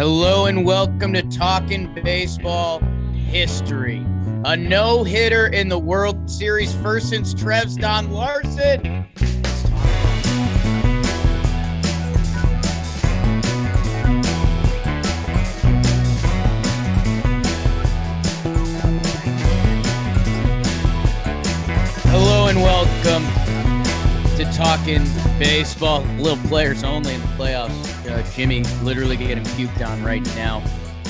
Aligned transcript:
Hello 0.00 0.46
and 0.46 0.64
welcome 0.64 1.12
to 1.12 1.20
Talking 1.24 1.92
Baseball 2.02 2.80
History. 3.12 4.02
A 4.46 4.56
no 4.56 5.04
hitter 5.04 5.48
in 5.48 5.68
the 5.68 5.78
World 5.78 6.30
Series 6.30 6.72
first 6.76 7.10
since 7.10 7.34
Trev's 7.34 7.76
Don 7.76 8.10
Larsen. 8.10 9.06
Hello 22.06 22.46
and 22.46 22.62
welcome 22.62 23.26
to 24.38 24.50
Talking 24.56 25.04
Baseball. 25.38 26.00
Little 26.16 26.42
players 26.48 26.84
only 26.84 27.12
in 27.12 27.20
the 27.20 27.26
playoffs. 27.36 27.99
Uh, 28.10 28.22
Jimmy 28.34 28.64
literally 28.82 29.16
getting 29.16 29.44
puked 29.44 29.86
on 29.86 30.02
right 30.02 30.24
now. 30.34 30.62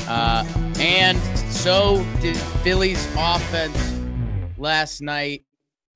Uh, 0.06 0.44
and 0.78 1.18
so 1.50 2.04
did 2.20 2.36
Phillies 2.36 3.06
offense 3.16 3.98
last 4.58 5.00
night. 5.00 5.44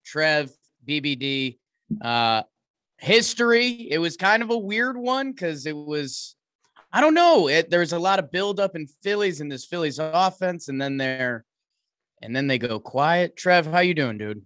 Trev, 0.04 0.50
BBD, 0.86 1.58
uh, 2.00 2.42
history. 2.98 3.88
It 3.90 3.98
was 3.98 4.16
kind 4.16 4.42
of 4.42 4.50
a 4.50 4.58
weird 4.58 4.96
one 4.96 5.32
because 5.32 5.66
it 5.66 5.76
was, 5.76 6.36
I 6.92 7.00
don't 7.00 7.14
know. 7.14 7.48
It, 7.48 7.70
there's 7.70 7.92
a 7.92 7.98
lot 7.98 8.18
of 8.18 8.30
buildup 8.30 8.74
in 8.74 8.86
Phillies 8.86 9.40
in 9.40 9.48
this 9.48 9.64
Phillies 9.64 9.98
offense, 9.98 10.68
and 10.68 10.80
then 10.80 10.96
they're, 10.96 11.44
and 12.22 12.34
then 12.34 12.46
they 12.46 12.58
go 12.58 12.80
quiet. 12.80 13.36
Trev, 13.36 13.66
how 13.66 13.80
you 13.80 13.94
doing, 13.94 14.16
dude? 14.16 14.42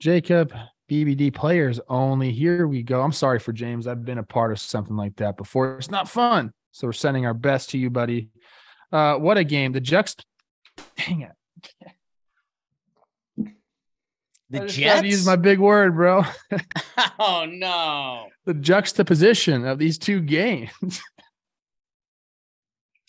Jacob, 0.00 0.52
BBD 0.90 1.34
players 1.34 1.80
only. 1.88 2.32
Here 2.32 2.66
we 2.66 2.82
go. 2.82 3.02
I'm 3.02 3.12
sorry 3.12 3.38
for 3.38 3.52
James. 3.52 3.86
I've 3.86 4.04
been 4.04 4.18
a 4.18 4.22
part 4.22 4.52
of 4.52 4.58
something 4.58 4.96
like 4.96 5.16
that 5.16 5.36
before. 5.36 5.76
It's 5.78 5.90
not 5.90 6.08
fun. 6.08 6.52
So 6.72 6.86
we're 6.86 6.92
sending 6.92 7.26
our 7.26 7.34
best 7.34 7.70
to 7.70 7.78
you, 7.78 7.90
buddy. 7.90 8.28
Uh, 8.92 9.16
what 9.16 9.38
a 9.38 9.44
game. 9.44 9.72
The 9.72 9.80
Juxt. 9.80 10.22
Dang 10.96 11.22
it. 11.22 11.32
The 14.48 14.62
I 14.62 14.66
Jets. 14.66 15.02
use 15.04 15.26
my 15.26 15.34
big 15.34 15.58
word, 15.58 15.96
bro. 15.96 16.22
oh 17.18 17.46
no. 17.50 18.28
the 18.44 18.54
juxtaposition 18.54 19.66
of 19.66 19.78
these 19.80 19.98
two 19.98 20.20
games. 20.20 21.00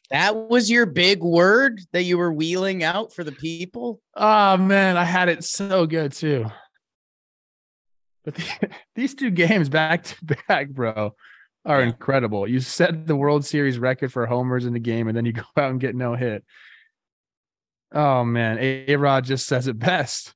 That 0.09 0.35
was 0.35 0.71
your 0.71 0.85
big 0.85 1.21
word 1.21 1.81
that 1.91 2.03
you 2.03 2.17
were 2.17 2.31
wheeling 2.31 2.83
out 2.83 3.13
for 3.13 3.23
the 3.23 3.31
people? 3.31 4.01
oh 4.15 4.57
man, 4.57 4.97
I 4.97 5.03
had 5.03 5.29
it 5.29 5.43
so 5.43 5.85
good 5.85 6.13
too. 6.13 6.47
But 8.27 8.35
the, 8.35 8.69
these 8.95 9.15
two 9.15 9.31
games 9.31 9.69
back 9.69 10.03
to 10.03 10.15
back, 10.49 10.67
bro, 10.69 11.15
are 11.65 11.79
Yeah. 11.79 11.87
incredible. 11.87 12.45
You 12.45 12.59
set 12.59 13.07
the 13.07 13.15
World 13.15 13.45
Series 13.45 13.79
record 13.79 14.11
for 14.11 14.25
homers 14.25 14.65
in 14.65 14.73
the 14.73 14.81
game, 14.81 15.07
and 15.07 15.15
then 15.15 15.25
you 15.25 15.31
go 15.33 15.43
out 15.55 15.71
and 15.71 15.79
get 15.79 15.95
no 15.95 16.13
hit. 16.13 16.43
Oh 17.93 18.25
man, 18.25 18.57
A 18.59 18.97
Rod 18.97 19.23
just 19.23 19.47
says 19.47 19.67
it 19.69 19.79
best. 19.79 20.33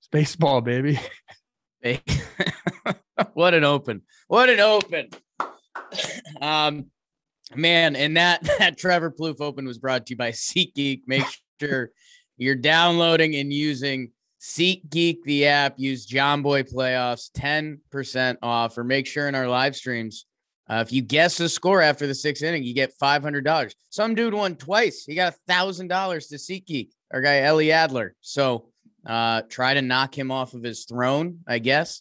It's 0.00 0.08
baseball, 0.12 0.60
baby. 0.60 1.00
Hey, 1.80 2.00
what 3.34 3.52
an 3.52 3.64
open. 3.64 4.02
What 4.28 4.48
an 4.48 4.60
open. 4.60 5.08
Um 6.40 6.86
man, 7.56 7.96
and 7.96 8.16
that 8.16 8.42
that 8.58 8.78
Trevor 8.78 9.10
Plouffe 9.10 9.40
open 9.40 9.66
was 9.66 9.78
brought 9.78 10.06
to 10.06 10.12
you 10.12 10.16
by 10.16 10.30
SeatGeek. 10.30 11.02
Make 11.08 11.24
sure 11.60 11.90
you're 12.36 12.54
downloading 12.54 13.34
and 13.34 13.52
using 13.52 14.12
SeatGeek 14.44 15.22
the 15.24 15.46
app. 15.46 15.74
Use 15.78 16.06
Jomboy 16.06 16.70
Playoffs 16.70 17.30
10% 17.32 18.36
off 18.42 18.76
or 18.76 18.84
make 18.84 19.06
sure 19.06 19.28
in 19.28 19.34
our 19.34 19.48
live 19.48 19.74
streams 19.74 20.26
uh, 20.68 20.82
if 20.84 20.92
you 20.92 21.02
guess 21.02 21.36
the 21.36 21.48
score 21.48 21.82
after 21.82 22.06
the 22.06 22.14
sixth 22.14 22.42
inning, 22.42 22.62
you 22.62 22.74
get 22.74 22.94
five 22.94 23.22
hundred 23.22 23.44
dollars. 23.44 23.74
Some 23.90 24.14
dude 24.14 24.32
won 24.32 24.56
twice. 24.56 25.04
He 25.04 25.14
got 25.14 25.34
a 25.34 25.36
thousand 25.46 25.88
dollars 25.88 26.28
to 26.28 26.36
SeatGeek. 26.36 26.88
Our 27.12 27.20
guy 27.20 27.40
Ellie 27.40 27.72
Adler. 27.72 28.14
So 28.20 28.68
uh, 29.04 29.42
try 29.48 29.74
to 29.74 29.82
knock 29.82 30.16
him 30.16 30.30
off 30.30 30.54
of 30.54 30.62
his 30.62 30.84
throne, 30.84 31.40
I 31.46 31.58
guess. 31.58 32.00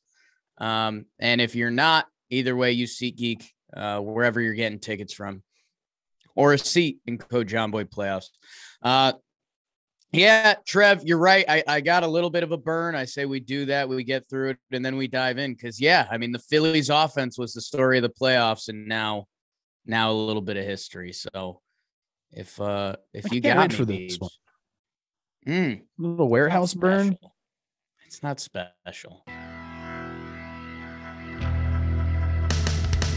Um, 0.59 1.05
and 1.19 1.41
if 1.41 1.55
you're 1.55 1.71
not, 1.71 2.07
either 2.29 2.55
way, 2.55 2.71
use 2.71 2.97
SeatGeek 2.97 3.45
uh, 3.75 3.99
wherever 3.99 4.39
you're 4.39 4.53
getting 4.53 4.79
tickets 4.79 5.13
from, 5.13 5.43
or 6.33 6.53
a 6.53 6.57
seat 6.57 6.99
in 7.05 7.17
code 7.17 7.49
Jomboy 7.49 7.89
Playoffs. 7.89 8.29
Uh, 8.81 9.13
yeah, 10.13 10.55
Trev, 10.65 11.03
you're 11.03 11.17
right. 11.17 11.45
I, 11.47 11.63
I 11.67 11.81
got 11.81 12.03
a 12.03 12.07
little 12.07 12.29
bit 12.29 12.43
of 12.43 12.51
a 12.51 12.57
burn. 12.57 12.95
I 12.95 13.05
say 13.05 13.25
we 13.25 13.39
do 13.39 13.65
that, 13.65 13.89
we 13.89 14.03
get 14.03 14.29
through 14.29 14.51
it, 14.51 14.57
and 14.71 14.85
then 14.85 14.95
we 14.95 15.07
dive 15.07 15.37
in. 15.37 15.53
Because 15.53 15.81
yeah, 15.81 16.07
I 16.09 16.17
mean 16.17 16.31
the 16.31 16.39
Phillies 16.39 16.89
offense 16.89 17.37
was 17.37 17.53
the 17.53 17.61
story 17.61 17.97
of 17.97 18.03
the 18.03 18.09
playoffs, 18.09 18.69
and 18.69 18.87
now 18.87 19.25
now 19.85 20.11
a 20.11 20.13
little 20.13 20.41
bit 20.41 20.57
of 20.57 20.65
history. 20.65 21.13
So 21.13 21.61
if 22.31 22.59
uh 22.61 22.95
if 23.13 23.31
I 23.31 23.35
you 23.35 23.41
got 23.41 23.71
me, 23.71 23.75
for 23.75 23.85
this 23.85 24.17
one. 24.17 24.29
Mm, 25.47 25.81
little 25.97 26.29
warehouse 26.29 26.73
burn. 26.73 27.17
It's 28.07 28.23
not 28.23 28.39
special. 28.39 29.25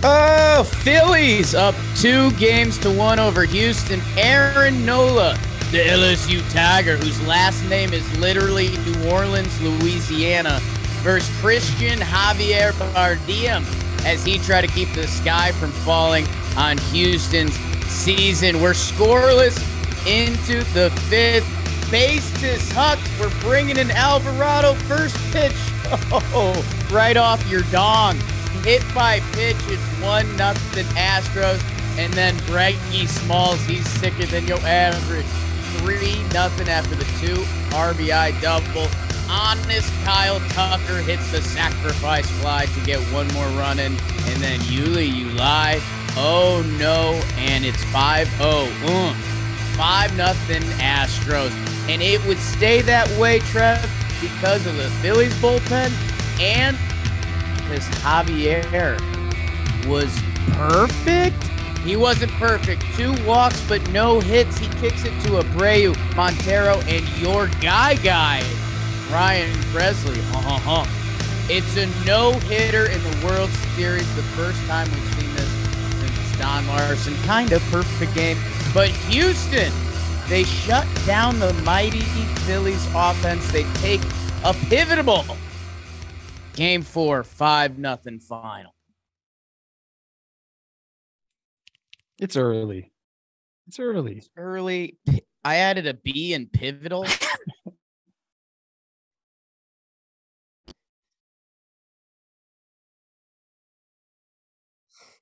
Oh, 0.03 0.63
Phillies 0.65 1.55
up 1.55 1.75
two 1.97 2.31
games 2.33 2.79
to 2.79 2.91
one 2.91 3.19
over 3.19 3.45
Houston. 3.45 4.01
Aaron 4.17 4.85
Nola, 4.87 5.39
the 5.73 5.79
LSU 5.79 6.41
Tiger, 6.53 6.97
whose 6.97 7.21
last 7.27 7.65
name 7.69 7.93
is 7.93 8.19
literally 8.19 8.77
New 8.79 9.11
Orleans, 9.11 9.61
Louisiana, 9.61 10.61
versus 11.03 11.29
Christian 11.41 11.99
Javier 11.99 12.73
Bardiem 12.93 13.65
as 14.05 14.25
he 14.25 14.39
tried 14.39 14.63
to 14.63 14.69
keep 14.69 14.93
the 14.93 15.07
sky 15.09 15.51
from 15.53 15.73
falling 15.73 16.27
on 16.57 16.79
Houston's 16.79 17.55
season. 17.89 18.61
We're 18.61 18.73
scoreless 18.73 19.57
into 20.07 20.63
the 20.73 20.91
fifth. 21.09 21.53
Bases 21.91 22.71
Huck, 22.73 22.99
we're 23.21 23.31
bringing 23.41 23.77
in 23.77 23.91
Alvarado 23.91 24.75
first 24.75 25.17
pitch. 25.33 25.55
Oh, 26.11 26.65
right 26.91 27.17
off 27.17 27.41
Yordan. 27.45 28.15
Hit 28.65 28.83
by 28.93 29.21
pitch, 29.33 29.57
it's 29.69 30.03
one 30.03 30.37
nothing 30.37 30.85
Astros, 30.97 31.63
and 31.97 32.13
then 32.13 32.35
Breggy 32.39 33.07
Smalls, 33.07 33.65
he's 33.67 33.89
sicker 33.89 34.27
than 34.27 34.49
your 34.49 34.59
average. 34.59 35.25
Three 35.87 36.21
nothing 36.33 36.69
after 36.69 36.97
the 36.97 37.05
two 37.21 37.43
RBI 37.71 38.43
double. 38.43 38.89
Honest 39.31 39.89
Kyle 40.03 40.41
Tucker 40.49 40.99
hits 40.99 41.31
the 41.31 41.41
sacrifice 41.41 42.29
fly 42.41 42.67
to 42.67 42.81
get 42.81 42.99
one 43.13 43.29
more 43.29 43.47
run 43.51 43.79
in, 43.79 43.93
and 43.93 44.43
then 44.43 44.59
Yuli, 44.63 45.07
you. 45.07 45.31
Oh 46.17 46.65
no, 46.81 47.23
and 47.37 47.65
it's 47.65 47.85
5 47.85 48.27
0. 48.27 48.67
Mm. 48.83 49.15
5 49.77 50.17
nothing 50.17 50.63
Astros. 50.81 51.53
And 51.89 52.03
it 52.03 52.25
would 52.27 52.39
stay 52.39 52.83
that 52.83 53.09
way, 53.17 53.39
Trev, 53.39 53.89
because 54.21 54.67
of 54.67 54.77
the 54.77 54.91
Phillies 55.01 55.35
bullpen 55.35 55.93
and 56.41 56.77
because 57.59 57.85
Javier 58.01 58.99
was 59.87 60.13
perfect. 60.55 61.56
He 61.87 61.95
wasn't 61.95 62.33
perfect. 62.33 62.83
Two 62.97 63.15
walks, 63.25 63.63
but 63.69 63.81
no 63.91 64.19
hits. 64.19 64.59
He 64.59 64.67
kicks 64.81 65.05
it 65.05 65.13
to 65.23 65.39
Abreu, 65.41 65.95
Montero, 66.17 66.81
and 66.89 67.09
your 67.19 67.47
guy, 67.61 67.95
guy, 67.95 68.43
Ryan 69.09 69.53
Pressly. 69.73 70.21
Ha. 70.33 71.47
It's 71.49 71.77
a 71.77 71.87
no 72.05 72.33
hitter 72.33 72.87
in 72.91 73.01
the 73.05 73.25
World 73.25 73.51
Series. 73.77 74.17
The 74.17 74.23
first 74.35 74.61
time 74.67 74.91
we've 74.91 75.15
seen 75.15 75.33
this 75.35 75.49
since 76.01 76.39
Don 76.39 76.67
Larsen. 76.67 77.15
Kind 77.23 77.53
of 77.53 77.63
perfect 77.71 78.13
game. 78.17 78.37
But 78.75 78.89
Houston, 78.89 79.73
they 80.29 80.43
shut 80.43 80.89
down 81.07 81.39
the 81.39 81.53
mighty 81.65 82.01
Phillies 82.47 82.85
offense. 82.97 83.51
They 83.53 83.63
take 83.75 84.01
a 84.43 84.53
pivotal 84.69 85.25
game 86.55 86.83
four, 86.83 87.23
five 87.23 87.79
nothing 87.79 88.19
final. 88.19 88.76
It's 92.19 92.37
early. 92.37 92.93
It's 93.67 93.79
early. 93.79 94.23
Early, 94.37 94.97
I 95.45 95.57
added 95.57 95.87
a 95.87 95.95
B 95.95 96.33
in 96.35 96.47
pivotal. 96.47 97.05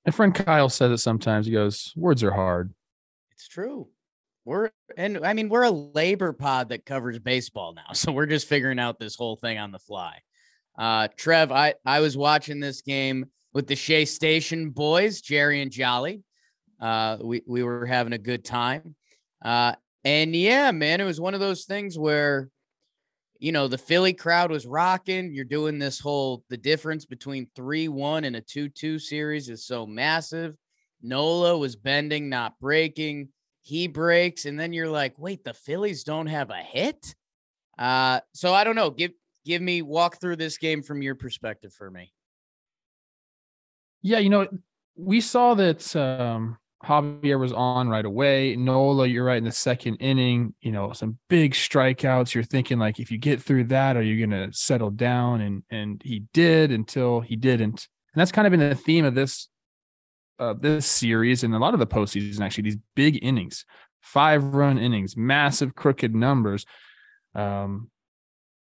My 0.06 0.12
friend 0.12 0.34
Kyle 0.34 0.68
says 0.68 0.90
it 0.90 0.98
sometimes. 0.98 1.46
He 1.46 1.52
goes, 1.52 1.92
"Words 1.96 2.22
are 2.22 2.30
hard." 2.30 2.74
It's 3.32 3.48
true. 3.48 3.88
We're 4.44 4.70
and 4.96 5.24
I 5.24 5.32
mean 5.32 5.48
we're 5.48 5.62
a 5.62 5.70
labor 5.70 6.32
pod 6.34 6.68
that 6.68 6.84
covers 6.84 7.18
baseball 7.18 7.72
now, 7.74 7.92
so 7.94 8.12
we're 8.12 8.26
just 8.26 8.46
figuring 8.46 8.78
out 8.78 8.98
this 8.98 9.16
whole 9.16 9.36
thing 9.36 9.58
on 9.58 9.72
the 9.72 9.78
fly. 9.78 10.20
Uh, 10.78 11.08
Trev, 11.16 11.50
I 11.50 11.74
I 11.86 12.00
was 12.00 12.16
watching 12.16 12.60
this 12.60 12.82
game 12.82 13.26
with 13.52 13.66
the 13.66 13.76
Shea 13.76 14.04
Station 14.04 14.70
boys, 14.70 15.20
Jerry 15.22 15.62
and 15.62 15.70
Jolly. 15.70 16.22
Uh, 16.80 17.18
we 17.22 17.42
we 17.46 17.62
were 17.62 17.86
having 17.86 18.12
a 18.12 18.18
good 18.18 18.44
time. 18.44 18.94
Uh, 19.44 19.74
and 20.04 20.34
yeah, 20.34 20.70
man, 20.70 21.00
it 21.00 21.04
was 21.04 21.20
one 21.20 21.34
of 21.34 21.40
those 21.40 21.64
things 21.64 21.98
where, 21.98 22.48
you 23.38 23.52
know, 23.52 23.68
the 23.68 23.78
Philly 23.78 24.12
crowd 24.12 24.50
was 24.50 24.66
rocking. 24.66 25.32
You're 25.32 25.44
doing 25.44 25.78
this 25.78 25.98
whole 25.98 26.44
the 26.50 26.56
difference 26.56 27.06
between 27.06 27.48
three 27.54 27.88
one 27.88 28.24
and 28.24 28.36
a 28.36 28.40
two 28.40 28.68
two 28.68 28.98
series 28.98 29.48
is 29.48 29.66
so 29.66 29.86
massive. 29.86 30.56
Nola 31.02 31.56
was 31.58 31.76
bending, 31.76 32.28
not 32.28 32.58
breaking. 32.58 33.28
He 33.62 33.88
breaks, 33.88 34.44
and 34.44 34.60
then 34.60 34.72
you're 34.72 34.88
like, 34.88 35.14
wait, 35.18 35.44
the 35.44 35.54
Phillies 35.54 36.04
don't 36.04 36.26
have 36.26 36.50
a 36.50 36.56
hit. 36.56 37.14
Uh, 37.78 38.20
so 38.32 38.52
I 38.52 38.64
don't 38.64 38.76
know. 38.76 38.90
Give 38.90 39.12
give 39.44 39.62
me 39.62 39.82
walk 39.82 40.20
through 40.20 40.36
this 40.36 40.58
game 40.58 40.82
from 40.82 41.02
your 41.02 41.14
perspective 41.14 41.72
for 41.72 41.90
me. 41.90 42.12
Yeah, 44.02 44.18
you 44.18 44.28
know, 44.28 44.48
we 44.96 45.20
saw 45.20 45.54
that 45.54 45.96
um, 45.96 46.58
Javier 46.84 47.38
was 47.38 47.52
on 47.52 47.88
right 47.88 48.04
away. 48.04 48.56
Nola, 48.56 49.06
you're 49.06 49.24
right 49.24 49.38
in 49.38 49.44
the 49.44 49.52
second 49.52 49.96
inning. 49.96 50.54
You 50.60 50.72
know, 50.72 50.92
some 50.92 51.18
big 51.28 51.52
strikeouts. 51.52 52.34
You're 52.34 52.44
thinking 52.44 52.78
like, 52.78 52.98
if 53.00 53.10
you 53.10 53.18
get 53.18 53.42
through 53.42 53.64
that, 53.64 53.96
are 53.96 54.02
you 54.02 54.26
going 54.26 54.48
to 54.48 54.56
settle 54.56 54.90
down? 54.90 55.40
And 55.40 55.62
and 55.70 56.02
he 56.04 56.24
did 56.32 56.70
until 56.70 57.20
he 57.20 57.36
didn't. 57.36 57.88
And 58.14 58.20
that's 58.20 58.32
kind 58.32 58.46
of 58.46 58.50
been 58.52 58.60
the 58.60 58.74
theme 58.74 59.04
of 59.04 59.14
this 59.14 59.48
uh, 60.38 60.54
this 60.58 60.86
series 60.86 61.44
and 61.44 61.54
a 61.54 61.58
lot 61.58 61.74
of 61.74 61.80
the 61.80 61.86
postseason. 61.86 62.40
Actually, 62.40 62.64
these 62.64 62.78
big 62.94 63.18
innings, 63.22 63.64
five 64.00 64.54
run 64.54 64.78
innings, 64.78 65.16
massive 65.16 65.74
crooked 65.74 66.14
numbers. 66.14 66.66
Um, 67.34 67.90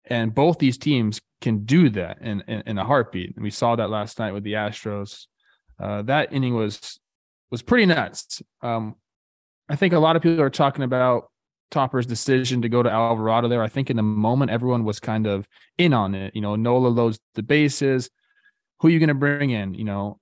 and 0.05 0.33
both 0.33 0.59
these 0.59 0.77
teams 0.77 1.21
can 1.41 1.65
do 1.65 1.89
that 1.89 2.21
in, 2.21 2.41
in, 2.47 2.63
in 2.65 2.77
a 2.77 2.85
heartbeat. 2.85 3.35
And 3.35 3.43
we 3.43 3.49
saw 3.49 3.75
that 3.75 3.89
last 3.89 4.19
night 4.19 4.33
with 4.33 4.43
the 4.43 4.53
Astros. 4.53 5.25
Uh, 5.79 6.01
that 6.03 6.33
inning 6.33 6.55
was 6.55 6.99
was 7.51 7.61
pretty 7.61 7.85
nuts. 7.85 8.41
Um, 8.61 8.95
I 9.69 9.75
think 9.75 9.93
a 9.93 9.99
lot 9.99 10.15
of 10.15 10.21
people 10.21 10.41
are 10.41 10.49
talking 10.49 10.83
about 10.83 11.29
Topper's 11.71 12.05
decision 12.05 12.61
to 12.61 12.69
go 12.69 12.81
to 12.81 12.89
Alvarado 12.89 13.47
there. 13.47 13.61
I 13.61 13.67
think 13.67 13.89
in 13.89 13.97
the 13.97 14.03
moment 14.03 14.51
everyone 14.51 14.85
was 14.85 14.99
kind 14.99 15.27
of 15.27 15.47
in 15.77 15.93
on 15.93 16.15
it. 16.15 16.35
You 16.35 16.41
know, 16.41 16.55
Nola 16.55 16.87
loads 16.87 17.19
the 17.35 17.43
bases. 17.43 18.09
Who 18.79 18.87
are 18.87 18.91
you 18.91 18.99
going 18.99 19.09
to 19.09 19.15
bring 19.15 19.49
in? 19.49 19.73
You 19.73 19.83
know, 19.83 20.19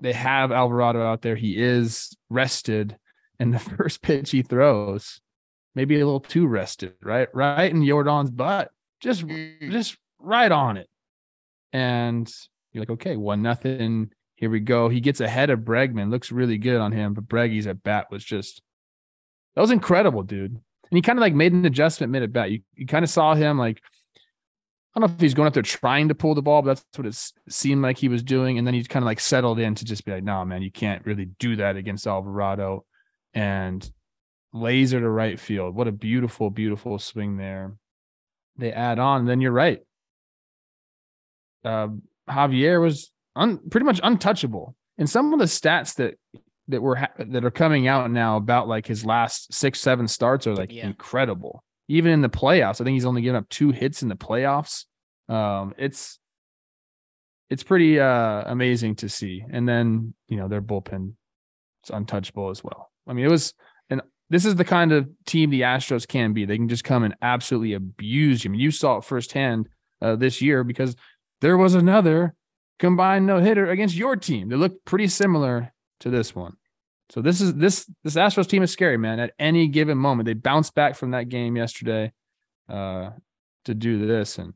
they 0.00 0.12
have 0.12 0.52
Alvarado 0.52 1.02
out 1.02 1.22
there. 1.22 1.36
He 1.36 1.56
is 1.56 2.14
rested, 2.28 2.96
and 3.38 3.54
the 3.54 3.58
first 3.76 4.02
pitch 4.02 4.30
he 4.30 4.42
throws, 4.42 5.20
maybe 5.74 5.94
a 5.98 6.04
little 6.04 6.20
too 6.20 6.46
rested, 6.46 6.94
right? 7.02 7.28
Right 7.32 7.70
in 7.70 7.80
Yordan's 7.80 8.30
butt, 8.30 8.70
just 9.00 9.24
just 9.60 9.96
right 10.18 10.52
on 10.52 10.76
it. 10.76 10.88
And 11.72 12.32
you're 12.72 12.82
like, 12.82 12.90
okay, 12.90 13.16
one 13.16 13.42
nothing. 13.42 14.10
Here 14.36 14.50
we 14.50 14.60
go. 14.60 14.88
He 14.88 15.00
gets 15.00 15.20
ahead 15.20 15.50
of 15.50 15.60
Bregman. 15.60 16.10
Looks 16.10 16.32
really 16.32 16.58
good 16.58 16.80
on 16.80 16.92
him, 16.92 17.14
but 17.14 17.28
Breggy's 17.28 17.66
at 17.66 17.82
bat 17.82 18.06
was 18.10 18.24
just 18.24 18.62
that 19.54 19.60
was 19.60 19.70
incredible, 19.70 20.22
dude. 20.22 20.52
And 20.52 20.96
he 20.96 21.02
kind 21.02 21.18
of 21.18 21.20
like 21.20 21.34
made 21.34 21.52
an 21.52 21.64
adjustment 21.64 22.12
mid 22.12 22.22
at 22.22 22.32
bat. 22.32 22.50
You 22.50 22.60
you 22.74 22.86
kind 22.86 23.04
of 23.04 23.10
saw 23.10 23.34
him 23.34 23.58
like 23.58 23.80
I 24.94 25.00
don't 25.00 25.10
know 25.10 25.14
if 25.14 25.20
he's 25.20 25.34
going 25.34 25.48
up 25.48 25.54
there 25.54 25.62
trying 25.62 26.08
to 26.08 26.14
pull 26.14 26.36
the 26.36 26.42
ball, 26.42 26.62
but 26.62 26.74
that's 26.74 26.98
what 26.98 27.06
it 27.06 27.32
seemed 27.52 27.82
like 27.82 27.98
he 27.98 28.08
was 28.08 28.22
doing. 28.22 28.58
And 28.58 28.66
then 28.66 28.74
he 28.74 28.84
kind 28.84 29.02
of 29.02 29.06
like 29.06 29.18
settled 29.18 29.58
in 29.58 29.74
to 29.74 29.84
just 29.84 30.04
be 30.04 30.12
like, 30.12 30.22
no, 30.22 30.44
man, 30.44 30.62
you 30.62 30.70
can't 30.70 31.04
really 31.04 31.24
do 31.24 31.56
that 31.56 31.76
against 31.76 32.06
Alvarado. 32.06 32.84
And 33.32 33.90
laser 34.52 35.00
to 35.00 35.10
right 35.10 35.38
field. 35.38 35.74
What 35.74 35.88
a 35.88 35.92
beautiful, 35.92 36.48
beautiful 36.48 36.98
swing 37.00 37.36
there. 37.36 37.74
They 38.56 38.72
add 38.72 39.00
on. 39.00 39.26
Then 39.26 39.40
you're 39.40 39.50
right. 39.50 39.80
Uh, 41.64 41.88
Javier 42.28 42.80
was 42.80 43.10
un, 43.36 43.58
pretty 43.70 43.84
much 43.86 44.00
untouchable. 44.02 44.74
And 44.98 45.08
some 45.08 45.32
of 45.32 45.38
the 45.38 45.46
stats 45.46 45.94
that 45.96 46.14
that 46.68 46.80
were 46.80 46.96
ha- 46.96 47.12
that 47.18 47.44
are 47.44 47.50
coming 47.50 47.86
out 47.88 48.10
now 48.10 48.36
about 48.36 48.68
like 48.68 48.86
his 48.86 49.04
last 49.04 49.52
six, 49.52 49.80
seven 49.80 50.08
starts 50.08 50.46
are 50.46 50.54
like 50.54 50.72
Yeah. 50.72 50.86
incredible. 50.86 51.62
Even 51.88 52.12
in 52.12 52.22
the 52.22 52.30
playoffs, 52.30 52.80
I 52.80 52.84
think 52.84 52.94
he's 52.94 53.04
only 53.04 53.20
given 53.22 53.36
up 53.36 53.48
two 53.50 53.70
hits 53.70 54.02
in 54.02 54.08
the 54.08 54.16
playoffs. 54.16 54.86
Um, 55.28 55.74
it's 55.78 56.18
it's 57.50 57.62
pretty 57.62 58.00
uh 58.00 58.42
amazing 58.46 58.96
to 58.96 59.08
see. 59.08 59.44
And 59.50 59.68
then 59.68 60.14
you 60.28 60.36
know 60.36 60.48
their 60.48 60.62
bullpen 60.62 61.12
is 61.84 61.90
untouchable 61.90 62.50
as 62.50 62.64
well. 62.64 62.90
I 63.06 63.12
mean, 63.12 63.26
it 63.26 63.30
was 63.30 63.52
and 63.90 64.00
this 64.30 64.46
is 64.46 64.54
the 64.54 64.64
kind 64.64 64.92
of 64.92 65.08
team 65.26 65.50
the 65.50 65.60
Astros 65.62 66.08
can 66.08 66.32
be. 66.32 66.46
They 66.46 66.56
can 66.56 66.68
just 66.68 66.84
come 66.84 67.04
and 67.04 67.14
absolutely 67.20 67.74
abuse 67.74 68.42
you. 68.44 68.50
I 68.50 68.52
mean, 68.52 68.60
you 68.62 68.70
saw 68.70 68.96
it 68.96 69.04
firsthand 69.04 69.68
uh, 70.00 70.16
this 70.16 70.40
year 70.40 70.64
because 70.64 70.96
there 71.42 71.58
was 71.58 71.74
another 71.74 72.34
combined 72.78 73.26
no 73.26 73.38
hitter 73.38 73.70
against 73.70 73.96
your 73.96 74.16
team. 74.16 74.48
They 74.48 74.56
look 74.56 74.84
pretty 74.84 75.08
similar 75.08 75.72
to 76.00 76.10
this 76.10 76.34
one. 76.34 76.56
So 77.10 77.20
this 77.20 77.40
is 77.40 77.54
this 77.54 77.90
this 78.02 78.16
Astros 78.16 78.48
team 78.48 78.62
is 78.62 78.70
scary, 78.70 78.96
man. 78.96 79.20
At 79.20 79.32
any 79.38 79.68
given 79.68 79.98
moment, 79.98 80.26
they 80.26 80.34
bounced 80.34 80.74
back 80.74 80.96
from 80.96 81.10
that 81.12 81.28
game 81.28 81.56
yesterday 81.56 82.12
uh, 82.68 83.10
to 83.66 83.74
do 83.74 84.06
this, 84.06 84.38
and 84.38 84.54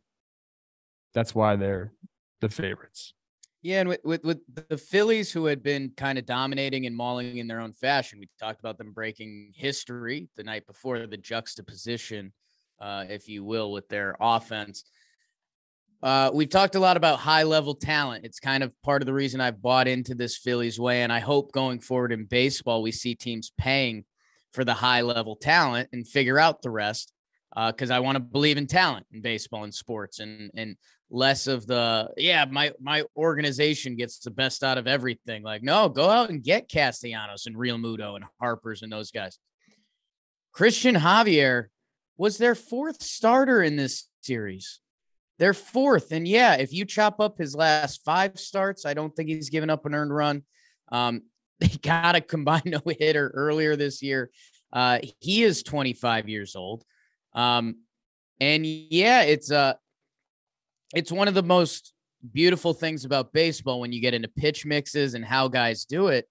that's 1.14 1.34
why 1.34 1.56
they're 1.56 1.92
the 2.40 2.48
favorites. 2.48 3.12
Yeah, 3.60 3.80
and 3.80 3.88
with, 3.88 4.00
with 4.04 4.24
with 4.24 4.68
the 4.68 4.78
Phillies 4.78 5.30
who 5.30 5.46
had 5.46 5.62
been 5.62 5.92
kind 5.96 6.18
of 6.18 6.24
dominating 6.24 6.86
and 6.86 6.96
mauling 6.96 7.38
in 7.38 7.48
their 7.48 7.60
own 7.60 7.72
fashion, 7.72 8.18
we 8.18 8.28
talked 8.40 8.60
about 8.60 8.78
them 8.78 8.92
breaking 8.92 9.52
history 9.54 10.28
the 10.36 10.44
night 10.44 10.66
before 10.66 11.06
the 11.06 11.16
juxtaposition, 11.16 12.32
uh, 12.80 13.04
if 13.08 13.28
you 13.28 13.44
will, 13.44 13.72
with 13.72 13.88
their 13.88 14.16
offense. 14.20 14.84
Uh, 16.02 16.30
we've 16.32 16.48
talked 16.48 16.76
a 16.76 16.80
lot 16.80 16.96
about 16.96 17.18
high 17.18 17.42
level 17.42 17.74
talent. 17.74 18.24
It's 18.24 18.38
kind 18.38 18.62
of 18.62 18.72
part 18.82 19.02
of 19.02 19.06
the 19.06 19.12
reason 19.12 19.40
I've 19.40 19.60
bought 19.60 19.88
into 19.88 20.14
this 20.14 20.36
Phillies 20.36 20.78
way, 20.78 21.02
and 21.02 21.12
I 21.12 21.18
hope 21.18 21.52
going 21.52 21.80
forward 21.80 22.12
in 22.12 22.24
baseball 22.24 22.82
we 22.82 22.92
see 22.92 23.14
teams 23.14 23.52
paying 23.58 24.04
for 24.52 24.64
the 24.64 24.74
high 24.74 25.00
level 25.00 25.36
talent 25.36 25.88
and 25.92 26.06
figure 26.06 26.38
out 26.38 26.62
the 26.62 26.70
rest. 26.70 27.12
Because 27.56 27.90
I 27.90 27.98
want 27.98 28.14
to 28.16 28.20
believe 28.20 28.56
in 28.56 28.68
talent 28.68 29.06
in 29.12 29.20
baseball 29.20 29.64
and 29.64 29.74
sports, 29.74 30.20
and 30.20 30.50
and 30.54 30.76
less 31.10 31.46
of 31.46 31.66
the 31.66 32.08
yeah 32.16 32.44
my 32.44 32.72
my 32.80 33.02
organization 33.16 33.96
gets 33.96 34.18
the 34.18 34.30
best 34.30 34.62
out 34.62 34.76
of 34.76 34.86
everything 34.86 35.42
like 35.42 35.62
no 35.62 35.88
go 35.88 36.10
out 36.10 36.28
and 36.28 36.42
get 36.42 36.68
castellanos 36.68 37.46
and 37.46 37.56
realmuto 37.56 38.14
and 38.14 38.24
harpers 38.40 38.82
and 38.82 38.92
those 38.92 39.10
guys 39.10 39.38
christian 40.52 40.94
javier 40.94 41.66
was 42.18 42.36
their 42.36 42.54
fourth 42.54 43.02
starter 43.02 43.62
in 43.62 43.76
this 43.76 44.06
series 44.20 44.80
their 45.38 45.54
fourth 45.54 46.12
and 46.12 46.26
yeah 46.26 46.54
if 46.54 46.72
you 46.72 46.84
chop 46.84 47.20
up 47.20 47.38
his 47.38 47.54
last 47.54 48.02
five 48.04 48.38
starts 48.38 48.84
i 48.84 48.94
don't 48.94 49.14
think 49.14 49.28
he's 49.28 49.50
given 49.50 49.70
up 49.70 49.86
an 49.86 49.94
earned 49.94 50.14
run. 50.14 50.42
Um 50.90 51.22
they 51.60 51.68
got 51.82 52.14
a 52.14 52.20
combined 52.20 52.62
no 52.66 52.80
hitter 52.86 53.32
earlier 53.34 53.74
this 53.76 54.02
year. 54.02 54.30
Uh 54.72 54.98
he 55.20 55.42
is 55.42 55.62
25 55.62 56.28
years 56.28 56.54
old. 56.56 56.84
Um 57.34 57.76
and 58.40 58.64
yeah 58.64 59.22
it's 59.22 59.50
uh 59.50 59.74
it's 60.94 61.12
one 61.12 61.28
of 61.28 61.34
the 61.34 61.42
most 61.42 61.92
beautiful 62.32 62.72
things 62.74 63.04
about 63.04 63.32
baseball 63.32 63.80
when 63.80 63.92
you 63.92 64.00
get 64.00 64.14
into 64.14 64.28
pitch 64.28 64.66
mixes 64.66 65.14
and 65.14 65.24
how 65.24 65.48
guys 65.48 65.84
do 65.84 66.08
it. 66.08 66.28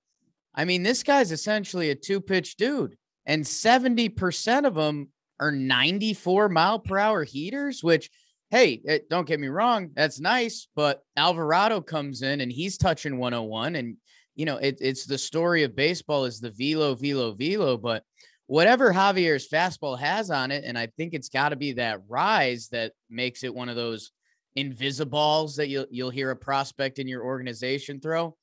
I 0.56 0.66
mean, 0.66 0.84
this 0.84 1.04
guy's 1.04 1.32
essentially 1.32 1.92
a 1.92 1.96
two 1.96 2.20
pitch 2.20 2.58
dude, 2.58 2.98
and 3.26 3.44
70% 3.44 4.66
of 4.66 4.76
them 4.76 5.10
are 5.40 5.52
94 5.52 6.50
mile 6.50 6.80
per 6.80 6.98
hour 6.98 7.24
heaters, 7.24 7.84
which, 7.84 8.10
hey, 8.50 8.82
it, 8.84 9.10
don't 9.10 9.28
get 9.28 9.40
me 9.40 9.48
wrong, 9.48 9.92
that's 9.94 10.20
nice. 10.20 10.68
But 10.76 11.02
Alvarado 11.16 11.82
comes 11.82 12.22
in 12.22 12.42
and 12.42 12.52
he's 12.52 12.78
touching 12.78 13.18
101. 13.18 13.76
And, 13.76 13.98
you 14.36 14.46
know, 14.46 14.58
it, 14.58 14.78
it's 14.80 15.06
the 15.06 15.18
story 15.18 15.64
of 15.64 15.76
baseball 15.76 16.26
is 16.26 16.40
the 16.40 16.52
velo, 16.52 16.96
velo, 16.96 17.34
velo. 17.34 17.78
But 17.78 18.04
whatever 18.48 18.94
Javier's 18.94 19.48
fastball 19.48 20.00
has 20.00 20.32
on 20.32 20.52
it, 20.52 20.64
and 20.64 20.78
I 20.78 20.88
think 20.98 21.14
it's 21.14 21.30
got 21.30 21.50
to 21.50 21.56
be 21.56 21.74
that 21.74 22.02
rise 22.08 22.70
that 22.70 22.94
makes 23.10 23.44
it 23.44 23.54
one 23.54 23.70
of 23.70 23.76
those 23.76 24.12
invisibles 24.56 25.56
that 25.58 25.68
you'll 25.68 25.86
you'll 25.92 26.10
hear 26.10 26.32
a 26.32 26.36
prospect 26.36 26.98
in 26.98 27.08
your 27.08 27.24
organization 27.24 28.00
throw. 28.00 28.36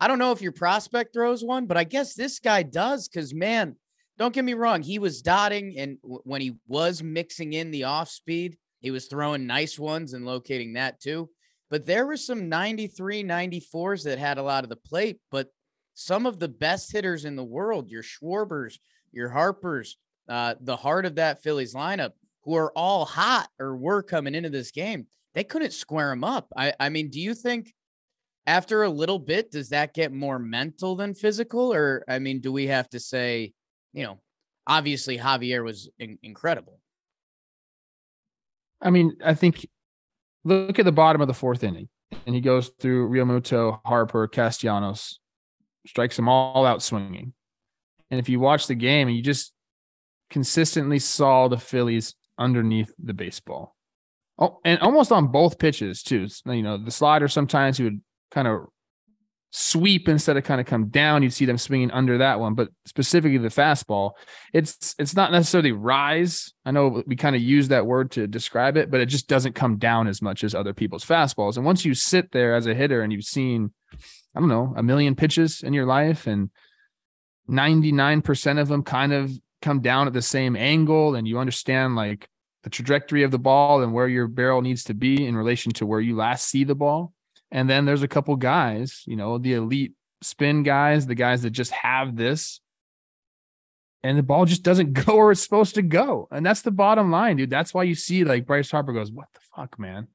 I 0.00 0.08
don't 0.08 0.18
know 0.18 0.32
if 0.32 0.42
your 0.42 0.52
prospect 0.52 1.12
throws 1.12 1.44
one, 1.44 1.66
but 1.66 1.76
I 1.76 1.84
guess 1.84 2.14
this 2.14 2.40
guy 2.40 2.64
does 2.64 3.06
because 3.06 3.32
man, 3.32 3.76
don't 4.18 4.34
get 4.34 4.44
me 4.44 4.54
wrong, 4.54 4.82
he 4.82 4.98
was 4.98 5.22
dotting 5.22 5.78
and 5.78 5.98
w- 6.02 6.22
when 6.24 6.40
he 6.40 6.56
was 6.66 7.02
mixing 7.02 7.52
in 7.52 7.70
the 7.70 7.84
off 7.84 8.08
speed, 8.08 8.56
he 8.80 8.90
was 8.90 9.06
throwing 9.06 9.46
nice 9.46 9.78
ones 9.78 10.12
and 10.12 10.26
locating 10.26 10.74
that 10.74 11.00
too. 11.00 11.30
But 11.70 11.86
there 11.86 12.06
were 12.06 12.16
some 12.16 12.48
93, 12.48 13.22
94s 13.22 14.04
that 14.04 14.18
had 14.18 14.38
a 14.38 14.42
lot 14.42 14.64
of 14.64 14.70
the 14.70 14.76
plate, 14.76 15.18
but 15.30 15.48
some 15.94 16.26
of 16.26 16.38
the 16.38 16.48
best 16.48 16.90
hitters 16.90 17.24
in 17.24 17.36
the 17.36 17.44
world, 17.44 17.90
your 17.90 18.02
Schwarbers, 18.02 18.78
your 19.12 19.28
Harpers, 19.28 19.96
uh, 20.28 20.54
the 20.60 20.76
heart 20.76 21.06
of 21.06 21.16
that 21.16 21.42
Phillies 21.42 21.74
lineup, 21.74 22.12
who 22.42 22.54
are 22.54 22.72
all 22.74 23.04
hot 23.04 23.48
or 23.58 23.76
were 23.76 24.02
coming 24.02 24.34
into 24.34 24.50
this 24.50 24.70
game 24.70 25.06
they 25.34 25.44
couldn't 25.44 25.72
square 25.72 26.12
him 26.12 26.24
up. 26.24 26.48
I, 26.56 26.72
I 26.80 26.88
mean, 26.88 27.08
do 27.08 27.20
you 27.20 27.34
think 27.34 27.72
after 28.46 28.82
a 28.82 28.90
little 28.90 29.18
bit, 29.18 29.50
does 29.50 29.68
that 29.68 29.94
get 29.94 30.12
more 30.12 30.38
mental 30.38 30.96
than 30.96 31.14
physical? 31.14 31.72
Or, 31.72 32.04
I 32.08 32.18
mean, 32.18 32.40
do 32.40 32.52
we 32.52 32.66
have 32.66 32.88
to 32.90 33.00
say, 33.00 33.52
you 33.92 34.02
know, 34.02 34.20
obviously 34.66 35.18
Javier 35.18 35.64
was 35.64 35.88
in- 35.98 36.18
incredible. 36.22 36.79
I 38.80 38.90
mean, 38.90 39.16
I 39.24 39.34
think 39.34 39.68
look 40.44 40.78
at 40.78 40.84
the 40.84 40.92
bottom 40.92 41.20
of 41.20 41.28
the 41.28 41.34
fourth 41.34 41.62
inning, 41.64 41.88
and 42.26 42.34
he 42.34 42.40
goes 42.40 42.70
through 42.80 43.08
Realmuto, 43.08 43.80
Harper, 43.84 44.26
Castellanos, 44.26 45.18
strikes 45.86 46.16
them 46.16 46.28
all 46.28 46.64
out 46.66 46.82
swinging. 46.82 47.32
And 48.10 48.18
if 48.18 48.28
you 48.28 48.40
watch 48.40 48.66
the 48.66 48.74
game, 48.74 49.08
and 49.08 49.16
you 49.16 49.22
just 49.22 49.52
consistently 50.30 50.98
saw 50.98 51.48
the 51.48 51.58
Phillies 51.58 52.14
underneath 52.38 52.92
the 52.98 53.14
baseball. 53.14 53.76
Oh, 54.38 54.58
and 54.64 54.80
almost 54.80 55.12
on 55.12 55.28
both 55.28 55.58
pitches 55.58 56.02
too. 56.02 56.26
You 56.46 56.62
know, 56.62 56.78
the 56.78 56.90
slider 56.90 57.28
sometimes 57.28 57.76
he 57.76 57.84
would 57.84 58.00
kind 58.30 58.48
of 58.48 58.68
sweep 59.50 60.08
instead 60.08 60.36
of 60.36 60.44
kind 60.44 60.60
of 60.60 60.66
come 60.66 60.88
down. 60.88 61.22
You'd 61.22 61.32
see 61.32 61.44
them 61.44 61.58
swinging 61.58 61.90
under 61.90 62.18
that 62.18 62.38
one, 62.38 62.54
but 62.54 62.68
specifically 62.86 63.38
the 63.38 63.48
fastball, 63.48 64.12
it's 64.52 64.94
it's 64.98 65.14
not 65.14 65.32
necessarily 65.32 65.72
rise. 65.72 66.52
I 66.64 66.70
know 66.70 67.02
we 67.06 67.16
kind 67.16 67.36
of 67.36 67.42
use 67.42 67.68
that 67.68 67.86
word 67.86 68.12
to 68.12 68.26
describe 68.26 68.76
it, 68.76 68.90
but 68.90 69.00
it 69.00 69.06
just 69.06 69.28
doesn't 69.28 69.54
come 69.54 69.78
down 69.78 70.06
as 70.06 70.22
much 70.22 70.44
as 70.44 70.54
other 70.54 70.72
people's 70.72 71.04
fastballs. 71.04 71.56
And 71.56 71.66
once 71.66 71.84
you 71.84 71.94
sit 71.94 72.30
there 72.32 72.54
as 72.54 72.66
a 72.66 72.74
hitter 72.74 73.02
and 73.02 73.12
you've 73.12 73.24
seen, 73.24 73.72
I 74.34 74.40
don't 74.40 74.48
know, 74.48 74.72
a 74.76 74.82
million 74.82 75.16
pitches 75.16 75.62
in 75.62 75.72
your 75.72 75.86
life 75.86 76.26
and 76.26 76.50
99% 77.48 78.60
of 78.60 78.68
them 78.68 78.84
kind 78.84 79.12
of 79.12 79.32
come 79.60 79.80
down 79.80 80.06
at 80.06 80.12
the 80.12 80.22
same 80.22 80.56
angle 80.56 81.16
and 81.16 81.26
you 81.26 81.38
understand 81.38 81.96
like 81.96 82.28
the 82.62 82.70
trajectory 82.70 83.24
of 83.24 83.30
the 83.30 83.38
ball 83.38 83.82
and 83.82 83.92
where 83.92 84.06
your 84.06 84.28
barrel 84.28 84.62
needs 84.62 84.84
to 84.84 84.94
be 84.94 85.26
in 85.26 85.36
relation 85.36 85.72
to 85.72 85.86
where 85.86 86.00
you 86.00 86.14
last 86.14 86.46
see 86.46 86.62
the 86.62 86.74
ball 86.74 87.12
and 87.50 87.68
then 87.68 87.84
there's 87.84 88.02
a 88.02 88.08
couple 88.08 88.36
guys, 88.36 89.02
you 89.06 89.16
know, 89.16 89.38
the 89.38 89.54
elite 89.54 89.94
spin 90.22 90.62
guys, 90.62 91.06
the 91.06 91.14
guys 91.14 91.42
that 91.42 91.50
just 91.50 91.72
have 91.72 92.16
this. 92.16 92.60
And 94.02 94.16
the 94.16 94.22
ball 94.22 94.44
just 94.44 94.62
doesn't 94.62 94.92
go 95.06 95.16
where 95.16 95.32
it's 95.32 95.42
supposed 95.42 95.74
to 95.74 95.82
go. 95.82 96.28
And 96.30 96.44
that's 96.44 96.62
the 96.62 96.70
bottom 96.70 97.10
line, 97.10 97.36
dude. 97.36 97.50
That's 97.50 97.74
why 97.74 97.82
you 97.82 97.94
see 97.94 98.24
like 98.24 98.46
Bryce 98.46 98.70
Harper 98.70 98.92
goes, 98.92 99.10
What 99.10 99.28
the 99.34 99.40
fuck, 99.54 99.78
man? 99.78 100.08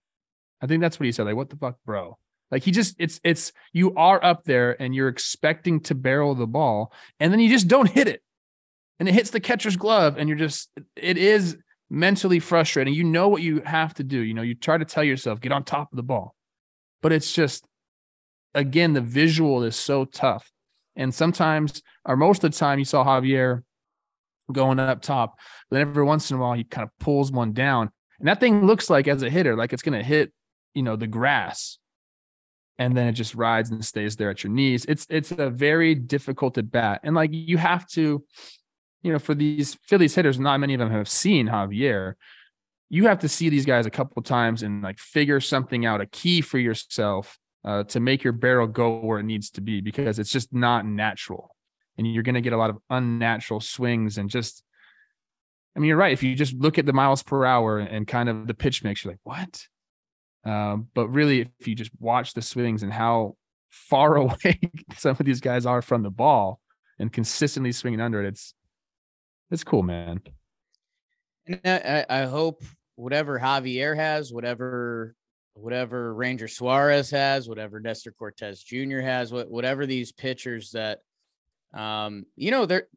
I 0.62 0.68
think 0.68 0.82
that's 0.82 1.00
what 1.00 1.06
he 1.06 1.12
said. 1.12 1.26
Like, 1.26 1.36
what 1.36 1.50
the 1.50 1.58
fuck, 1.58 1.78
bro? 1.86 2.18
Like 2.52 2.64
he 2.64 2.72
just 2.72 2.96
it's 3.00 3.20
it's 3.24 3.52
you 3.74 3.94
are 3.96 4.24
up 4.24 4.46
there 4.46 4.80
and 4.82 4.96
you're 4.96 5.10
expecting 5.10 5.80
to 5.82 5.96
barrel 5.96 6.36
the 6.36 6.48
ball, 6.48 6.94
and 7.20 7.34
then 7.34 7.40
you 7.40 7.50
just 7.50 7.68
don't 7.68 7.90
hit 7.90 8.08
it. 8.08 8.22
And 9.00 9.10
it 9.10 9.14
hits 9.14 9.32
the 9.32 9.40
catcher's 9.40 9.76
glove, 9.76 10.18
and 10.18 10.30
you're 10.30 10.38
just 10.38 10.70
it 10.96 11.18
is 11.18 11.58
mentally 11.90 12.40
frustrating. 12.40 12.94
You 12.94 13.04
know 13.04 13.28
what 13.28 13.42
you 13.42 13.62
have 13.62 13.94
to 13.96 14.04
do. 14.04 14.20
You 14.20 14.34
know, 14.34 14.42
you 14.42 14.56
try 14.56 14.78
to 14.78 14.86
tell 14.86 15.04
yourself, 15.04 15.42
get 15.42 15.52
on 15.52 15.64
top 15.64 15.92
of 15.92 15.98
the 15.98 16.04
ball 16.04 16.36
but 17.06 17.14
it's 17.14 17.32
just 17.32 17.68
again 18.56 18.94
the 18.94 19.00
visual 19.00 19.62
is 19.62 19.76
so 19.76 20.06
tough. 20.06 20.52
And 20.96 21.14
sometimes 21.14 21.84
or 22.04 22.18
most 22.18 22.44
of 22.44 22.52
the 22.52 22.58
time 22.58 22.80
you 22.80 22.86
saw 22.86 23.06
javier 23.06 23.62
going 24.52 24.80
up 24.80 25.04
top 25.04 25.38
but 25.70 25.82
every 25.82 26.04
once 26.04 26.32
in 26.32 26.38
a 26.38 26.40
while 26.40 26.54
he 26.54 26.64
kind 26.64 26.84
of 26.84 26.90
pulls 26.98 27.32
one 27.32 27.54
down. 27.54 27.92
And 28.18 28.28
that 28.28 28.40
thing 28.40 28.66
looks 28.66 28.90
like 28.90 29.08
as 29.08 29.22
a 29.22 29.30
hitter 29.30 29.56
like 29.56 29.72
it's 29.72 29.84
going 29.84 30.00
to 30.00 30.04
hit 30.04 30.34
you 30.74 30.82
know 30.82 30.96
the 30.96 31.06
grass 31.06 31.78
and 32.80 32.98
then 32.98 33.06
it 33.06 33.12
just 33.12 33.36
rides 33.36 33.70
and 33.70 33.86
stays 33.86 34.16
there 34.16 34.32
at 34.32 34.44
your 34.44 34.52
knees. 34.52 34.84
It's 34.86 35.06
it's 35.08 35.30
a 35.30 35.52
very 35.52 35.94
difficult 35.94 36.58
at 36.58 36.72
bat. 36.72 37.02
And 37.04 37.14
like 37.16 37.30
you 37.32 37.60
have 37.60 37.88
to 37.90 38.26
you 39.04 39.12
know 39.12 39.20
for 39.20 39.36
these 39.36 39.76
phillies 39.84 40.16
hitters 40.16 40.40
not 40.40 40.60
many 40.60 40.74
of 40.74 40.80
them 40.80 40.90
have 40.90 41.08
seen 41.08 41.50
javier 41.50 42.16
you 42.96 43.08
have 43.08 43.20
to 43.20 43.28
see 43.28 43.50
these 43.50 43.66
guys 43.66 43.86
a 43.86 43.90
couple 43.90 44.22
times 44.22 44.64
and 44.64 44.82
like 44.82 44.98
figure 45.00 45.42
something 45.42 45.86
out, 45.86 46.00
a 46.00 46.06
key 46.06 46.40
for 46.40 46.58
yourself 46.58 47.38
uh, 47.66 47.84
to 47.84 48.00
make 48.00 48.24
your 48.24 48.32
barrel 48.32 48.68
go 48.68 49.02
where 49.02 49.20
it 49.20 49.24
needs 49.24 49.50
to 49.50 49.60
be 49.60 49.82
because 49.82 50.18
it's 50.18 50.32
just 50.32 50.54
not 50.54 50.86
natural. 50.86 51.54
And 51.98 52.10
you're 52.10 52.24
going 52.24 52.36
to 52.36 52.42
get 52.42 52.54
a 52.54 52.58
lot 52.58 52.70
of 52.70 52.78
unnatural 52.90 53.60
swings 53.60 54.18
and 54.18 54.30
just, 54.30 54.64
I 55.76 55.80
mean, 55.80 55.90
you're 55.90 55.98
right. 55.98 56.14
If 56.14 56.24
you 56.24 56.36
just 56.36 56.54
look 56.54 56.78
at 56.78 56.86
the 56.86 56.94
miles 56.94 57.22
per 57.22 57.46
hour 57.46 57.80
and 57.80 58.08
kind 58.08 58.30
of 58.30 58.48
the 58.48 58.54
pitch 58.54 58.82
mix, 58.82 59.04
you're 59.04 59.12
like, 59.12 59.20
what? 59.24 59.68
Um, 60.46 60.88
but 60.94 61.10
really, 61.10 61.52
if 61.60 61.68
you 61.68 61.76
just 61.76 61.92
watch 62.00 62.34
the 62.34 62.42
swings 62.42 62.82
and 62.82 62.94
how 62.94 63.36
far 63.70 64.16
away 64.24 64.58
some 64.96 65.18
of 65.20 65.26
these 65.26 65.42
guys 65.42 65.66
are 65.66 65.82
from 65.82 66.02
the 66.02 66.10
ball 66.10 66.62
and 66.98 67.12
consistently 67.12 67.74
swinging 67.74 68.00
under 68.00 68.24
it, 68.24 68.28
it's 68.28 68.54
it's 69.52 69.66
cool, 69.66 69.84
man. 69.84 70.22
And 71.46 71.60
I, 71.66 72.06
I 72.10 72.24
hope 72.24 72.64
whatever 72.96 73.40
Javier 73.40 73.96
has, 73.96 74.32
whatever 74.32 75.16
whatever 75.56 76.14
Ranger 76.14 76.50
Suarez 76.50 77.10
has, 77.12 77.48
whatever 77.48 77.80
Nestor 77.80 78.12
Cortes 78.12 78.62
Jr. 78.62 79.00
has, 79.00 79.32
whatever 79.32 79.86
these 79.86 80.12
pitchers 80.12 80.72
that, 80.72 81.00
um, 81.74 82.26
you 82.36 82.52
know, 82.52 82.66
they're 82.66 82.88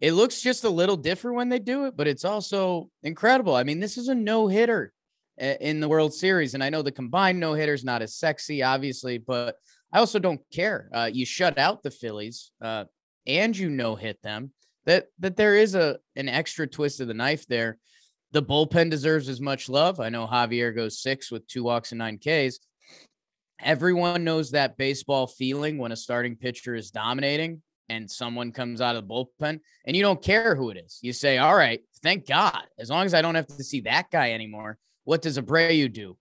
it 0.00 0.12
looks 0.12 0.42
just 0.42 0.64
a 0.64 0.70
little 0.70 0.96
different 0.96 1.36
when 1.36 1.48
they 1.48 1.58
do 1.58 1.86
it, 1.86 1.96
but 1.96 2.06
it's 2.06 2.24
also 2.24 2.90
incredible. 3.02 3.54
I 3.54 3.64
mean, 3.64 3.80
this 3.80 3.96
is 3.96 4.08
a 4.08 4.14
no 4.14 4.46
hitter 4.46 4.92
in 5.38 5.80
the 5.80 5.88
World 5.88 6.12
Series, 6.12 6.54
and 6.54 6.62
I 6.62 6.68
know 6.68 6.82
the 6.82 6.92
combined 6.92 7.40
no 7.40 7.54
hitter 7.54 7.72
is 7.72 7.84
not 7.84 8.02
as 8.02 8.14
sexy, 8.14 8.62
obviously, 8.62 9.16
but 9.16 9.56
I 9.92 9.98
also 9.98 10.18
don't 10.18 10.40
care. 10.52 10.90
Uh, 10.92 11.10
you 11.10 11.24
shut 11.24 11.58
out 11.58 11.82
the 11.82 11.90
Phillies, 11.90 12.50
uh, 12.60 12.84
and 13.26 13.56
you 13.56 13.70
no 13.70 13.96
hit 13.96 14.20
them 14.22 14.52
that 14.86 15.08
that 15.18 15.36
there 15.36 15.56
is 15.56 15.74
a 15.74 15.98
an 16.14 16.28
extra 16.28 16.66
twist 16.66 17.00
of 17.00 17.08
the 17.08 17.14
knife 17.14 17.46
there. 17.46 17.78
The 18.36 18.42
bullpen 18.42 18.90
deserves 18.90 19.30
as 19.30 19.40
much 19.40 19.70
love. 19.70 19.98
I 19.98 20.10
know 20.10 20.26
Javier 20.26 20.76
goes 20.76 21.00
six 21.00 21.30
with 21.30 21.46
two 21.46 21.64
walks 21.64 21.92
and 21.92 21.98
nine 22.00 22.18
Ks. 22.18 22.58
Everyone 23.62 24.24
knows 24.24 24.50
that 24.50 24.76
baseball 24.76 25.26
feeling 25.26 25.78
when 25.78 25.90
a 25.90 25.96
starting 25.96 26.36
pitcher 26.36 26.74
is 26.74 26.90
dominating 26.90 27.62
and 27.88 28.10
someone 28.10 28.52
comes 28.52 28.82
out 28.82 28.94
of 28.94 29.08
the 29.08 29.14
bullpen 29.14 29.60
and 29.86 29.96
you 29.96 30.02
don't 30.02 30.22
care 30.22 30.54
who 30.54 30.68
it 30.68 30.76
is. 30.76 30.98
You 31.00 31.14
say, 31.14 31.38
All 31.38 31.56
right, 31.56 31.80
thank 32.02 32.26
God. 32.26 32.64
As 32.78 32.90
long 32.90 33.06
as 33.06 33.14
I 33.14 33.22
don't 33.22 33.36
have 33.36 33.46
to 33.46 33.64
see 33.64 33.80
that 33.80 34.10
guy 34.10 34.32
anymore. 34.32 34.76
What 35.04 35.22
does 35.22 35.38
Abreu 35.38 35.90
do? 35.90 36.18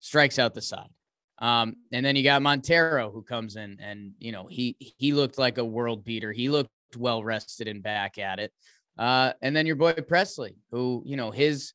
Strikes 0.00 0.38
out 0.38 0.52
the 0.52 0.60
side. 0.60 0.90
Um, 1.38 1.76
and 1.92 2.04
then 2.04 2.14
you 2.14 2.24
got 2.24 2.42
Montero 2.42 3.10
who 3.10 3.22
comes 3.22 3.56
in 3.56 3.78
and 3.80 4.12
you 4.18 4.32
know 4.32 4.48
he 4.50 4.76
he 4.78 5.14
looked 5.14 5.38
like 5.38 5.56
a 5.56 5.64
world 5.64 6.04
beater. 6.04 6.30
He 6.30 6.50
looked 6.50 6.68
well 6.94 7.24
rested 7.24 7.68
and 7.68 7.82
back 7.82 8.18
at 8.18 8.38
it. 8.38 8.52
Uh, 8.98 9.32
and 9.42 9.54
then 9.56 9.66
your 9.66 9.76
boy 9.76 9.92
Pressly, 9.92 10.54
who 10.70 11.02
you 11.04 11.16
know 11.16 11.30
his 11.30 11.72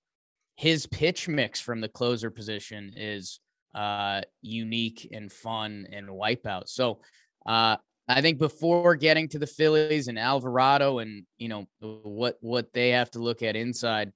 his 0.56 0.86
pitch 0.88 1.28
mix 1.28 1.60
from 1.60 1.82
the 1.82 1.90
closer 1.90 2.30
position 2.30 2.94
is 2.96 3.40
uh, 3.76 4.22
unique 4.42 5.08
and 5.12 5.32
fun 5.32 5.88
and 5.92 6.08
wipeout. 6.08 6.68
So 6.68 7.00
uh, 7.46 7.78
I 8.08 8.22
think 8.22 8.40
before 8.40 8.96
getting 8.96 9.28
to 9.30 9.40
the 9.40 9.48
Phillies 9.48 10.08
and 10.08 10.18
Alvarado 10.18 11.00
and 11.00 11.26
you 11.38 11.50
know 11.50 11.68
what 11.80 12.38
what 12.42 12.74
they 12.74 12.90
have 12.90 13.12
to 13.12 13.20
look 13.20 13.42
at 13.42 13.56
inside, 13.56 14.12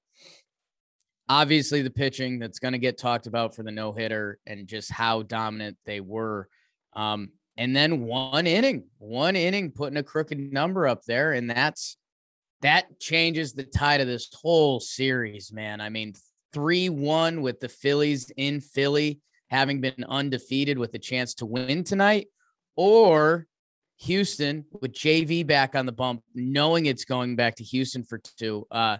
obviously 1.30 1.82
the 1.82 1.90
pitching 1.90 2.40
that's 2.40 2.60
going 2.60 2.74
to 2.74 2.80
get 2.80 2.98
talked 2.98 3.28
about 3.28 3.56
for 3.56 3.64
the 3.64 3.72
no 3.72 3.92
hitter 3.92 4.40
and 4.46 4.68
just 4.68 4.92
how 4.92 5.24
dominant 5.24 5.78
they 5.86 6.00
were. 6.00 6.48
Um, 6.96 7.30
and 7.58 7.76
then 7.76 8.02
one 8.02 8.48
inning, 8.48 8.86
one 8.98 9.36
inning 9.36 9.72
putting 9.72 9.98
a 9.98 10.04
crooked 10.04 10.40
number 10.40 10.88
up 10.88 11.04
there. 11.04 11.34
And 11.34 11.50
that's 11.50 11.98
that 12.64 13.00
changes 13.00 13.54
the 13.54 13.64
tide 13.64 14.02
of 14.02 14.08
this 14.08 14.30
whole 14.34 14.80
series, 14.80 15.52
man. 15.52 15.80
I 15.80 15.90
mean, 15.90 16.14
3 16.54 16.90
1 16.90 17.42
with 17.42 17.60
the 17.60 17.70
Phillies 17.70 18.32
in 18.38 18.62
Philly, 18.62 19.20
having 19.50 19.82
been 19.82 20.06
undefeated 20.08 20.78
with 20.78 20.94
a 20.96 21.00
chance 21.00 21.36
to 21.36 21.46
win 21.46 21.84
tonight, 21.84 22.28
or 22.76 23.46
Houston 23.98 24.66
with 24.82 24.94
JV 24.94 25.46
back 25.46 25.76
on 25.76 25.86
the 25.86 25.92
bump, 25.92 26.24
knowing 26.34 26.86
it's 26.86 27.06
going 27.06 27.36
back 27.36 27.56
to 27.56 27.64
Houston 27.64 28.04
for 28.04 28.20
two, 28.38 28.66
uh, 28.72 28.98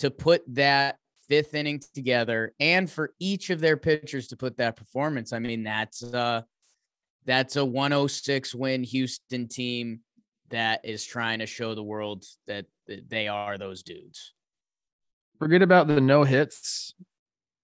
to 0.00 0.10
put 0.10 0.42
that 0.54 0.96
fifth 1.28 1.54
inning 1.54 1.80
together 1.94 2.54
and 2.60 2.90
for 2.90 3.12
each 3.18 3.50
of 3.50 3.60
their 3.60 3.76
pitchers 3.76 4.28
to 4.28 4.36
put 4.36 4.56
that 4.58 4.76
performance. 4.76 5.32
I 5.32 5.38
mean, 5.38 5.64
that's 5.64 6.02
uh 6.02 6.42
that's 7.24 7.56
a 7.56 7.64
106 7.64 8.54
win 8.54 8.84
Houston 8.84 9.48
team 9.48 10.00
that 10.50 10.84
is 10.84 11.04
trying 11.04 11.40
to 11.40 11.46
show 11.46 11.74
the 11.74 11.82
world 11.82 12.24
that, 12.46 12.66
they 13.08 13.28
are 13.28 13.58
those 13.58 13.82
dudes. 13.82 14.32
Forget 15.38 15.62
about 15.62 15.86
the 15.86 16.00
no 16.00 16.24
hits. 16.24 16.94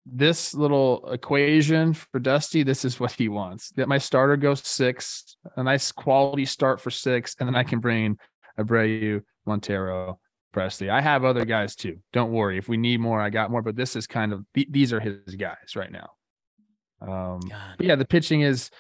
This 0.04 0.52
little 0.52 1.08
equation 1.12 1.94
for 1.94 2.18
Dusty, 2.18 2.64
this 2.64 2.84
is 2.84 2.98
what 2.98 3.12
he 3.12 3.28
wants. 3.28 3.70
That 3.76 3.88
my 3.88 3.98
starter 3.98 4.36
goes 4.36 4.66
six, 4.66 5.36
a 5.56 5.62
nice 5.62 5.92
quality 5.92 6.44
start 6.44 6.80
for 6.80 6.90
six, 6.90 7.36
and 7.38 7.48
then 7.48 7.54
I 7.54 7.62
can 7.62 7.78
bring 7.78 8.18
Abreu, 8.58 9.22
Montero, 9.46 10.18
Pressly. 10.52 10.90
I 10.90 11.00
have 11.00 11.24
other 11.24 11.44
guys 11.44 11.76
too. 11.76 11.98
Don't 12.12 12.32
worry. 12.32 12.58
If 12.58 12.68
we 12.68 12.76
need 12.76 13.00
more, 13.00 13.20
I 13.20 13.30
got 13.30 13.50
more. 13.50 13.62
But 13.62 13.76
this 13.76 13.96
is 13.96 14.06
kind 14.06 14.32
of 14.32 14.44
these 14.54 14.92
are 14.92 15.00
his 15.00 15.36
guys 15.36 15.76
right 15.76 15.90
now. 15.90 16.10
Um, 17.00 17.40
yeah, 17.78 17.96
the 17.96 18.04
pitching 18.04 18.42
is 18.42 18.70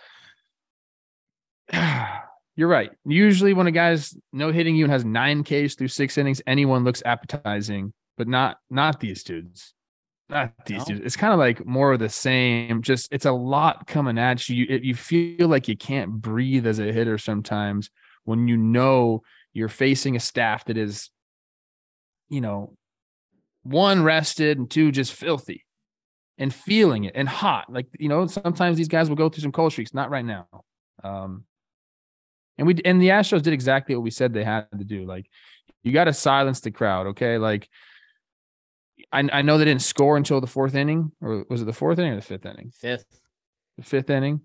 you're 2.56 2.68
right. 2.68 2.90
Usually, 3.06 3.54
when 3.54 3.66
a 3.66 3.70
guy's 3.70 4.16
no 4.32 4.52
hitting 4.52 4.76
you 4.76 4.84
and 4.84 4.92
has 4.92 5.04
nine 5.04 5.42
Ks 5.42 5.74
through 5.74 5.88
six 5.88 6.18
innings, 6.18 6.42
anyone 6.46 6.84
looks 6.84 7.02
appetizing, 7.04 7.92
but 8.16 8.28
not 8.28 8.58
not 8.68 9.00
these 9.00 9.22
dudes. 9.22 9.74
Not 10.28 10.52
these 10.66 10.80
no. 10.80 10.84
dudes. 10.84 11.00
It's 11.04 11.16
kind 11.16 11.32
of 11.32 11.38
like 11.38 11.64
more 11.64 11.92
of 11.92 11.98
the 11.98 12.08
same. 12.08 12.82
Just 12.82 13.08
it's 13.10 13.24
a 13.24 13.32
lot 13.32 13.86
coming 13.86 14.18
at 14.18 14.48
you. 14.48 14.66
You, 14.68 14.80
you 14.82 14.94
feel 14.94 15.48
like 15.48 15.68
you 15.68 15.76
can't 15.76 16.10
breathe 16.10 16.66
as 16.66 16.78
a 16.78 16.92
hitter 16.92 17.16
sometimes 17.16 17.90
when 18.24 18.48
you 18.48 18.56
know 18.56 19.22
you're 19.54 19.68
facing 19.68 20.16
a 20.16 20.20
staff 20.20 20.66
that 20.66 20.76
is, 20.76 21.10
you 22.28 22.40
know, 22.40 22.76
one 23.62 24.02
rested 24.02 24.58
and 24.58 24.70
two 24.70 24.92
just 24.92 25.12
filthy 25.12 25.64
and 26.36 26.52
feeling 26.52 27.04
it 27.04 27.12
and 27.14 27.28
hot. 27.28 27.72
Like 27.72 27.86
you 27.98 28.10
know, 28.10 28.26
sometimes 28.26 28.76
these 28.76 28.88
guys 28.88 29.08
will 29.08 29.16
go 29.16 29.30
through 29.30 29.42
some 29.42 29.52
cold 29.52 29.72
streaks. 29.72 29.94
Not 29.94 30.10
right 30.10 30.24
now. 30.24 30.46
Um, 31.02 31.44
and 32.58 32.66
we 32.66 32.76
and 32.84 33.00
the 33.00 33.08
Astros 33.08 33.42
did 33.42 33.52
exactly 33.52 33.94
what 33.94 34.04
we 34.04 34.10
said 34.10 34.32
they 34.32 34.44
had 34.44 34.66
to 34.76 34.84
do. 34.84 35.04
Like 35.04 35.26
you 35.82 35.92
got 35.92 36.04
to 36.04 36.12
silence 36.12 36.60
the 36.60 36.70
crowd, 36.70 37.08
okay? 37.08 37.38
Like 37.38 37.68
I 39.10 39.28
I 39.32 39.42
know 39.42 39.58
they 39.58 39.64
didn't 39.64 39.82
score 39.82 40.16
until 40.16 40.40
the 40.40 40.46
fourth 40.46 40.74
inning, 40.74 41.12
or 41.20 41.44
was 41.48 41.62
it 41.62 41.66
the 41.66 41.72
fourth 41.72 41.98
inning 41.98 42.12
or 42.12 42.16
the 42.16 42.22
fifth 42.22 42.46
inning? 42.46 42.72
Fifth. 42.74 43.20
The 43.78 43.84
fifth 43.84 44.10
inning. 44.10 44.42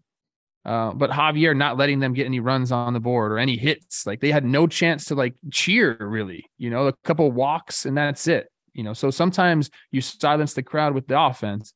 Uh, 0.68 0.92
but 0.92 1.10
Javier 1.12 1.56
not 1.56 1.78
letting 1.78 2.00
them 2.00 2.14
get 2.14 2.26
any 2.26 2.42
runs 2.42 2.74
on 2.74 2.92
the 2.92 3.00
board 3.00 3.32
or 3.32 3.38
any 3.38 3.56
hits. 3.56 4.06
Like 4.06 4.20
they 4.20 4.32
had 4.32 4.44
no 4.44 4.68
chance 4.68 5.06
to 5.06 5.16
like 5.16 5.34
cheer 5.50 5.96
really, 5.98 6.46
you 6.58 6.70
know, 6.70 6.88
a 6.88 6.94
couple 7.06 7.32
walks 7.32 7.86
and 7.86 7.98
that's 7.98 8.28
it. 8.28 8.52
You 8.74 8.84
know, 8.84 8.94
so 8.94 9.10
sometimes 9.10 9.70
you 9.92 10.02
silence 10.02 10.54
the 10.54 10.64
crowd 10.64 10.94
with 10.94 11.08
the 11.08 11.20
offense, 11.20 11.74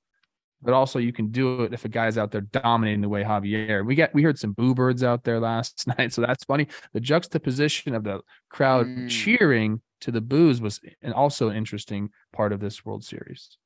but 0.61 0.73
also 0.73 0.99
you 0.99 1.11
can 1.13 1.31
do 1.31 1.63
it 1.63 1.73
if 1.73 1.85
a 1.85 1.89
guy's 1.89 2.17
out 2.17 2.31
there 2.31 2.41
dominating 2.41 3.01
the 3.01 3.09
way 3.09 3.23
Javier. 3.23 3.85
We 3.85 3.95
get 3.95 4.13
we 4.13 4.23
heard 4.23 4.37
some 4.39 4.53
boo 4.53 4.75
birds 4.75 5.03
out 5.03 5.23
there 5.23 5.39
last 5.51 5.87
night, 5.97 6.13
so 6.13 6.21
that's 6.21 6.43
funny. 6.43 6.67
The 6.93 6.99
juxtaposition 6.99 7.95
of 7.95 8.03
the 8.03 8.21
crowd 8.49 8.87
Mm. 8.87 9.09
cheering 9.09 9.81
to 10.01 10.11
the 10.11 10.21
boos 10.21 10.59
was 10.61 10.79
an 11.01 11.13
also 11.13 11.49
an 11.49 11.55
interesting 11.57 12.09
part 12.33 12.51
of 12.51 12.59
this 12.59 12.83
World 12.85 13.03
Series. 13.03 13.57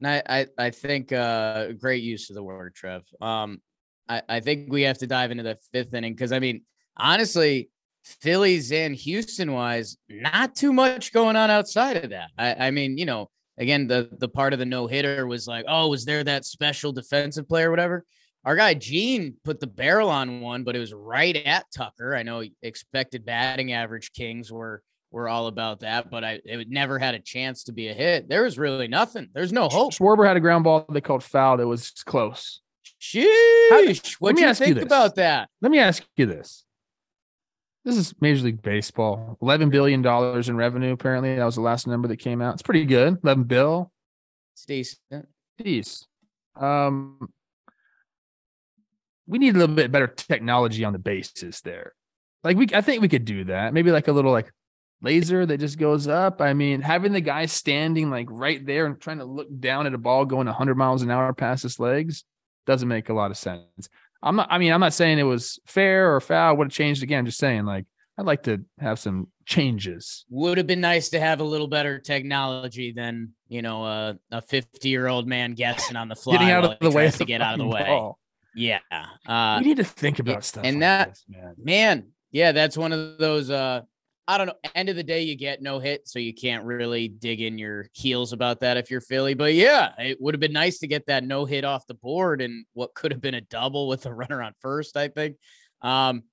And 0.00 0.08
I, 0.08 0.22
I, 0.28 0.46
I 0.66 0.70
think 0.70 1.12
uh, 1.12 1.72
great 1.72 2.02
use 2.02 2.30
of 2.30 2.36
the 2.36 2.42
word, 2.42 2.74
Trev. 2.74 3.02
Um, 3.20 3.60
I, 4.08 4.22
I 4.28 4.40
think 4.40 4.72
we 4.72 4.82
have 4.82 4.98
to 4.98 5.06
dive 5.06 5.30
into 5.30 5.42
the 5.42 5.58
fifth 5.72 5.92
inning 5.92 6.14
because 6.14 6.32
I 6.32 6.38
mean, 6.38 6.62
honestly, 6.96 7.68
Phillies 8.04 8.72
and 8.72 8.94
Houston 8.94 9.52
wise, 9.52 9.96
not 10.08 10.54
too 10.54 10.72
much 10.72 11.12
going 11.12 11.36
on 11.36 11.50
outside 11.50 11.98
of 12.04 12.10
that. 12.10 12.30
I, 12.38 12.68
I 12.68 12.70
mean, 12.70 12.96
you 12.96 13.04
know, 13.04 13.28
again, 13.58 13.86
the 13.86 14.08
the 14.18 14.28
part 14.28 14.52
of 14.52 14.58
the 14.58 14.66
no 14.66 14.86
hitter 14.86 15.26
was 15.26 15.46
like, 15.46 15.64
oh, 15.68 15.88
was 15.88 16.04
there 16.04 16.24
that 16.24 16.44
special 16.44 16.92
defensive 16.92 17.48
player, 17.48 17.68
or 17.68 17.70
whatever? 17.70 18.04
Our 18.44 18.56
guy 18.56 18.74
Gene 18.74 19.34
put 19.44 19.60
the 19.60 19.66
barrel 19.66 20.08
on 20.08 20.40
one, 20.40 20.64
but 20.64 20.76
it 20.76 20.78
was 20.78 20.94
right 20.94 21.36
at 21.36 21.66
Tucker. 21.74 22.14
I 22.14 22.22
know 22.22 22.42
expected 22.62 23.26
batting 23.26 23.72
average 23.72 24.12
Kings 24.12 24.50
were 24.50 24.82
were 25.10 25.28
all 25.28 25.46
about 25.46 25.80
that, 25.80 26.10
but 26.10 26.24
I 26.24 26.40
it 26.44 26.68
never 26.68 26.98
had 26.98 27.14
a 27.14 27.18
chance 27.18 27.64
to 27.64 27.72
be 27.72 27.88
a 27.88 27.94
hit. 27.94 28.28
There 28.28 28.44
was 28.44 28.58
really 28.58 28.88
nothing. 28.88 29.28
There's 29.34 29.52
no 29.52 29.68
hope. 29.68 29.92
Schwarber 29.92 30.26
had 30.26 30.36
a 30.36 30.40
ground 30.40 30.64
ball 30.64 30.86
they 30.88 31.00
called 31.00 31.24
foul 31.24 31.56
that 31.56 31.66
was 31.66 31.90
close. 32.06 32.60
Sheesh. 33.00 34.14
What 34.18 34.34
do 34.34 34.42
you 34.42 34.48
you 34.48 34.54
think 34.54 34.74
this. 34.76 34.84
about 34.84 35.16
that? 35.16 35.48
Let 35.60 35.70
me 35.70 35.78
ask 35.78 36.04
you 36.16 36.26
this. 36.26 36.64
This 37.88 37.96
is 37.96 38.14
Major 38.20 38.44
League 38.44 38.60
Baseball. 38.60 39.38
$11 39.40 39.70
billion 39.70 40.04
in 40.04 40.56
revenue, 40.58 40.92
apparently. 40.92 41.36
That 41.36 41.44
was 41.46 41.54
the 41.54 41.62
last 41.62 41.86
number 41.86 42.06
that 42.08 42.18
came 42.18 42.42
out. 42.42 42.52
It's 42.52 42.60
pretty 42.60 42.84
good. 42.84 43.16
11 43.24 43.44
bill. 43.44 43.90
It's 44.52 44.66
decent. 44.66 45.26
Peace. 45.56 46.06
Um, 46.54 47.30
we 49.26 49.38
need 49.38 49.56
a 49.56 49.58
little 49.58 49.74
bit 49.74 49.90
better 49.90 50.06
technology 50.06 50.84
on 50.84 50.92
the 50.92 50.98
bases 50.98 51.62
there. 51.62 51.94
Like 52.44 52.58
we, 52.58 52.66
I 52.74 52.82
think 52.82 53.00
we 53.00 53.08
could 53.08 53.24
do 53.24 53.44
that. 53.44 53.72
Maybe 53.72 53.90
like 53.90 54.08
a 54.08 54.12
little 54.12 54.32
like 54.32 54.52
laser 55.00 55.46
that 55.46 55.56
just 55.56 55.78
goes 55.78 56.08
up. 56.08 56.42
I 56.42 56.52
mean, 56.52 56.82
having 56.82 57.14
the 57.14 57.22
guy 57.22 57.46
standing 57.46 58.10
like 58.10 58.26
right 58.28 58.66
there 58.66 58.84
and 58.84 59.00
trying 59.00 59.20
to 59.20 59.24
look 59.24 59.48
down 59.60 59.86
at 59.86 59.94
a 59.94 59.98
ball 59.98 60.26
going 60.26 60.46
100 60.46 60.74
miles 60.74 61.00
an 61.00 61.10
hour 61.10 61.32
past 61.32 61.62
his 61.62 61.80
legs 61.80 62.24
doesn't 62.66 62.86
make 62.86 63.08
a 63.08 63.14
lot 63.14 63.30
of 63.30 63.38
sense. 63.38 63.88
I'm 64.22 64.36
not. 64.36 64.48
I 64.50 64.58
mean, 64.58 64.72
I'm 64.72 64.80
not 64.80 64.92
saying 64.94 65.18
it 65.18 65.22
was 65.24 65.58
fair 65.66 66.14
or 66.14 66.20
foul. 66.20 66.56
Would 66.56 66.66
have 66.66 66.72
changed 66.72 67.02
again. 67.02 67.20
I'm 67.20 67.26
just 67.26 67.38
saying 67.38 67.64
like 67.64 67.86
I'd 68.18 68.26
like 68.26 68.42
to 68.44 68.64
have 68.80 68.98
some 68.98 69.28
changes. 69.46 70.24
Would 70.30 70.58
have 70.58 70.66
been 70.66 70.80
nice 70.80 71.10
to 71.10 71.20
have 71.20 71.40
a 71.40 71.44
little 71.44 71.68
better 71.68 71.98
technology 72.00 72.92
than 72.92 73.32
you 73.48 73.62
know 73.62 73.84
a 73.84 74.18
a 74.30 74.42
50 74.42 74.88
year 74.88 75.06
old 75.08 75.26
man 75.28 75.54
guessing 75.54 75.96
on 75.96 76.08
the 76.08 76.16
fly, 76.16 76.34
Getting 76.34 76.50
out 76.50 76.64
of 76.64 76.78
the 76.80 76.90
way 76.90 77.10
to 77.10 77.24
get 77.24 77.40
out 77.40 77.54
of 77.54 77.58
the 77.60 77.66
way. 77.66 77.84
ball. 77.86 78.18
Yeah. 78.54 78.80
Uh, 79.26 79.58
we 79.60 79.68
need 79.68 79.76
to 79.76 79.84
think 79.84 80.18
about 80.18 80.44
stuff. 80.44 80.64
and 80.64 80.76
like 80.76 80.80
that- 80.80 81.08
this, 81.10 81.24
man. 81.28 81.54
man, 81.62 82.06
yeah, 82.32 82.52
that's 82.52 82.76
one 82.76 82.92
of 82.92 83.18
those. 83.18 83.50
Uh, 83.50 83.82
I 84.28 84.36
don't 84.36 84.48
know. 84.48 84.70
End 84.74 84.90
of 84.90 84.96
the 84.96 85.02
day, 85.02 85.22
you 85.22 85.34
get 85.36 85.62
no 85.62 85.78
hit, 85.78 86.06
so 86.06 86.18
you 86.18 86.34
can't 86.34 86.62
really 86.62 87.08
dig 87.08 87.40
in 87.40 87.56
your 87.56 87.86
heels 87.94 88.34
about 88.34 88.60
that 88.60 88.76
if 88.76 88.90
you're 88.90 89.00
Philly. 89.00 89.32
But 89.32 89.54
yeah, 89.54 89.92
it 89.98 90.20
would 90.20 90.34
have 90.34 90.40
been 90.40 90.52
nice 90.52 90.78
to 90.80 90.86
get 90.86 91.06
that 91.06 91.24
no 91.24 91.46
hit 91.46 91.64
off 91.64 91.86
the 91.86 91.94
board 91.94 92.42
and 92.42 92.66
what 92.74 92.92
could 92.94 93.10
have 93.10 93.22
been 93.22 93.34
a 93.34 93.40
double 93.40 93.88
with 93.88 94.04
a 94.04 94.12
runner 94.14 94.42
on 94.42 94.52
first. 94.60 94.98
I 94.98 95.08
think. 95.08 95.36
Um, 95.80 96.24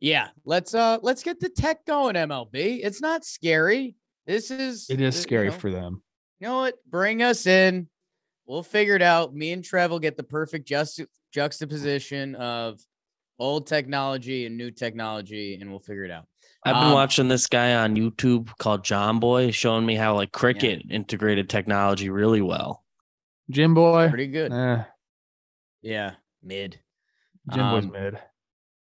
yeah, 0.00 0.28
let's 0.46 0.74
uh 0.74 0.98
let's 1.02 1.22
get 1.22 1.38
the 1.38 1.50
tech 1.50 1.84
going, 1.84 2.14
MLB. 2.16 2.80
It's 2.82 3.02
not 3.02 3.22
scary. 3.22 3.96
This 4.26 4.50
is 4.50 4.88
It 4.88 5.00
is 5.02 5.14
uh, 5.14 5.18
you 5.18 5.22
scary 5.22 5.48
know, 5.50 5.52
for 5.52 5.70
them. 5.70 6.02
you 6.40 6.48
know 6.48 6.56
what? 6.56 6.74
Bring 6.88 7.22
us 7.22 7.46
in. 7.46 7.88
We'll 8.46 8.62
figure 8.62 8.96
it 8.96 9.02
out. 9.02 9.34
Me 9.34 9.52
and 9.52 9.62
Trev 9.62 9.90
will 9.90 9.98
get 9.98 10.16
the 10.16 10.22
perfect 10.22 10.66
just 10.66 11.02
juxtaposition 11.32 12.34
of 12.36 12.80
old 13.38 13.66
technology 13.66 14.46
and 14.46 14.56
new 14.56 14.70
technology, 14.70 15.58
and 15.60 15.70
we'll 15.70 15.80
figure 15.80 16.04
it 16.04 16.10
out. 16.10 16.26
I've 16.66 16.74
been 16.74 16.88
Um, 16.88 16.92
watching 16.94 17.28
this 17.28 17.46
guy 17.46 17.74
on 17.76 17.94
YouTube 17.96 18.48
called 18.58 18.82
Jomboy 18.84 19.54
showing 19.54 19.86
me 19.86 19.94
how 19.94 20.14
like 20.14 20.32
cricket 20.32 20.82
integrated 20.90 21.48
technology 21.48 22.10
really 22.10 22.40
well. 22.40 22.82
Jim 23.50 23.72
boy. 23.74 24.08
Pretty 24.08 24.26
good. 24.26 24.52
Eh, 24.52 24.82
Yeah, 25.82 26.14
mid. 26.42 26.80
Jim 27.52 27.70
boy's 27.70 27.84
Um, 27.84 27.92
mid. 27.92 28.18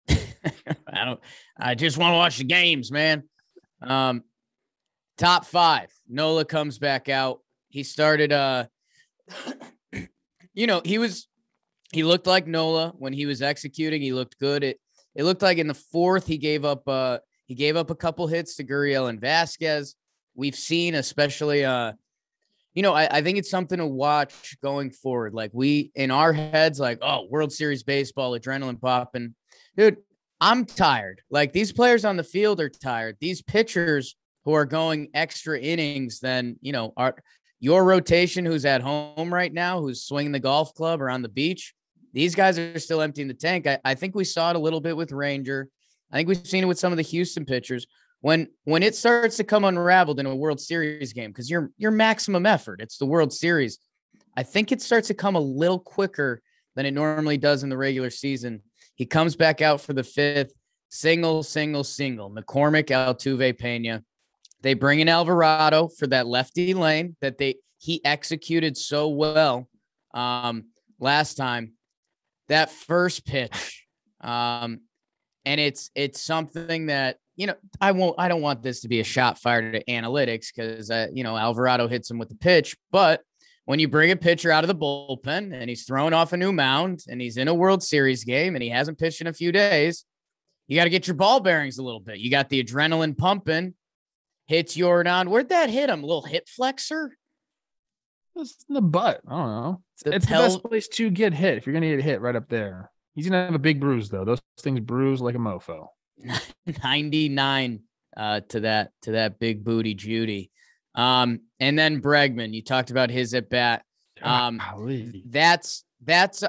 I 0.92 1.04
don't. 1.04 1.20
I 1.56 1.74
just 1.74 1.98
want 1.98 2.12
to 2.14 2.16
watch 2.16 2.38
the 2.38 2.44
games, 2.44 2.90
man. 2.90 3.22
Um, 3.80 4.24
top 5.16 5.44
five. 5.44 5.92
Nola 6.08 6.44
comes 6.44 6.78
back 6.78 7.08
out. 7.08 7.40
He 7.68 7.82
started. 7.84 8.32
Uh, 8.32 8.66
you 10.54 10.66
know, 10.66 10.80
he 10.84 10.98
was. 10.98 11.28
He 11.92 12.02
looked 12.02 12.26
like 12.26 12.46
Nola 12.46 12.92
when 12.98 13.12
he 13.12 13.26
was 13.26 13.40
executing. 13.40 14.02
He 14.02 14.12
looked 14.12 14.38
good. 14.38 14.64
It. 14.64 14.80
It 15.14 15.24
looked 15.24 15.42
like 15.42 15.58
in 15.58 15.66
the 15.68 15.74
fourth 15.74 16.26
he 16.26 16.38
gave 16.38 16.64
up. 16.64 16.86
Uh, 16.88 17.18
he 17.48 17.54
gave 17.54 17.76
up 17.76 17.90
a 17.90 17.94
couple 17.94 18.26
hits 18.26 18.54
to 18.56 18.64
Gurriel 18.64 19.08
and 19.08 19.20
Vázquez. 19.20 19.94
We've 20.34 20.54
seen, 20.54 20.94
especially. 20.94 21.64
Uh, 21.64 21.94
you 22.74 22.82
know, 22.82 22.94
I, 22.94 23.08
I 23.11 23.22
think 23.22 23.38
it's 23.38 23.50
something 23.50 23.78
to 23.78 23.87
watch 23.87 24.56
going 24.62 24.90
forward. 24.90 25.34
Like 25.34 25.50
we 25.52 25.90
in 25.96 26.12
our 26.12 26.32
heads, 26.32 26.78
like, 26.78 26.98
oh, 27.02 27.26
World 27.28 27.52
Series 27.52 27.82
baseball, 27.82 28.38
adrenaline 28.38 28.80
popping. 28.80 29.34
Dude, 29.76 29.96
I'm 30.40 30.64
tired. 30.64 31.22
Like 31.30 31.52
these 31.52 31.72
players 31.72 32.04
on 32.04 32.16
the 32.16 32.22
field 32.22 32.61
are 32.61 32.68
tired. 32.68 33.16
These 33.20 33.42
pitchers 33.42 34.14
who 34.44 34.52
are 34.52 34.66
going 34.66 35.08
extra 35.14 35.58
innings 35.58 36.20
than, 36.20 36.56
you 36.61 36.72
know, 36.72 36.92
are 36.96 37.16
your 37.58 37.84
rotation 37.84 38.44
who's 38.44 38.64
at 38.64 38.82
home 38.82 39.34
right 39.34 39.52
now, 39.52 39.80
who's 39.80 40.02
swinging 40.02 40.32
the 40.32 40.38
golf 40.38 40.72
club 40.74 41.02
or 41.02 41.11
on 41.11 41.22
the 41.22 41.28
beach. 41.28 41.74
These 42.12 42.34
guys 42.34 42.58
are 42.58 42.78
still 42.78 43.02
emptying 43.02 43.28
the 43.28 43.34
tank. 43.34 43.66
I, 43.66 43.78
I 43.84 43.94
think 43.94 44.14
we 44.14 44.24
saw 44.24 44.50
it 44.50 44.56
a 44.56 44.61
little 44.61 44.80
bit 44.80 44.96
with 44.96 45.11
Ranger. 45.11 45.68
I 46.11 46.16
think 46.16 46.29
we've 46.29 46.47
seen 46.47 46.64
it 46.64 46.66
with 46.66 46.79
some 46.79 46.92
of 46.92 46.97
the 46.97 47.03
Houston 47.03 47.44
pitchers. 47.44 47.87
When 48.21 48.49
when 48.64 48.83
it 48.83 48.97
starts 48.97 49.37
to 49.37 49.44
come 49.44 49.64
unraveled 49.64 50.18
in 50.18 50.27
a 50.27 50.35
World 50.35 50.61
Series 50.61 51.12
game, 51.12 51.31
because 51.31 51.49
your 51.51 51.71
your 51.77 51.90
maximum 51.90 52.47
effort, 52.47 52.81
it's 52.81 52.99
the 52.99 53.07
World 53.07 53.33
Series. 53.33 53.79
I 54.37 54.42
think 54.42 54.73
it 54.73 54.83
starts 54.83 55.09
to 55.09 55.14
come 55.14 55.37
a 55.37 55.40
little 55.40 55.79
quicker 55.79 56.42
than 56.75 56.87
it 56.87 56.94
normally 56.94 57.37
does 57.37 57.62
in 57.62 57.71
the 57.71 57.77
regular 57.77 58.11
season. 58.11 58.62
He 58.94 59.07
comes 59.07 59.37
back 59.37 59.61
out 59.61 59.81
for 59.81 59.92
the 59.92 60.03
fifth, 60.03 60.53
single, 60.88 61.42
single, 61.42 61.85
single. 61.85 62.31
McCormick, 62.31 62.87
Altuve, 62.87 63.59
Pena. 63.59 64.03
They 64.62 64.75
bring 64.75 65.01
in 65.01 65.09
Alvarado 65.09 65.88
for 65.88 66.07
that 66.09 66.27
lefty 66.27 66.75
lane 66.75 67.16
that 67.21 67.38
they 67.38 67.57
he 67.79 68.05
executed 68.05 68.77
so 68.77 69.09
well 69.09 69.68
um, 70.12 70.66
last 70.99 71.35
time. 71.35 71.75
That 72.49 72.71
first 72.71 73.25
pitch, 73.25 73.87
um, 74.21 74.81
and 75.48 75.58
it's 75.58 75.90
it's 75.94 76.20
something 76.20 76.87
that 76.87 77.16
you 77.37 77.46
know 77.46 77.54
I 77.80 77.92
won't 77.92 78.16
I 78.18 78.28
don't 78.28 78.42
want 78.42 78.62
this 78.62 78.80
to 78.80 78.88
be 78.88 79.00
a 79.00 79.04
shot 79.04 79.38
fired 79.38 79.74
at 79.74 79.87
analytics 79.88 80.48
because 80.54 80.90
uh, 80.90 81.06
you 81.11 81.24
know 81.24 81.38
Alvarado 81.38 81.88
hits 81.88 82.11
him 82.11 82.18
with 82.18 82.28
the 82.28 82.34
pitch, 82.34 82.76
but 82.92 83.22
when 83.64 83.78
you 83.78 83.88
bring 83.88 84.11
a 84.11 84.16
pitcher 84.16 84.50
out 84.50 84.62
of 84.62 84.68
the 84.68 84.74
bullpen 84.74 85.54
and 85.54 85.68
he's 85.68 85.84
thrown 85.84 86.12
off 86.12 86.34
a 86.34 86.37
new 86.37 86.52
mound 86.52 87.04
and 87.08 87.18
he's 87.20 87.38
in 87.38 87.48
a 87.48 87.54
World 87.54 87.82
Series 87.82 88.24
game 88.24 88.56
and 88.56 88.62
he 88.62 88.68
hasn't 88.68 88.98
pitched 88.98 89.22
in 89.22 89.26
a 89.26 89.32
few 89.32 89.50
days, 89.50 90.04
you 90.68 90.76
got 90.76 90.84
to 90.84 90.90
get 90.90 91.06
your 91.06 91.16
ball 91.16 91.40
bearings 91.40 91.78
a 91.78 91.82
little 91.82 92.00
bit. 92.00 92.18
You 92.18 92.30
got 92.30 92.48
the 92.48 92.62
adrenaline 92.62 93.16
pumping. 93.16 93.74
Hits 94.46 94.74
Yordan. 94.74 95.28
Where'd 95.28 95.50
that 95.50 95.68
hit 95.68 95.90
him? 95.90 96.02
A 96.02 96.06
little 96.06 96.22
hip 96.22 96.48
flexor? 96.48 97.14
It's 98.37 98.64
in 98.70 98.74
the 98.74 98.80
butt. 98.80 99.20
I 99.28 99.37
don't 99.37 99.46
know. 99.48 99.82
It's, 99.94 100.02
The 100.04 100.14
it's 100.14 100.26
the 100.26 100.32
best 100.32 100.62
place 100.62 100.88
to 100.88 101.11
get 101.11 101.34
hit 101.34 101.58
if 101.58 101.66
you're 101.66 101.74
gonna 101.74 101.94
get 101.94 102.02
hit 102.02 102.22
right 102.22 102.37
up 102.37 102.48
there. 102.48 102.90
He's 103.18 103.26
gonna 103.28 103.46
have 103.46 103.54
a 103.57 103.59
big 103.59 103.81
bruise 103.81 104.09
though. 104.09 104.24
Those 104.24 104.40
things 104.61 104.78
bruise 104.78 105.20
like 105.20 105.35
a 105.35 105.38
mofo. 105.38 105.88
99 106.85 107.81
uh, 108.16 108.40
to 108.48 108.61
that 108.61 108.92
to 109.02 109.11
that 109.11 109.40
big 109.40 109.64
booty 109.64 109.92
Judy. 109.92 110.52
Um, 110.94 111.40
and 111.59 111.76
then 111.76 112.00
Bregman, 112.00 112.54
you 112.54 112.62
talked 112.62 112.92
about 112.92 113.11
his 113.11 113.35
at 113.35 113.50
bat. 113.50 113.83
Um, 114.22 114.62
That's 115.26 115.83
that's 116.04 116.44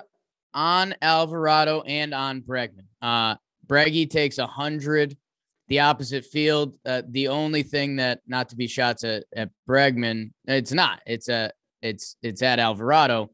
on 0.53 0.93
Alvarado 1.01 1.82
and 1.82 2.13
on 2.13 2.41
Bregman. 2.41 2.86
Uh, 3.01 3.38
Breggy 3.65 4.08
takes 4.08 4.38
a 4.38 4.45
hundred, 4.45 5.17
the 5.69 5.79
opposite 5.79 6.23
field. 6.23 6.75
Uh, 6.86 7.01
the 7.10 7.29
only 7.29 7.63
thing 7.63 7.95
that 7.95 8.21
not 8.27 8.49
to 8.49 8.55
be 8.55 8.67
shots 8.67 9.03
at, 9.03 9.23
at 9.36 9.49
Bregman, 9.67 10.34
it's 10.45 10.71
not. 10.71 11.01
It's 11.08 11.29
a 11.29 11.51
it's 11.82 12.15
it's 12.21 12.43
at 12.43 12.60
Alvarado. 12.60 13.32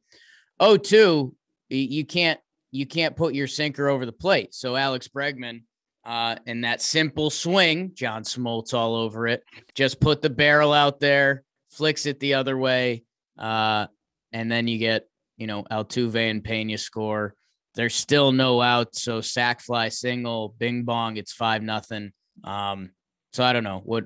Oh, 0.58 0.78
two, 0.78 1.36
you 1.68 2.06
can't 2.06 2.40
you 2.76 2.86
can't 2.86 3.16
put 3.16 3.34
your 3.34 3.48
sinker 3.48 3.88
over 3.88 4.06
the 4.06 4.12
plate. 4.12 4.54
So 4.54 4.76
Alex 4.76 5.08
Bregman, 5.08 5.64
uh, 6.06 6.36
in 6.46 6.62
that 6.62 6.82
simple 6.82 7.30
swing, 7.30 7.92
John 7.96 8.24
Smoltz 8.24 8.74
all 8.74 8.96
over 8.96 9.28
it. 9.28 9.44
Just 9.76 10.00
put 10.00 10.22
the 10.22 10.30
barrel 10.30 10.74
out 10.74 11.00
there, 11.00 11.44
flicks 11.72 12.06
it 12.06 12.20
the 12.20 12.34
other 12.34 12.58
way, 12.58 13.04
uh, 13.40 13.88
and 14.34 14.52
then 14.52 14.68
you 14.68 14.78
get 14.78 15.08
you 15.38 15.48
know 15.48 15.64
Altuve 15.72 16.30
and 16.30 16.44
Pena 16.44 16.78
score. 16.78 17.34
there's 17.76 17.96
still 17.96 18.32
no 18.32 18.62
out. 18.62 18.96
So 18.96 19.22
sack 19.22 19.62
fly 19.62 19.90
single, 19.90 20.56
bing 20.58 20.84
bong, 20.84 21.18
it's 21.18 21.34
five 21.34 21.62
nothing. 21.62 22.12
Um, 22.44 22.92
so 23.34 23.44
I 23.44 23.54
don't 23.54 23.64
know 23.64 23.82
what 23.84 24.06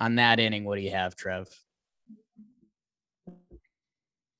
on 0.00 0.16
that 0.16 0.40
inning. 0.40 0.64
What 0.64 0.76
do 0.76 0.82
you 0.82 0.92
have, 0.92 1.16
Trev? 1.16 1.48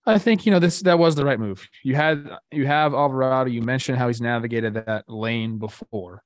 I 0.07 0.19
think 0.19 0.47
you 0.47 0.53
know 0.53 0.61
this 0.61 0.81
that 0.83 0.99
was 0.99 1.17
the 1.17 1.25
right 1.25 1.39
move. 1.39 1.69
You 1.83 1.97
had 1.97 2.31
you 2.53 2.67
have 2.67 2.95
Alvarado. 2.95 3.51
You 3.51 3.63
mentioned 3.63 3.99
how 3.99 4.07
he's 4.07 4.21
navigated 4.21 4.75
that 4.75 5.05
lane 5.09 5.59
before. 5.59 6.23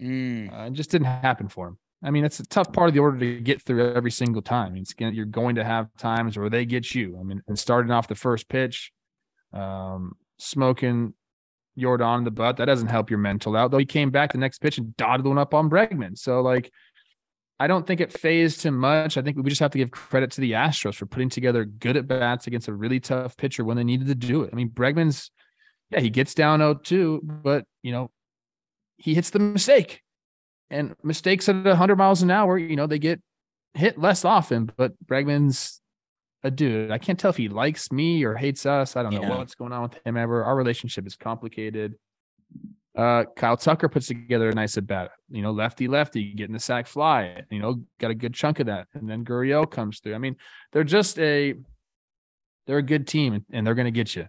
Mm. 0.00 0.52
Uh, 0.52 0.66
it 0.66 0.72
just 0.74 0.90
didn't 0.90 1.06
happen 1.06 1.48
for 1.48 1.68
him. 1.68 1.78
I 2.02 2.10
mean, 2.10 2.24
it's 2.24 2.40
a 2.40 2.46
tough 2.46 2.72
part 2.72 2.88
of 2.88 2.94
the 2.94 3.00
order 3.00 3.18
to 3.18 3.40
get 3.40 3.62
through 3.62 3.94
every 3.94 4.10
single 4.10 4.42
time. 4.42 4.76
It's 4.76 4.94
you're 4.98 5.24
going 5.24 5.56
to 5.56 5.64
have 5.64 5.88
times 5.98 6.38
where 6.38 6.50
they 6.50 6.64
get 6.64 6.94
you. 6.94 7.16
I 7.18 7.22
mean, 7.22 7.42
and 7.48 7.58
starting 7.58 7.90
off 7.90 8.06
the 8.06 8.14
first 8.14 8.48
pitch, 8.48 8.92
um, 9.52 10.12
smoking 10.38 11.14
Yordan 11.78 12.18
in 12.18 12.24
the 12.24 12.30
butt, 12.30 12.58
that 12.58 12.66
doesn't 12.66 12.88
help 12.88 13.10
your 13.10 13.18
mental 13.18 13.56
out. 13.56 13.70
Though 13.70 13.78
he 13.78 13.86
came 13.86 14.10
back 14.10 14.32
the 14.32 14.38
next 14.38 14.58
pitch 14.60 14.78
and 14.78 14.96
dotted 14.96 15.26
one 15.26 15.38
up 15.38 15.54
on 15.54 15.70
Bregman. 15.70 16.16
So 16.18 16.42
like, 16.42 16.70
I 17.58 17.66
don't 17.66 17.86
think 17.86 18.00
it 18.00 18.12
phased 18.12 18.62
him 18.62 18.76
much. 18.76 19.16
I 19.16 19.22
think 19.22 19.38
we 19.38 19.48
just 19.48 19.60
have 19.60 19.70
to 19.70 19.78
give 19.78 19.90
credit 19.90 20.30
to 20.32 20.40
the 20.42 20.52
Astros 20.52 20.96
for 20.96 21.06
putting 21.06 21.30
together 21.30 21.64
good 21.64 21.96
at 21.96 22.06
bats 22.06 22.46
against 22.46 22.68
a 22.68 22.74
really 22.74 23.00
tough 23.00 23.36
pitcher 23.36 23.64
when 23.64 23.76
they 23.78 23.84
needed 23.84 24.08
to 24.08 24.14
do 24.14 24.42
it. 24.42 24.50
I 24.52 24.56
mean, 24.56 24.68
Bregman's, 24.68 25.30
yeah, 25.90 26.00
he 26.00 26.10
gets 26.10 26.34
down 26.34 26.60
0-2, 26.60 27.20
but 27.22 27.64
you 27.82 27.92
know, 27.92 28.10
he 28.98 29.14
hits 29.14 29.30
the 29.30 29.38
mistake. 29.38 30.02
And 30.68 30.96
mistakes 31.02 31.48
at 31.48 31.64
100 31.64 31.96
miles 31.96 32.22
an 32.22 32.30
hour, 32.30 32.58
you 32.58 32.76
know, 32.76 32.86
they 32.86 32.98
get 32.98 33.22
hit 33.74 33.98
less 33.98 34.24
often. 34.24 34.70
But 34.76 34.92
Bregman's 35.06 35.80
a 36.42 36.50
dude. 36.50 36.90
I 36.90 36.98
can't 36.98 37.18
tell 37.18 37.30
if 37.30 37.36
he 37.36 37.48
likes 37.48 37.90
me 37.90 38.24
or 38.24 38.34
hates 38.34 38.66
us. 38.66 38.96
I 38.96 39.02
don't 39.02 39.12
Yeah. 39.12 39.28
know 39.28 39.38
what's 39.38 39.54
going 39.54 39.72
on 39.72 39.82
with 39.82 39.98
him 40.04 40.16
ever. 40.16 40.44
Our 40.44 40.56
relationship 40.56 41.06
is 41.06 41.16
complicated. 41.16 41.94
Uh, 42.96 43.24
Kyle 43.36 43.56
Tucker 43.56 43.88
puts 43.88 44.06
together 44.06 44.48
a 44.48 44.54
nice 44.54 44.78
at 44.78 44.86
bat. 44.86 45.10
You 45.28 45.42
know, 45.42 45.50
lefty 45.50 45.86
lefty, 45.86 46.32
getting 46.32 46.54
the 46.54 46.58
sack 46.58 46.86
fly. 46.86 47.42
You 47.50 47.58
know, 47.58 47.82
got 48.00 48.10
a 48.10 48.14
good 48.14 48.32
chunk 48.32 48.58
of 48.60 48.66
that, 48.66 48.88
and 48.94 49.08
then 49.08 49.24
Gurriel 49.24 49.70
comes 49.70 50.00
through. 50.00 50.14
I 50.14 50.18
mean, 50.18 50.36
they're 50.72 50.84
just 50.84 51.18
a 51.18 51.54
they're 52.66 52.78
a 52.78 52.82
good 52.82 53.06
team, 53.06 53.44
and 53.52 53.66
they're 53.66 53.74
going 53.74 53.86
to 53.86 53.90
get 53.90 54.16
you. 54.16 54.26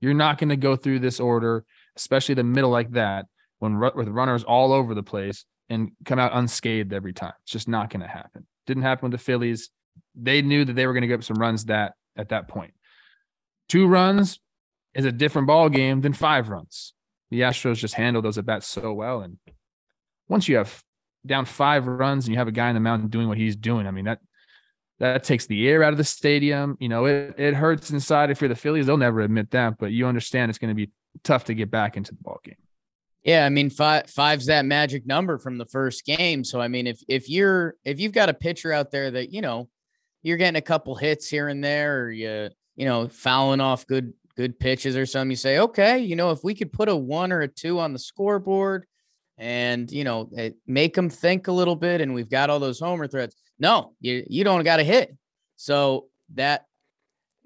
You're 0.00 0.14
not 0.14 0.38
going 0.38 0.50
to 0.50 0.56
go 0.56 0.76
through 0.76 1.00
this 1.00 1.18
order, 1.18 1.64
especially 1.96 2.34
the 2.34 2.44
middle 2.44 2.70
like 2.70 2.90
that, 2.92 3.26
when 3.58 3.78
with 3.78 4.08
runners 4.08 4.44
all 4.44 4.72
over 4.72 4.94
the 4.94 5.02
place 5.02 5.44
and 5.68 5.92
come 6.04 6.18
out 6.18 6.32
unscathed 6.34 6.92
every 6.92 7.12
time. 7.12 7.32
It's 7.42 7.52
just 7.52 7.68
not 7.68 7.90
going 7.90 8.00
to 8.00 8.08
happen. 8.08 8.46
Didn't 8.66 8.82
happen 8.82 9.10
with 9.10 9.18
the 9.18 9.24
Phillies. 9.24 9.70
They 10.14 10.42
knew 10.42 10.64
that 10.64 10.74
they 10.74 10.86
were 10.86 10.92
going 10.92 11.02
to 11.02 11.08
get 11.08 11.24
some 11.24 11.36
runs 11.36 11.66
that 11.66 11.94
at 12.16 12.30
that 12.30 12.48
point. 12.48 12.74
Two 13.68 13.86
runs 13.86 14.40
is 14.94 15.04
a 15.04 15.12
different 15.12 15.46
ball 15.46 15.68
game 15.68 16.00
than 16.00 16.12
five 16.12 16.48
runs. 16.48 16.92
The 17.30 17.40
Astros 17.40 17.76
just 17.76 17.94
handled 17.94 18.24
those 18.24 18.38
at 18.38 18.46
bats 18.46 18.66
so 18.66 18.92
well. 18.92 19.20
And 19.20 19.38
once 20.28 20.48
you 20.48 20.56
have 20.56 20.82
down 21.24 21.44
five 21.44 21.86
runs 21.86 22.26
and 22.26 22.32
you 22.32 22.38
have 22.38 22.48
a 22.48 22.52
guy 22.52 22.68
in 22.68 22.74
the 22.74 22.80
mound 22.80 23.10
doing 23.10 23.28
what 23.28 23.38
he's 23.38 23.56
doing, 23.56 23.86
I 23.86 23.90
mean 23.90 24.06
that 24.06 24.20
that 24.98 25.24
takes 25.24 25.46
the 25.46 25.66
air 25.68 25.82
out 25.82 25.92
of 25.92 25.98
the 25.98 26.04
stadium. 26.04 26.76
You 26.78 26.88
know, 26.88 27.06
it 27.06 27.34
it 27.38 27.54
hurts 27.54 27.90
inside 27.90 28.30
if 28.30 28.40
you're 28.40 28.48
the 28.48 28.54
Phillies. 28.54 28.86
They'll 28.86 28.96
never 28.96 29.20
admit 29.20 29.50
that, 29.52 29.78
but 29.78 29.92
you 29.92 30.06
understand 30.06 30.50
it's 30.50 30.58
going 30.58 30.74
to 30.74 30.74
be 30.74 30.90
tough 31.24 31.44
to 31.44 31.54
get 31.54 31.70
back 31.70 31.96
into 31.96 32.12
the 32.14 32.22
ball 32.22 32.40
game. 32.44 32.56
Yeah, 33.22 33.44
I 33.44 33.48
mean 33.48 33.70
five 33.70 34.08
five's 34.08 34.46
that 34.46 34.64
magic 34.64 35.06
number 35.06 35.38
from 35.38 35.58
the 35.58 35.66
first 35.66 36.04
game. 36.04 36.44
So 36.44 36.60
I 36.60 36.68
mean, 36.68 36.86
if 36.86 37.02
if 37.08 37.28
you're 37.28 37.74
if 37.84 38.00
you've 38.00 38.12
got 38.12 38.28
a 38.28 38.34
pitcher 38.34 38.72
out 38.72 38.90
there 38.90 39.10
that 39.10 39.32
you 39.32 39.40
know 39.42 39.68
you're 40.22 40.36
getting 40.36 40.56
a 40.56 40.62
couple 40.62 40.94
hits 40.94 41.28
here 41.28 41.48
and 41.48 41.62
there, 41.62 42.04
or 42.04 42.10
you 42.10 42.50
you 42.76 42.86
know 42.86 43.08
fouling 43.08 43.60
off 43.60 43.86
good 43.86 44.12
good 44.40 44.58
pitches 44.58 44.96
or 44.96 45.06
something, 45.06 45.30
you 45.30 45.36
say, 45.36 45.58
okay, 45.58 45.98
you 45.98 46.16
know, 46.16 46.30
if 46.30 46.42
we 46.42 46.54
could 46.54 46.72
put 46.72 46.88
a 46.88 46.96
one 46.96 47.32
or 47.32 47.40
a 47.42 47.48
two 47.48 47.78
on 47.78 47.92
the 47.92 47.98
scoreboard, 47.98 48.86
and 49.38 49.90
you 49.90 50.04
know 50.04 50.30
make 50.66 50.94
them 50.94 51.08
think 51.08 51.48
a 51.48 51.52
little 51.52 51.76
bit, 51.76 52.02
and 52.02 52.12
we've 52.12 52.28
got 52.28 52.50
all 52.50 52.58
those 52.58 52.78
homer 52.78 53.06
threats. 53.06 53.34
No, 53.58 53.94
you 54.00 54.24
you 54.28 54.44
don't 54.44 54.64
got 54.64 54.76
to 54.76 54.84
hit. 54.84 55.16
So 55.56 56.08
that 56.34 56.66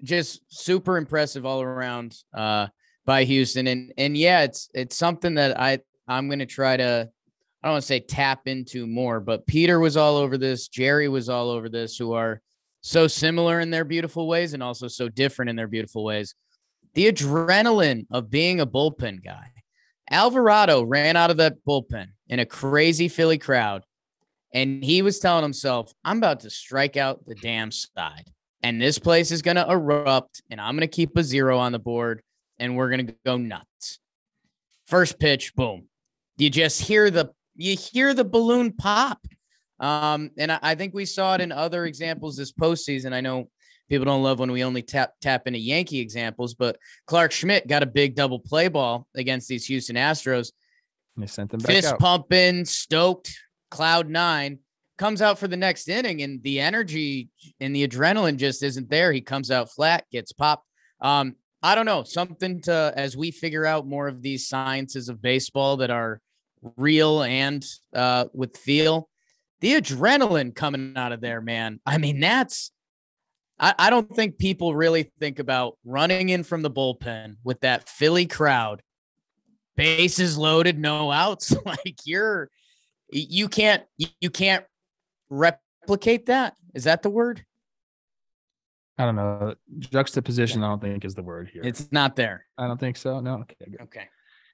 just 0.03 0.41
super 0.49 0.97
impressive 0.97 1.45
all 1.45 1.61
around. 1.61 2.17
Uh, 2.33 2.67
by 3.05 3.23
Houston. 3.23 3.67
And 3.67 3.93
and 3.97 4.17
yeah, 4.17 4.41
it's 4.41 4.69
it's 4.73 4.95
something 4.95 5.35
that 5.35 5.59
I 5.59 5.79
I'm 6.07 6.29
gonna 6.29 6.45
try 6.45 6.75
to 6.77 7.09
I 7.63 7.67
don't 7.67 7.73
want 7.73 7.83
to 7.83 7.87
say 7.87 7.99
tap 7.99 8.47
into 8.47 8.85
more, 8.85 9.19
but 9.19 9.47
Peter 9.47 9.79
was 9.79 9.97
all 9.97 10.17
over 10.17 10.37
this, 10.37 10.67
Jerry 10.67 11.07
was 11.07 11.29
all 11.29 11.49
over 11.49 11.69
this, 11.69 11.97
who 11.97 12.13
are 12.13 12.41
so 12.81 13.07
similar 13.07 13.59
in 13.59 13.71
their 13.71 13.85
beautiful 13.85 14.27
ways 14.27 14.53
and 14.53 14.61
also 14.61 14.87
so 14.87 15.09
different 15.09 15.49
in 15.49 15.55
their 15.55 15.67
beautiful 15.67 16.03
ways. 16.03 16.35
The 16.95 17.11
adrenaline 17.11 18.07
of 18.11 18.29
being 18.29 18.59
a 18.59 18.67
bullpen 18.67 19.23
guy. 19.23 19.51
Alvarado 20.09 20.83
ran 20.83 21.15
out 21.15 21.31
of 21.31 21.37
that 21.37 21.57
bullpen 21.67 22.07
in 22.27 22.39
a 22.39 22.45
crazy 22.45 23.07
Philly 23.07 23.37
crowd, 23.37 23.83
and 24.53 24.83
he 24.83 25.01
was 25.01 25.19
telling 25.19 25.43
himself, 25.43 25.93
I'm 26.03 26.17
about 26.17 26.41
to 26.41 26.49
strike 26.49 26.97
out 26.97 27.25
the 27.25 27.35
damn 27.35 27.71
side. 27.71 28.31
And 28.63 28.81
this 28.81 28.97
place 28.97 29.31
is 29.31 29.41
going 29.41 29.57
to 29.57 29.69
erupt, 29.69 30.41
and 30.49 30.59
I'm 30.59 30.75
going 30.75 30.87
to 30.89 30.95
keep 30.95 31.15
a 31.17 31.23
zero 31.23 31.59
on 31.59 31.71
the 31.71 31.79
board 31.79 32.23
and 32.59 32.75
we're 32.75 32.89
gonna 32.89 33.13
go 33.25 33.37
nuts. 33.37 33.99
First 34.85 35.19
pitch, 35.19 35.55
boom. 35.55 35.87
You 36.37 36.49
just 36.49 36.81
hear 36.81 37.09
the 37.09 37.31
you 37.55 37.75
hear 37.75 38.13
the 38.13 38.25
balloon 38.25 38.73
pop. 38.73 39.25
Um, 39.79 40.31
and 40.37 40.51
I, 40.51 40.59
I 40.61 40.75
think 40.75 40.93
we 40.93 41.05
saw 41.05 41.35
it 41.35 41.41
in 41.41 41.51
other 41.51 41.85
examples 41.85 42.37
this 42.37 42.51
postseason. 42.51 43.13
I 43.13 43.21
know 43.21 43.49
people 43.89 44.05
don't 44.05 44.23
love 44.23 44.39
when 44.39 44.51
we 44.51 44.63
only 44.63 44.81
tap 44.81 45.13
tap 45.21 45.47
into 45.47 45.59
Yankee 45.59 45.99
examples, 45.99 46.53
but 46.53 46.77
Clarke 47.05 47.31
Schmidt 47.31 47.67
got 47.67 47.83
a 47.83 47.87
big 47.87 48.15
double 48.15 48.39
play 48.39 48.67
ball 48.67 49.07
against 49.15 49.47
these 49.47 49.65
Houston 49.67 49.95
Astros. 49.95 50.51
They 51.17 51.27
sent 51.27 51.51
them 51.51 51.59
back 51.59 51.71
Fist 51.71 51.93
out. 51.93 51.99
pumping, 51.99 52.65
stoked, 52.65 53.37
cloud 53.71 54.09
nine. 54.09 54.59
Comes 54.97 55.21
out 55.21 55.37
for 55.37 55.49
the 55.49 55.57
next 55.57 55.89
inning, 55.89 56.21
and 56.21 56.41
the 56.43 56.61
energy 56.61 57.29
and 57.59 57.75
the 57.75 57.85
adrenaline 57.85 58.37
just 58.37 58.63
isn't 58.63 58.89
there. 58.89 59.11
He 59.11 59.21
comes 59.21 59.51
out 59.51 59.69
flat, 59.71 60.05
gets 60.09 60.31
popped. 60.31 60.65
Um, 61.01 61.35
I 61.61 61.75
don't 61.75 61.85
know, 61.85 62.03
something 62.03 62.61
to 62.61 62.93
as 62.95 63.17
we 63.17 63.31
figure 63.31 63.65
out 63.65 63.87
more 63.87 64.07
of 64.07 64.21
these 64.21 64.47
sciences 64.47 65.09
of 65.09 65.21
baseball 65.21 65.77
that 65.77 65.89
are 65.89 66.21
real 66.77 67.23
and 67.23 67.65
uh, 67.93 68.25
with 68.33 68.55
feel. 68.55 69.09
The 69.61 69.81
adrenaline 69.81 70.53
coming 70.53 70.93
out 70.95 71.11
of 71.11 71.21
there, 71.21 71.41
man. 71.41 71.79
I 71.85 71.97
mean, 71.97 72.19
that's 72.19 72.71
I, 73.59 73.73
I 73.77 73.89
don't 73.89 74.13
think 74.15 74.37
people 74.37 74.75
really 74.75 75.11
think 75.19 75.39
about 75.39 75.77
running 75.85 76.29
in 76.29 76.43
from 76.43 76.61
the 76.61 76.71
bullpen 76.71 77.37
with 77.43 77.61
that 77.61 77.87
Philly 77.87 78.25
crowd, 78.25 78.81
bases 79.75 80.37
loaded, 80.37 80.77
no 80.77 81.11
outs. 81.11 81.55
like 81.65 81.99
you're 82.05 82.49
you 83.09 83.47
can't 83.47 83.83
you, 83.97 84.29
can't 84.29 84.65
replicate 85.29 86.25
that. 86.25 86.55
Is 86.73 86.85
that 86.85 87.01
the 87.01 87.09
word? 87.09 87.45
I 88.97 89.05
don't 89.05 89.15
know. 89.15 89.55
Juxtaposition, 89.79 90.63
I 90.63 90.69
don't 90.69 90.81
think 90.81 91.05
is 91.05 91.15
the 91.15 91.23
word 91.23 91.49
here. 91.51 91.61
It's 91.63 91.91
not 91.91 92.15
there. 92.15 92.45
I 92.57 92.67
don't 92.67 92.79
think 92.79 92.97
so. 92.97 93.19
No. 93.19 93.35
Okay. 93.41 93.55
Good. 93.59 93.81
Okay. 93.83 94.07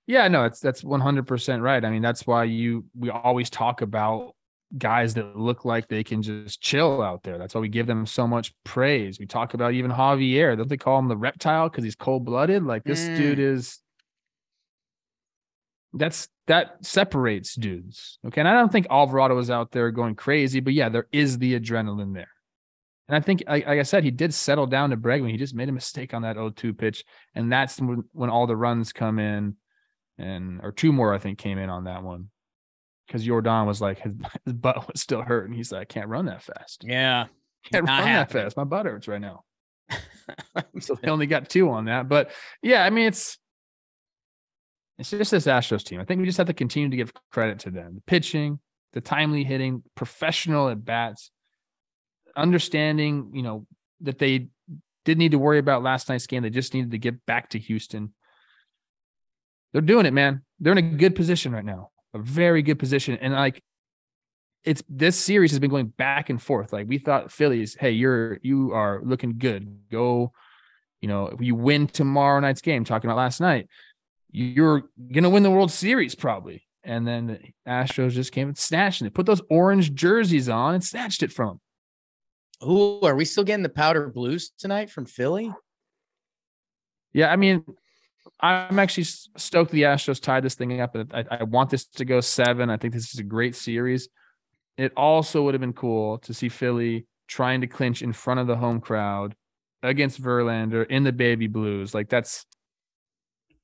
Yeah, 0.08 0.28
no, 0.28 0.46
it's 0.46 0.60
that's 0.60 0.84
100% 0.84 1.62
right. 1.62 1.86
I 1.86 1.90
mean, 1.90 2.02
that's 2.02 2.26
why 2.26 2.44
you 2.46 2.86
we 2.98 3.10
always 3.10 3.50
talk 3.50 3.82
about 3.82 4.36
guys 4.78 5.14
that 5.16 5.38
look 5.38 5.66
like 5.66 5.88
they 5.88 6.04
can 6.04 6.22
just 6.22 6.62
chill 6.62 7.02
out 7.02 7.24
there. 7.24 7.38
That's 7.38 7.54
why 7.54 7.62
we 7.62 7.70
give 7.70 7.88
them 7.88 8.06
so 8.06 8.28
much 8.28 8.54
praise. 8.64 9.20
We 9.20 9.26
talk 9.26 9.54
about 9.54 9.74
even 9.74 9.92
Javier. 9.92 10.58
Don't 10.58 10.70
they 10.70 10.78
call 10.78 11.00
him 11.00 11.08
the 11.08 11.18
reptile 11.18 11.70
because 11.70 11.84
he's 11.84 11.96
cold 11.96 12.26
blooded? 12.26 12.64
Like 12.64 12.84
this 12.84 13.08
Mm. 13.10 13.16
dude 13.16 13.40
is. 13.40 13.80
That's 15.94 16.30
that 16.48 16.86
separates 16.86 17.56
dudes. 17.56 18.18
Okay. 18.26 18.40
And 18.42 18.48
I 18.48 18.54
don't 18.54 18.72
think 18.72 18.88
Alvarado 18.90 19.36
was 19.36 19.50
out 19.50 19.72
there 19.72 19.92
going 19.92 20.16
crazy, 20.16 20.62
but 20.62 20.74
yeah, 20.74 20.90
there 20.90 21.08
is 21.12 21.38
the 21.38 21.60
adrenaline 21.60 22.14
there. 22.14 22.30
And 23.08 23.18
I 23.18 23.20
think, 23.20 23.44
like, 23.46 23.66
like 23.68 23.80
I 23.80 23.84
said, 23.84 24.06
he 24.06 24.12
did 24.12 24.34
settle 24.34 24.68
down 24.68 24.92
to 24.92 24.98
Bregman. 24.98 25.32
He 25.32 25.38
just 25.38 25.54
made 25.54 25.68
a 25.68 25.74
mistake 25.74 26.14
on 26.14 26.22
that 26.22 26.38
0-2 26.38 26.78
pitch. 26.78 27.04
And 27.36 27.52
that's 27.52 27.80
when, 27.80 28.06
when 28.14 28.30
all 28.30 28.48
the 28.48 28.56
runs 28.56 28.94
come 28.94 29.20
in 29.20 29.58
and 30.18 30.62
or 30.64 30.72
two 30.72 30.94
more 30.94 31.14
I 31.14 31.18
think 31.18 31.38
came 31.38 31.58
in 31.58 31.70
on 31.70 31.86
that 31.86 32.04
one 32.04 32.30
because 33.12 33.28
Yordan 33.28 33.66
was 33.66 33.82
like 33.82 34.00
his, 34.00 34.14
his 34.46 34.54
butt 34.54 34.88
was 34.92 35.02
still 35.02 35.22
hurt, 35.22 35.48
and 35.48 35.56
He's 35.56 35.72
like, 35.72 35.82
I 35.82 35.86
can't 35.86 36.08
run 36.08 36.26
that 36.26 36.42
fast. 36.42 36.86
Yeah. 36.88 37.26
Can't 37.72 37.88
run 37.88 37.96
happening. 37.96 38.16
that 38.16 38.32
fast. 38.32 38.58
My 38.58 38.64
butt 38.64 38.88
hurts 38.88 39.08
right 39.08 39.22
now. 39.22 39.44
So 40.80 40.96
they 40.96 41.10
only 41.10 41.28
got 41.28 41.50
two 41.50 41.70
on 41.70 41.86
that. 41.86 42.10
But 42.10 42.32
yeah, 42.64 42.84
I 42.84 42.90
mean 42.90 43.08
it's 43.08 43.38
it's 44.98 45.12
just 45.12 45.32
this 45.32 45.46
Astros 45.46 45.84
team. 45.84 46.00
I 46.00 46.06
think 46.06 46.20
we 46.20 46.26
just 46.26 46.38
have 46.38 46.48
to 46.48 46.54
continue 46.54 46.90
to 46.90 46.96
give 46.96 47.12
credit 47.32 47.60
to 47.60 47.70
them. 47.70 47.96
The 47.96 48.02
pitching, 48.02 48.60
the 48.94 49.02
timely 49.02 49.44
hitting, 49.44 49.84
professional 49.94 50.70
at 50.70 50.84
bats, 50.84 51.32
understanding, 52.36 53.32
you 53.34 53.44
know, 53.44 53.68
that 54.02 54.18
they 54.18 54.48
didn't 55.06 55.20
need 55.20 55.32
to 55.32 55.40
worry 55.40 55.60
about 55.60 55.84
last 55.84 56.10
night's 56.10 56.28
game. 56.28 56.44
They 56.44 56.50
just 56.50 56.74
needed 56.74 56.92
to 56.92 56.98
get 56.98 57.26
back 57.26 57.50
to 57.50 57.60
Houston. 57.60 58.14
They're 59.74 59.82
doing 59.82 60.06
it, 60.06 60.14
man. 60.14 60.44
They're 60.60 60.72
in 60.72 60.78
a 60.78 60.82
good 60.82 61.16
position 61.16 61.52
right 61.52 61.66
now. 61.66 61.90
A 62.14 62.20
very 62.20 62.62
good 62.62 62.80
position. 62.80 63.18
And 63.22 63.34
like 63.34 63.64
it's 64.64 64.84
this 64.88 65.18
series 65.18 65.52
has 65.52 65.60
been 65.60 65.70
going 65.70 65.88
back 65.88 66.30
and 66.30 66.42
forth. 66.42 66.72
Like 66.72 66.88
we 66.88 66.98
thought 66.98 67.32
Phillies, 67.32 67.76
hey, 67.80 67.92
you're 67.92 68.40
you 68.42 68.74
are 68.74 69.02
looking 69.04 69.38
good. 69.38 69.90
Go, 69.92 70.34
you 71.02 71.08
know, 71.08 71.28
if 71.28 71.42
you 71.42 71.56
win 71.56 71.88
tomorrow 71.88 72.40
night's 72.40 72.62
game, 72.62 72.84
talking 72.84 73.10
about 73.10 73.18
last 73.18 73.42
night, 73.42 73.68
you're 74.32 74.84
gonna 75.12 75.30
win 75.30 75.44
the 75.44 75.52
World 75.52 75.72
Series 75.72 76.16
probably. 76.16 76.64
And 76.84 77.08
then 77.08 77.28
the 77.28 77.40
Astros 77.68 78.12
just 78.12 78.32
came 78.32 78.48
and 78.48 78.58
snatched 78.58 79.02
it. 79.02 79.14
Put 79.14 79.26
those 79.26 79.42
orange 79.50 79.94
jerseys 79.94 80.50
on 80.50 80.74
and 80.74 80.84
snatched 80.84 81.22
it 81.22 81.32
from 81.32 81.48
them. 81.48 81.62
Who 82.62 83.02
are 83.02 83.16
we 83.16 83.26
still 83.26 83.44
getting 83.44 83.64
the 83.64 83.70
powder 83.70 84.10
blues 84.10 84.52
tonight 84.58 84.90
from 84.90 85.06
Philly? 85.06 85.52
Yeah, 87.14 87.32
I 87.32 87.36
mean, 87.36 87.66
I'm 88.40 88.80
actually 88.80 89.04
stoked 89.04 89.72
the 89.72 89.84
Astros 89.84 90.22
tied 90.22 90.44
this 90.44 90.56
thing 90.56 90.80
up. 90.82 90.96
I, 91.14 91.26
I 91.30 91.44
want 91.44 91.70
this 91.70 91.86
to 91.86 92.06
go 92.06 92.22
seven. 92.22 92.70
I 92.70 92.78
think 92.78 92.94
this 92.94 93.14
is 93.14 93.20
a 93.20 93.24
great 93.24 93.56
series. 93.56 94.10
It 94.78 94.94
also 94.98 95.44
would 95.44 95.54
have 95.54 95.62
been 95.62 95.74
cool 95.74 96.18
to 96.20 96.34
see 96.34 96.50
Philly 96.50 97.06
trying 97.28 97.62
to 97.62 97.68
clinch 97.68 98.02
in 98.02 98.14
front 98.14 98.40
of 98.40 98.48
the 98.48 98.56
home 98.56 98.82
crowd 98.82 99.36
against 99.84 100.22
Verlander 100.22 100.86
in 100.88 101.04
the 101.04 101.12
baby 101.12 101.48
blues. 101.48 101.94
Like 101.94 102.10
that's 102.10 102.46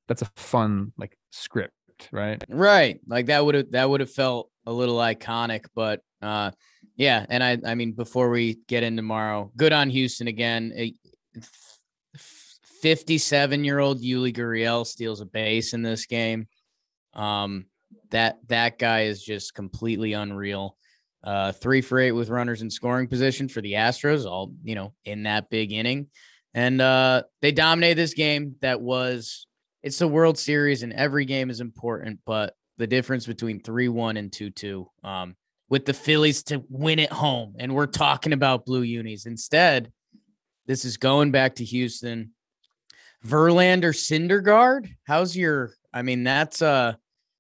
that's 0.08 0.22
a 0.22 0.32
fun 0.36 0.94
like 0.98 1.18
script, 1.32 1.74
right? 2.12 2.44
Right. 2.50 3.00
Like 3.08 3.28
that 3.28 3.46
would 3.46 3.56
have 3.56 3.72
that 3.72 3.90
would 3.90 4.00
have 4.02 4.12
felt 4.12 4.50
a 4.66 4.72
little 4.72 4.98
iconic, 4.98 5.66
but 5.76 6.02
uh 6.22 6.52
yeah, 6.96 7.26
and 7.30 7.44
I 7.44 7.58
I 7.66 7.76
mean 7.76 7.92
before 7.92 8.30
we 8.30 8.60
get 8.68 8.84
in 8.84 8.96
tomorrow, 8.96 9.52
good 9.56 9.74
on 9.74 9.90
Houston 9.90 10.28
again. 10.28 10.74
57 12.82 13.64
year 13.64 13.80
old 13.80 14.02
Yuli 14.02 14.36
Gurriel 14.36 14.86
steals 14.86 15.22
a 15.22 15.26
base 15.26 15.74
in 15.74 15.82
this 15.82 16.06
game. 16.06 16.48
Um, 17.14 17.66
that 18.12 18.38
that 18.48 18.78
guy 18.78 19.04
is 19.04 19.22
just 19.22 19.54
completely 19.54 20.14
unreal. 20.14 20.78
Uh, 21.24 21.52
three 21.52 21.82
for 21.82 22.00
eight 22.00 22.12
with 22.12 22.30
runners 22.30 22.62
in 22.62 22.70
scoring 22.70 23.08
position 23.08 23.50
for 23.50 23.62
the 23.62 23.74
Astros, 23.74 24.26
all 24.26 24.54
you 24.64 24.76
know, 24.76 24.94
in 25.04 25.24
that 25.24 25.50
big 25.50 25.72
inning. 25.72 26.08
And 26.54 26.80
uh, 26.80 27.24
they 27.42 27.52
dominated 27.52 27.98
this 27.98 28.14
game 28.14 28.56
that 28.62 28.80
was 28.80 29.48
it's 29.84 30.00
the 30.00 30.08
World 30.08 30.38
Series 30.38 30.84
and 30.84 30.94
every 30.94 31.26
game 31.26 31.50
is 31.50 31.60
important, 31.60 32.20
but 32.26 32.54
the 32.78 32.88
difference 32.88 33.26
between 33.26 33.62
3-1 33.62 34.18
and 34.18 34.32
2-2 34.32 34.86
um, 35.04 35.36
with 35.70 35.86
the 35.86 35.94
Phillies 35.94 36.44
to 36.44 36.64
win 36.70 37.00
at 37.00 37.12
home 37.12 37.56
and 37.58 37.74
we're 37.74 37.88
talking 37.88 38.34
about 38.34 38.66
blue 38.66 38.84
unis. 38.84 39.26
Instead, 39.26 39.92
this 40.66 40.86
is 40.86 40.98
going 40.98 41.32
back 41.32 41.56
to 41.56 41.64
Houston 41.66 42.32
Verlander 43.26 43.94
Syndergaard. 43.94 44.90
How's 45.06 45.36
your? 45.36 45.74
I 45.94 46.02
mean, 46.02 46.24
that's 46.24 46.62
uh, 46.62 46.94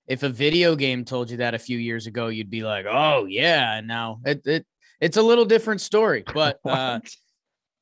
if 0.07 0.23
a 0.23 0.29
video 0.29 0.75
game 0.75 1.05
told 1.05 1.29
you 1.29 1.37
that 1.37 1.53
a 1.53 1.59
few 1.59 1.77
years 1.77 2.07
ago, 2.07 2.27
you'd 2.27 2.49
be 2.49 2.63
like, 2.63 2.85
oh 2.89 3.25
yeah. 3.25 3.81
Now 3.83 4.19
it, 4.25 4.41
it 4.45 4.65
it's 4.99 5.17
a 5.17 5.21
little 5.21 5.45
different 5.45 5.81
story, 5.81 6.23
but 6.33 6.59
uh, 6.65 6.99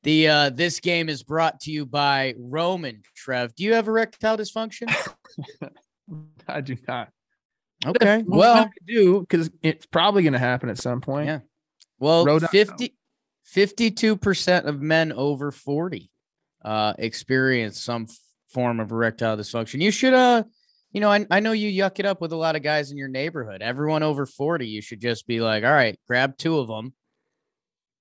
the 0.02 0.28
uh, 0.28 0.50
this 0.50 0.80
game 0.80 1.08
is 1.08 1.22
brought 1.22 1.60
to 1.60 1.70
you 1.70 1.86
by 1.86 2.34
Roman. 2.38 3.02
Trev, 3.14 3.54
do 3.54 3.64
you 3.64 3.74
have 3.74 3.88
erectile 3.88 4.36
dysfunction? 4.36 4.94
I 6.48 6.60
do 6.60 6.76
not. 6.86 7.08
Okay, 7.84 8.24
well, 8.26 8.64
I 8.64 8.70
do 8.86 9.20
because 9.20 9.50
it's 9.62 9.86
probably 9.86 10.22
going 10.22 10.32
to 10.32 10.38
happen 10.38 10.68
at 10.68 10.78
some 10.78 11.00
point. 11.00 11.26
Yeah. 11.26 11.40
Well, 11.98 12.40
50, 12.40 12.94
52% 13.54 14.64
of 14.64 14.80
men 14.80 15.12
over 15.12 15.50
40 15.50 16.10
uh, 16.66 16.92
experience 16.98 17.80
some 17.80 18.08
form 18.48 18.80
of 18.80 18.90
erectile 18.90 19.36
dysfunction. 19.36 19.80
You 19.80 19.92
should, 19.92 20.12
uh, 20.12 20.42
you 20.90 21.00
know, 21.00 21.10
I, 21.10 21.24
I 21.30 21.40
know 21.40 21.52
you 21.52 21.70
yuck 21.70 21.98
it 22.00 22.06
up 22.06 22.20
with 22.20 22.32
a 22.32 22.36
lot 22.36 22.56
of 22.56 22.62
guys 22.62 22.90
in 22.90 22.98
your 22.98 23.08
neighborhood. 23.08 23.62
Everyone 23.62 24.02
over 24.02 24.26
40, 24.26 24.66
you 24.66 24.82
should 24.82 25.00
just 25.00 25.26
be 25.26 25.40
like, 25.40 25.64
all 25.64 25.72
right, 25.72 25.98
grab 26.08 26.36
two 26.36 26.58
of 26.58 26.66
them. 26.66 26.92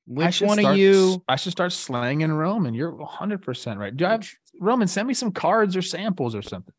Which 0.08 0.42
one 0.42 0.60
start, 0.60 0.74
of 0.74 0.80
you? 0.80 1.24
I 1.28 1.36
should 1.36 1.52
start 1.52 1.74
slanging 1.74 2.32
Roman. 2.32 2.74
You're 2.74 2.92
100% 2.92 3.78
right. 3.78 3.96
Do 3.96 4.06
I 4.06 4.12
have 4.12 4.30
Roman? 4.60 4.88
Send 4.88 5.08
me 5.08 5.14
some 5.14 5.32
cards 5.32 5.76
or 5.76 5.82
samples 5.82 6.36
or 6.36 6.42
something. 6.42 6.74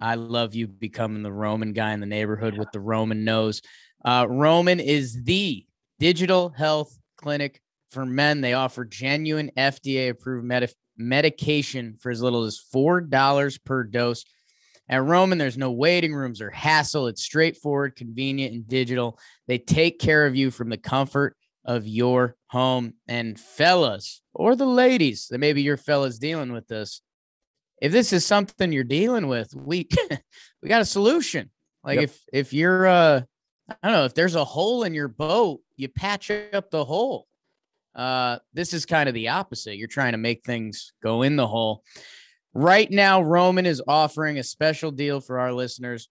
I 0.00 0.14
love 0.14 0.54
you 0.54 0.66
becoming 0.66 1.22
the 1.22 1.32
Roman 1.32 1.72
guy 1.72 1.92
in 1.92 2.00
the 2.00 2.06
neighborhood 2.06 2.54
yeah. 2.54 2.60
with 2.60 2.72
the 2.72 2.80
Roman 2.80 3.24
nose. 3.24 3.62
Uh, 4.04 4.26
Roman 4.28 4.80
is 4.80 5.22
the 5.24 5.64
digital 5.98 6.48
health 6.48 6.96
clinic 7.16 7.60
for 7.90 8.06
men. 8.06 8.40
They 8.40 8.54
offer 8.54 8.84
genuine 8.84 9.50
FDA 9.56 10.10
approved 10.10 10.44
med- 10.44 10.72
medication 10.96 11.96
for 12.00 12.10
as 12.10 12.22
little 12.22 12.44
as 12.44 12.60
$4 12.74 13.64
per 13.64 13.84
dose. 13.84 14.24
At 14.88 15.04
Roman, 15.04 15.38
there's 15.38 15.58
no 15.58 15.70
waiting 15.70 16.14
rooms 16.14 16.40
or 16.40 16.50
hassle. 16.50 17.06
It's 17.06 17.22
straightforward, 17.22 17.94
convenient, 17.94 18.54
and 18.54 18.66
digital. 18.66 19.18
They 19.46 19.58
take 19.58 20.00
care 20.00 20.26
of 20.26 20.34
you 20.34 20.50
from 20.50 20.68
the 20.68 20.76
comfort 20.76 21.36
of 21.64 21.86
your 21.86 22.36
home. 22.48 22.94
And 23.06 23.38
fellas, 23.38 24.20
or 24.34 24.56
the 24.56 24.66
ladies 24.66 25.28
that 25.30 25.38
maybe 25.38 25.62
your 25.62 25.76
fellas 25.76 26.18
dealing 26.18 26.52
with 26.52 26.66
this, 26.66 27.02
if 27.80 27.92
this 27.92 28.12
is 28.12 28.26
something 28.26 28.72
you're 28.72 28.84
dealing 28.84 29.28
with, 29.28 29.54
we 29.54 29.88
we 30.62 30.68
got 30.68 30.82
a 30.82 30.86
solution. 30.86 31.50
Like 31.84 32.00
yep. 32.00 32.04
if 32.04 32.20
if 32.32 32.52
you're 32.52 32.86
uh 32.86 33.22
I 33.82 33.88
don't 33.88 33.96
know, 33.96 34.04
if 34.04 34.14
there's 34.14 34.34
a 34.34 34.44
hole 34.44 34.82
in 34.82 34.94
your 34.94 35.08
boat, 35.08 35.60
you 35.76 35.88
patch 35.88 36.30
up 36.30 36.70
the 36.70 36.84
hole. 36.84 37.26
Uh, 37.94 38.38
this 38.52 38.72
is 38.72 38.86
kind 38.86 39.08
of 39.08 39.14
the 39.14 39.28
opposite. 39.28 39.76
You're 39.76 39.88
trying 39.88 40.12
to 40.12 40.18
make 40.18 40.44
things 40.44 40.92
go 41.02 41.22
in 41.22 41.36
the 41.36 41.46
hole. 41.46 41.82
Right 42.52 42.90
now, 42.90 43.22
Roman 43.22 43.66
is 43.66 43.82
offering 43.86 44.38
a 44.38 44.42
special 44.42 44.90
deal 44.90 45.20
for 45.20 45.38
our 45.38 45.52
listeners. 45.52 46.08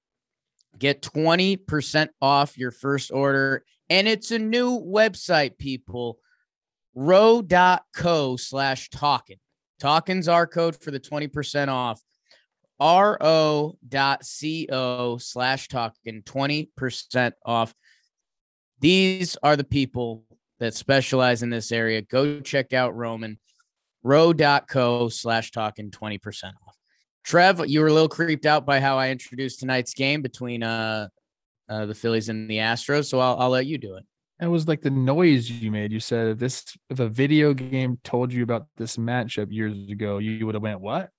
Get 0.78 1.02
20% 1.02 2.10
off 2.22 2.58
your 2.58 2.72
first 2.72 3.12
order. 3.12 3.64
And 3.90 4.08
it's 4.08 4.32
a 4.32 4.40
new 4.40 4.80
website, 4.80 5.58
people. 5.58 6.20
Ro.co 6.96 8.36
slash 8.38 8.90
talking. 8.90 9.38
Talking's 9.80 10.28
our 10.28 10.46
code 10.46 10.82
for 10.82 10.92
the 10.92 11.00
20% 11.00 11.70
off. 11.70 12.02
ro.co 12.80 13.78
slash 15.18 15.68
talking, 15.68 16.22
20% 16.24 17.32
off. 17.46 17.74
These 18.80 19.38
are 19.44 19.56
the 19.56 19.64
people 19.64 20.24
that 20.60 20.74
specialize 20.74 21.44
in 21.44 21.50
this 21.50 21.72
area, 21.72 22.02
go 22.02 22.40
check 22.42 22.74
out 22.74 22.96
Roman, 22.96 23.40
ro.co 24.04 25.10
slash 25.10 25.52
talking 25.52 25.92
20% 25.92 26.20
off. 26.68 26.76
Trev, 27.24 27.68
you 27.68 27.82
were 27.82 27.88
a 27.88 27.94
little 27.94 28.10
creeped 28.10 28.46
out 28.46 28.66
by 28.66 28.80
how 28.80 28.98
I 28.98 29.10
introduced 29.10 29.60
tonight's 29.60 29.94
game 29.94 30.22
between 30.22 30.64
uh, 30.64 31.10
uh, 31.70 31.86
the 31.86 31.96
Phillies 31.96 32.30
and 32.30 32.50
the 32.50 32.58
Astros, 32.58 33.06
so 33.06 33.20
I'll, 33.20 33.38
I'll 33.38 33.50
let 33.50 33.66
you 33.66 33.78
do 33.78 33.96
it. 33.96 34.06
It 34.42 34.48
was 34.48 34.68
like 34.68 34.82
the 34.82 34.90
noise 34.90 35.50
you 35.50 35.70
made. 35.70 35.92
You 35.92 36.00
said 36.00 36.28
if 36.28 36.40
this 36.40 36.64
if 36.90 37.00
a 37.00 37.10
video 37.10 37.54
game 37.54 38.00
told 38.06 38.32
you 38.32 38.42
about 38.42 38.68
this 38.78 38.96
matchup 38.96 39.52
years 39.52 39.90
ago, 39.90 40.18
you 40.20 40.46
would 40.46 40.56
have 40.56 40.62
went 40.62 40.80
what? 40.80 41.10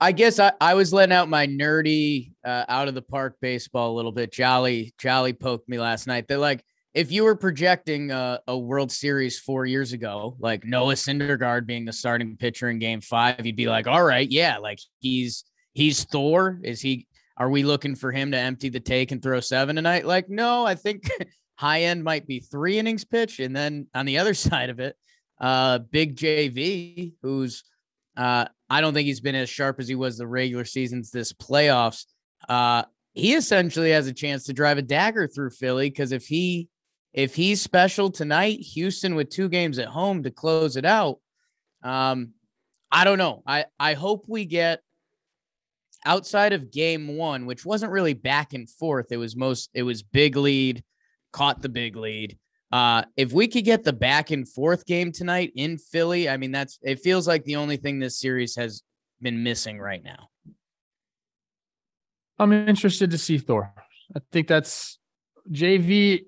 I 0.00 0.12
guess 0.12 0.38
I, 0.38 0.52
I 0.60 0.74
was 0.74 0.92
letting 0.92 1.12
out 1.12 1.28
my 1.28 1.48
nerdy 1.48 2.32
uh, 2.44 2.64
out 2.68 2.86
of 2.86 2.94
the 2.94 3.02
park 3.02 3.36
baseball 3.40 3.92
a 3.92 3.96
little 3.96 4.12
bit. 4.12 4.32
Jolly 4.32 4.94
Jolly 4.96 5.32
poked 5.32 5.68
me 5.68 5.78
last 5.78 6.06
night. 6.06 6.26
They're 6.28 6.38
like, 6.38 6.64
if 6.94 7.12
you 7.12 7.24
were 7.24 7.36
projecting 7.36 8.10
a, 8.10 8.40
a, 8.48 8.56
World 8.56 8.90
Series 8.90 9.38
four 9.38 9.66
years 9.66 9.92
ago, 9.92 10.36
like 10.38 10.64
Noah 10.64 10.94
Syndergaard 10.94 11.66
being 11.66 11.84
the 11.84 11.92
starting 11.92 12.36
pitcher 12.36 12.70
in 12.70 12.78
Game 12.78 13.00
Five, 13.00 13.44
you'd 13.44 13.56
be 13.56 13.68
like, 13.68 13.86
"All 13.86 14.02
right, 14.02 14.28
yeah, 14.30 14.58
like 14.58 14.78
he's 15.00 15.44
he's 15.74 16.04
Thor. 16.04 16.60
Is 16.62 16.80
he? 16.80 17.06
Are 17.36 17.50
we 17.50 17.62
looking 17.62 17.94
for 17.94 18.10
him 18.10 18.32
to 18.32 18.38
empty 18.38 18.68
the 18.68 18.80
take 18.80 19.12
and 19.12 19.22
throw 19.22 19.40
seven 19.40 19.76
tonight?" 19.76 20.06
Like, 20.06 20.28
no, 20.28 20.66
I 20.66 20.74
think 20.74 21.08
high 21.56 21.82
end 21.82 22.04
might 22.04 22.26
be 22.26 22.40
three 22.40 22.78
innings 22.78 23.04
pitch, 23.04 23.38
and 23.38 23.54
then 23.54 23.86
on 23.94 24.06
the 24.06 24.18
other 24.18 24.34
side 24.48 24.70
of 24.70 24.80
it, 24.80 24.96
uh, 25.40 25.78
Big 25.78 26.16
JV, 26.16 27.12
who's 27.22 27.64
uh, 28.16 28.46
I 28.70 28.80
don't 28.80 28.94
think 28.94 29.06
he's 29.06 29.20
been 29.20 29.34
as 29.34 29.50
sharp 29.50 29.78
as 29.78 29.88
he 29.88 29.94
was 29.94 30.18
the 30.18 30.26
regular 30.26 30.64
seasons 30.64 31.10
this 31.10 31.32
playoffs. 31.32 32.06
Uh, 32.48 32.84
he 33.14 33.34
essentially 33.34 33.90
has 33.90 34.06
a 34.06 34.12
chance 34.12 34.44
to 34.44 34.52
drive 34.52 34.78
a 34.78 34.82
dagger 34.82 35.26
through 35.26 35.50
Philly 35.50 35.90
because 35.90 36.12
if 36.12 36.26
he 36.26 36.68
if 37.12 37.34
he's 37.34 37.60
special 37.62 38.10
tonight, 38.10 38.60
Houston 38.60 39.14
with 39.14 39.30
two 39.30 39.48
games 39.48 39.78
at 39.78 39.88
home 39.88 40.22
to 40.22 40.30
close 40.30 40.76
it 40.76 40.84
out. 40.84 41.18
Um, 41.82 42.32
I 42.90 43.04
don't 43.04 43.18
know. 43.18 43.42
I 43.46 43.66
I 43.78 43.94
hope 43.94 44.24
we 44.28 44.44
get 44.44 44.80
outside 46.04 46.52
of 46.52 46.70
game 46.70 47.16
one, 47.16 47.46
which 47.46 47.64
wasn't 47.64 47.92
really 47.92 48.14
back 48.14 48.52
and 48.54 48.68
forth. 48.68 49.06
It 49.10 49.16
was 49.16 49.36
most 49.36 49.70
it 49.74 49.82
was 49.82 50.02
big 50.02 50.36
lead, 50.36 50.82
caught 51.32 51.62
the 51.62 51.68
big 51.68 51.96
lead. 51.96 52.38
Uh, 52.70 53.02
if 53.16 53.32
we 53.32 53.48
could 53.48 53.64
get 53.64 53.82
the 53.82 53.92
back 53.92 54.30
and 54.30 54.46
forth 54.46 54.84
game 54.84 55.10
tonight 55.10 55.52
in 55.56 55.78
Philly, 55.78 56.28
I 56.28 56.36
mean 56.36 56.52
that's 56.52 56.78
it 56.82 57.00
feels 57.00 57.26
like 57.26 57.44
the 57.44 57.56
only 57.56 57.76
thing 57.76 57.98
this 57.98 58.20
series 58.20 58.56
has 58.56 58.82
been 59.20 59.42
missing 59.42 59.78
right 59.78 60.02
now. 60.02 60.28
I'm 62.38 62.52
interested 62.52 63.10
to 63.10 63.18
see 63.18 63.38
Thor. 63.38 63.72
I 64.14 64.20
think 64.32 64.48
that's 64.48 64.98
JV 65.50 66.26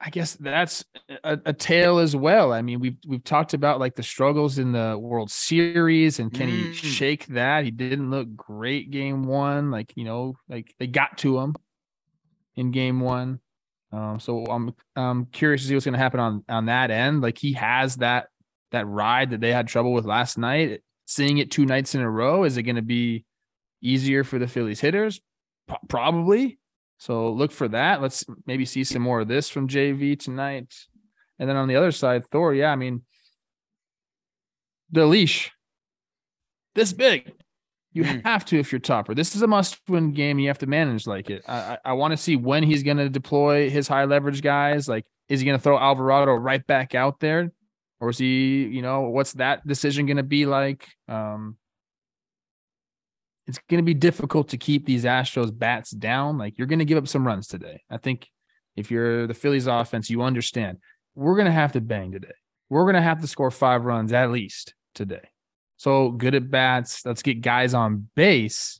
I 0.00 0.10
guess 0.10 0.34
that's 0.34 0.84
a, 1.24 1.38
a, 1.44 1.52
tale 1.52 1.98
as 1.98 2.14
well. 2.14 2.52
I 2.52 2.62
mean, 2.62 2.78
we've 2.78 2.96
we've 3.06 3.24
talked 3.24 3.52
about 3.52 3.80
like 3.80 3.96
the 3.96 4.04
struggles 4.04 4.58
in 4.58 4.70
the 4.70 4.96
World 4.96 5.28
Series, 5.28 6.20
and 6.20 6.32
can 6.32 6.48
mm. 6.48 6.72
he 6.72 6.72
shake 6.72 7.26
that? 7.26 7.64
He 7.64 7.72
didn't 7.72 8.08
look 8.08 8.36
great 8.36 8.92
game 8.92 9.24
one. 9.24 9.72
Like 9.72 9.92
you 9.96 10.04
know, 10.04 10.36
like 10.48 10.72
they 10.78 10.86
got 10.86 11.18
to 11.18 11.38
him 11.38 11.56
in 12.54 12.70
game 12.70 13.00
one. 13.00 13.40
Um, 13.92 14.20
so 14.20 14.44
I'm 14.44 14.72
I'm 14.94 15.26
curious 15.26 15.62
to 15.62 15.68
see 15.68 15.74
what's 15.74 15.86
going 15.86 15.94
to 15.94 15.98
happen 15.98 16.20
on 16.20 16.44
on 16.48 16.66
that 16.66 16.92
end. 16.92 17.20
Like 17.20 17.38
he 17.38 17.54
has 17.54 17.96
that 17.96 18.28
that 18.70 18.86
ride 18.86 19.30
that 19.30 19.40
they 19.40 19.52
had 19.52 19.66
trouble 19.66 19.92
with 19.92 20.04
last 20.04 20.38
night. 20.38 20.82
Seeing 21.06 21.38
it 21.38 21.50
two 21.50 21.64
nights 21.64 21.94
in 21.94 22.02
a 22.02 22.10
row, 22.10 22.44
is 22.44 22.56
it 22.56 22.64
going 22.64 22.76
to 22.76 22.82
be 22.82 23.24
easier 23.80 24.24
for 24.24 24.38
the 24.38 24.46
Phillies 24.46 24.80
hitters? 24.80 25.20
Pro- 25.66 25.78
probably. 25.88 26.57
So 26.98 27.30
look 27.32 27.52
for 27.52 27.68
that. 27.68 28.02
Let's 28.02 28.24
maybe 28.46 28.64
see 28.64 28.84
some 28.84 29.02
more 29.02 29.20
of 29.20 29.28
this 29.28 29.48
from 29.48 29.68
JV 29.68 30.18
tonight. 30.18 30.74
And 31.38 31.48
then 31.48 31.56
on 31.56 31.68
the 31.68 31.76
other 31.76 31.92
side, 31.92 32.26
Thor, 32.26 32.52
yeah, 32.52 32.72
I 32.72 32.76
mean, 32.76 33.02
the 34.90 35.06
leash 35.06 35.52
this 36.74 36.92
big. 36.92 37.32
You 37.92 38.04
Mm. 38.04 38.22
have 38.24 38.44
to 38.46 38.58
if 38.58 38.70
you're 38.70 38.78
topper. 38.78 39.14
This 39.14 39.34
is 39.34 39.42
a 39.42 39.46
must-win 39.46 40.12
game. 40.12 40.38
You 40.38 40.48
have 40.48 40.58
to 40.58 40.66
manage 40.66 41.06
like 41.06 41.30
it. 41.30 41.42
I 41.48 41.58
I, 41.58 41.78
I 41.86 41.92
want 41.94 42.12
to 42.12 42.16
see 42.16 42.36
when 42.36 42.62
he's 42.62 42.82
going 42.84 42.98
to 42.98 43.08
deploy 43.08 43.68
his 43.70 43.88
high 43.88 44.04
leverage 44.04 44.42
guys. 44.42 44.88
Like, 44.88 45.04
is 45.28 45.40
he 45.40 45.46
going 45.46 45.58
to 45.58 45.62
throw 45.62 45.78
Alvarado 45.78 46.34
right 46.34 46.64
back 46.66 46.94
out 46.94 47.18
there, 47.18 47.50
or 47.98 48.10
is 48.10 48.18
he? 48.18 48.64
You 48.64 48.82
know, 48.82 49.08
what's 49.08 49.32
that 49.34 49.66
decision 49.66 50.06
going 50.06 50.18
to 50.18 50.22
be 50.22 50.46
like? 50.46 50.86
Um, 51.08 51.56
it's 53.48 53.58
going 53.68 53.78
to 53.78 53.86
be 53.86 53.94
difficult 53.94 54.50
to 54.50 54.58
keep 54.58 54.86
these 54.86 55.04
Astros 55.04 55.56
bats 55.56 55.90
down. 55.90 56.38
Like, 56.38 56.58
you're 56.58 56.66
going 56.66 56.78
to 56.78 56.84
give 56.84 56.98
up 56.98 57.08
some 57.08 57.26
runs 57.26 57.48
today. 57.48 57.82
I 57.90 57.96
think 57.96 58.28
if 58.76 58.90
you're 58.90 59.26
the 59.26 59.34
Phillies 59.34 59.66
offense, 59.66 60.10
you 60.10 60.22
understand 60.22 60.78
we're 61.14 61.34
going 61.34 61.46
to 61.46 61.52
have 61.52 61.72
to 61.72 61.80
bang 61.80 62.12
today. 62.12 62.34
We're 62.68 62.84
going 62.84 62.94
to 62.94 63.02
have 63.02 63.20
to 63.22 63.26
score 63.26 63.50
five 63.50 63.84
runs 63.84 64.12
at 64.12 64.30
least 64.30 64.74
today. 64.94 65.30
So 65.78 66.10
good 66.10 66.34
at 66.34 66.50
bats. 66.50 67.04
Let's 67.04 67.22
get 67.22 67.40
guys 67.40 67.74
on 67.74 68.08
base. 68.14 68.78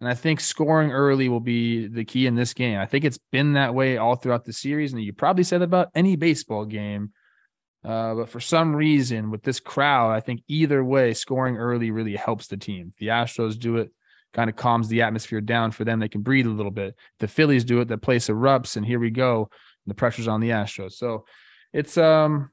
And 0.00 0.08
I 0.08 0.14
think 0.14 0.40
scoring 0.40 0.92
early 0.92 1.28
will 1.28 1.40
be 1.40 1.86
the 1.86 2.04
key 2.04 2.26
in 2.26 2.34
this 2.34 2.54
game. 2.54 2.78
I 2.78 2.86
think 2.86 3.04
it's 3.04 3.18
been 3.30 3.54
that 3.54 3.74
way 3.74 3.96
all 3.96 4.16
throughout 4.16 4.44
the 4.44 4.52
series. 4.52 4.92
And 4.92 5.02
you 5.02 5.12
probably 5.12 5.44
said 5.44 5.62
about 5.62 5.88
any 5.94 6.16
baseball 6.16 6.64
game. 6.64 7.12
Uh, 7.84 8.14
but 8.14 8.28
for 8.28 8.40
some 8.40 8.76
reason, 8.76 9.30
with 9.30 9.42
this 9.42 9.58
crowd, 9.58 10.10
I 10.10 10.20
think 10.20 10.42
either 10.48 10.84
way, 10.84 11.14
scoring 11.14 11.56
early 11.56 11.90
really 11.90 12.16
helps 12.16 12.48
the 12.48 12.56
team. 12.56 12.92
The 12.98 13.08
Astros 13.08 13.58
do 13.58 13.78
it, 13.78 13.92
kind 14.32 14.48
of 14.50 14.56
calms 14.56 14.88
the 14.88 15.02
atmosphere 15.02 15.40
down 15.40 15.70
for 15.72 15.84
them. 15.84 16.00
They 16.00 16.08
can 16.08 16.22
breathe 16.22 16.46
a 16.46 16.50
little 16.50 16.70
bit. 16.72 16.94
The 17.20 17.28
Phillies 17.28 17.64
do 17.64 17.80
it, 17.80 17.88
the 17.88 17.98
place 17.98 18.28
erupts, 18.28 18.76
and 18.76 18.84
here 18.86 18.98
we 18.98 19.10
go. 19.10 19.50
The 19.86 19.94
pressure's 19.94 20.28
on 20.28 20.40
the 20.40 20.50
Astros. 20.50 20.92
So 20.92 21.24
it's 21.72 21.96
um 21.98 22.50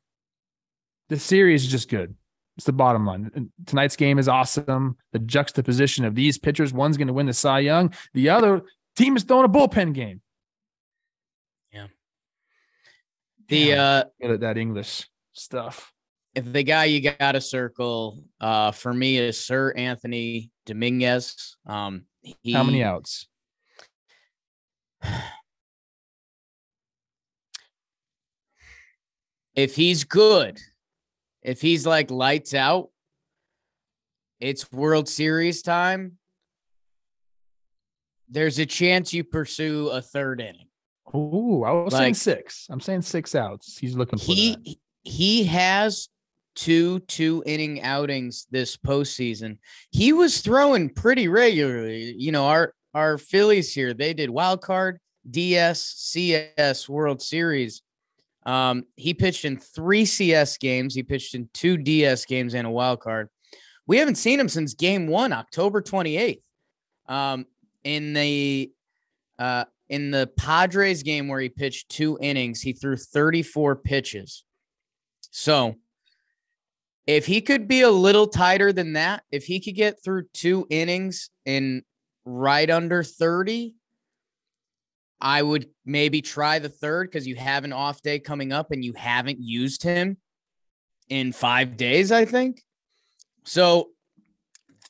the 1.09 1.17
series 1.19 1.63
is 1.63 1.71
just 1.71 1.89
good. 1.89 2.15
It's 2.57 2.65
the 2.65 2.73
bottom 2.73 3.05
line. 3.05 3.31
And 3.35 3.49
Tonight's 3.65 3.95
game 3.95 4.19
is 4.19 4.27
awesome. 4.27 4.97
The 5.13 5.19
juxtaposition 5.19 6.03
of 6.05 6.13
these 6.15 6.37
pitchers, 6.37 6.73
one's 6.73 6.97
going 6.97 7.07
to 7.07 7.13
win 7.13 7.25
the 7.25 7.33
Cy 7.33 7.59
Young, 7.59 7.93
the 8.13 8.29
other 8.29 8.63
team 8.97 9.15
is 9.15 9.23
throwing 9.23 9.45
a 9.45 9.49
bullpen 9.49 9.93
game. 9.93 10.21
Yeah. 11.71 11.87
The 13.47 13.57
Yeah. 13.57 14.03
uh 14.23 14.37
that 14.37 14.57
English 14.57 15.07
stuff. 15.33 15.93
if 16.35 16.51
the 16.51 16.63
guy 16.63 16.85
you 16.85 17.01
got 17.01 17.31
to 17.33 17.41
circle 17.41 18.23
uh 18.41 18.71
for 18.71 18.93
me 18.93 19.17
is 19.17 19.37
Seranthony 19.37 20.49
Dominguez. 20.69 21.57
Um 21.65 22.05
he, 22.21 22.53
How 22.53 22.63
many 22.63 22.83
outs? 22.83 23.27
If 29.55 29.75
he's 29.75 30.03
good, 30.05 30.59
if 31.41 31.61
he's 31.61 31.85
like 31.85 32.11
lights 32.11 32.53
out, 32.53 32.89
it's 34.39 34.71
World 34.71 35.09
Series 35.09 35.61
time. 35.61 36.17
There's 38.29 38.59
a 38.59 38.65
chance 38.65 39.13
you 39.13 39.23
pursue 39.23 39.89
a 39.89 40.01
third 40.01 40.39
inning. 40.39 40.67
Ooh, 41.15 41.63
I 41.65 41.71
was 41.71 41.93
saying 41.93 42.13
six. 42.13 42.67
I'm 42.69 42.79
saying 42.79 43.01
six 43.01 43.33
outs. 43.35 43.77
He's 43.77 43.95
looking 43.95 44.19
for 44.19 44.27
that. 44.27 44.33
he 44.33 44.79
he 45.01 45.43
has 45.45 46.07
two 46.59 46.99
two 47.01 47.41
inning 47.45 47.81
outings 47.81 48.45
this 48.51 48.75
postseason. 48.75 49.57
He 49.91 50.11
was 50.11 50.41
throwing 50.41 50.89
pretty 50.89 51.29
regularly. 51.29 52.13
You 52.17 52.33
know, 52.33 52.47
our 52.47 52.73
our 52.93 53.17
Phillies 53.17 53.73
here, 53.73 53.93
they 53.93 54.13
did 54.13 54.29
wild 54.29 54.61
card, 54.61 54.99
DS, 55.29 55.81
CS, 55.81 56.89
World 56.89 57.21
Series. 57.21 57.81
Um, 58.45 58.83
he 58.97 59.13
pitched 59.13 59.45
in 59.45 59.57
three 59.57 60.03
CS 60.03 60.57
games, 60.57 60.93
he 60.93 61.03
pitched 61.03 61.33
in 61.33 61.49
two 61.53 61.77
DS 61.77 62.25
games 62.25 62.53
and 62.53 62.67
a 62.67 62.71
wild 62.71 62.99
card. 62.99 63.29
We 63.87 63.97
haven't 63.97 64.15
seen 64.15 64.39
him 64.39 64.49
since 64.49 64.73
game 64.73 65.07
one, 65.07 65.31
October 65.31 65.81
28th. 65.81 66.41
Um, 67.07 67.45
in 67.85 68.13
the 68.13 68.69
uh 69.39 69.63
in 69.87 70.11
the 70.11 70.29
Padres 70.37 71.03
game 71.03 71.29
where 71.29 71.39
he 71.39 71.47
pitched 71.47 71.87
two 71.87 72.17
innings, 72.21 72.61
he 72.61 72.73
threw 72.73 72.97
34 72.97 73.77
pitches. 73.77 74.43
So 75.31 75.75
if 77.07 77.25
he 77.25 77.41
could 77.41 77.67
be 77.67 77.81
a 77.81 77.89
little 77.89 78.27
tighter 78.27 78.71
than 78.71 78.93
that, 78.93 79.23
if 79.31 79.45
he 79.45 79.59
could 79.59 79.75
get 79.75 80.03
through 80.03 80.25
two 80.33 80.67
innings 80.69 81.29
in 81.45 81.83
right 82.25 82.69
under 82.69 83.03
30, 83.03 83.75
I 85.21 85.41
would 85.41 85.69
maybe 85.85 86.21
try 86.21 86.59
the 86.59 86.69
third 86.69 87.09
because 87.09 87.27
you 87.27 87.35
have 87.35 87.63
an 87.63 87.73
off 87.73 88.01
day 88.01 88.19
coming 88.19 88.53
up 88.53 88.71
and 88.71 88.85
you 88.85 88.93
haven't 88.93 89.39
used 89.41 89.83
him 89.83 90.17
in 91.09 91.33
five 91.33 91.75
days, 91.75 92.11
I 92.11 92.25
think. 92.25 92.63
So 93.43 93.89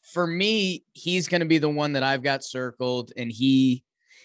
for 0.04 0.28
me, 0.28 0.84
he's 0.94 1.28
going 1.28 1.42
to 1.42 1.48
be 1.48 1.58
the 1.58 1.70
one 1.70 1.94
that 1.94 2.04
I've 2.04 2.24
got 2.24 2.44
circled, 2.44 3.12
and 3.16 3.32
he 3.32 3.84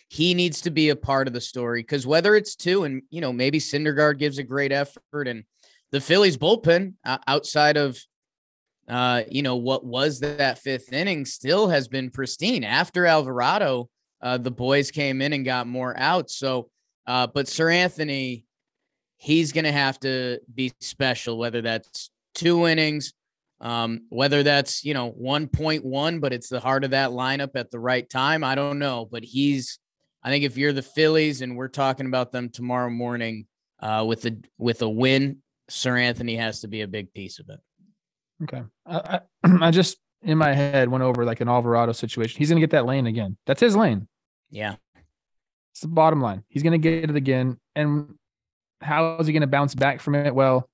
he 0.09 0.35
needs 0.35 0.61
to 0.62 0.70
be 0.70 0.90
a 0.90 0.97
part 0.97 1.27
of 1.27 1.33
the 1.33 1.40
story 1.40 1.83
because 1.83 2.07
whether 2.07 2.37
it's 2.37 2.55
two 2.55 2.85
and 2.85 3.03
you 3.11 3.20
know 3.20 3.33
maybe 3.33 3.59
Syndergaard 3.59 4.18
gives 4.18 4.38
a 4.38 4.42
great 4.42 4.70
effort 4.70 5.27
and 5.27 5.44
the 5.92 6.01
Phillies 6.01 6.37
bullpen 6.37 6.94
uh, 7.05 7.18
outside 7.27 7.77
of 7.77 7.99
uh 8.87 9.23
you 9.31 9.42
know 9.42 9.57
what 9.57 9.85
was 9.85 10.20
that 10.20 10.59
fifth 10.59 10.92
inning 10.92 11.25
still 11.25 11.68
has 11.68 11.88
been 11.88 12.11
pristine. 12.11 12.64
After 12.64 13.07
Alvarado 13.07 13.88
uh 14.20 14.38
the 14.38 14.51
boys 14.51 14.90
came 14.90 15.23
in 15.23 15.33
and 15.33 15.44
got 15.44 15.66
more 15.66 15.94
outs. 15.99 16.37
So 16.37 16.68
uh 17.07 17.27
but 17.27 17.47
Seranthony 17.47 18.44
he's 19.16 19.53
going 19.53 19.64
to 19.64 19.73
have 19.73 19.99
to 20.01 20.38
be 20.53 20.73
special 20.81 21.38
whether 21.38 21.62
that's 21.62 22.11
two 22.35 22.66
innings 22.66 23.14
um 23.61 24.01
whether 24.11 24.42
that's 24.42 24.85
you 24.85 24.92
know 24.92 25.12
1.1 25.12 26.20
but 26.20 26.33
it's 26.35 26.49
the 26.49 26.61
heart 26.61 26.85
of 26.85 26.90
that 26.90 27.11
lineup 27.11 27.53
at 27.55 27.70
the 27.70 27.81
right 27.81 28.09
time. 28.11 28.44
I 28.44 28.55
don't 28.55 28.79
know 28.79 29.09
but 29.11 29.25
he's 29.25 29.79
I 30.25 30.31
think 30.31 30.44
if 30.44 30.57
you're 30.57 30.73
the 30.73 30.83
Phillies 30.83 31.42
and 31.42 31.55
we're 31.55 31.68
talking 31.68 32.07
about 32.07 32.33
them 32.33 32.49
tomorrow 32.49 32.88
morning 32.88 33.47
uh, 33.81 34.05
with 34.09 34.25
a 34.25 34.35
with 34.57 34.81
a 34.81 34.88
win, 34.88 35.42
Seranthony 35.70 36.38
has 36.38 36.61
to 36.61 36.68
be 36.68 36.83
a 36.83 36.88
big 36.88 37.12
piece 37.12 37.38
of 37.38 37.48
it. 37.48 37.61
Okay. 38.42 38.62
I, 38.87 39.20
I, 39.44 39.59
I 39.66 39.70
just 39.70 39.98
in 40.22 40.38
my 40.38 40.55
head 40.55 40.88
went 40.88 41.05
over 41.05 41.24
like 41.24 41.40
an 41.40 41.48
Alvarado 41.48 41.92
situation. 41.92 42.38
He's 42.38 42.48
going 42.48 42.61
to 42.61 42.66
get 42.66 42.70
that 42.70 42.87
lane 42.87 43.07
again. 43.07 43.37
That's 43.46 43.61
his 43.61 43.77
lane. 43.77 44.09
Yeah, 44.50 44.77
It's 45.72 45.81
the 45.81 45.88
bottom 45.88 46.20
line. 46.20 46.44
He's 46.48 46.62
going 46.62 46.72
to 46.72 46.79
get 46.79 47.11
it 47.11 47.16
again. 47.16 47.59
And 47.74 48.14
how 48.81 49.16
is 49.16 49.27
he 49.27 49.33
going 49.33 49.40
to 49.40 49.48
bounce 49.48 49.74
back 49.74 50.00
from 50.00 50.14
it? 50.14 50.35
Well, 50.35 50.68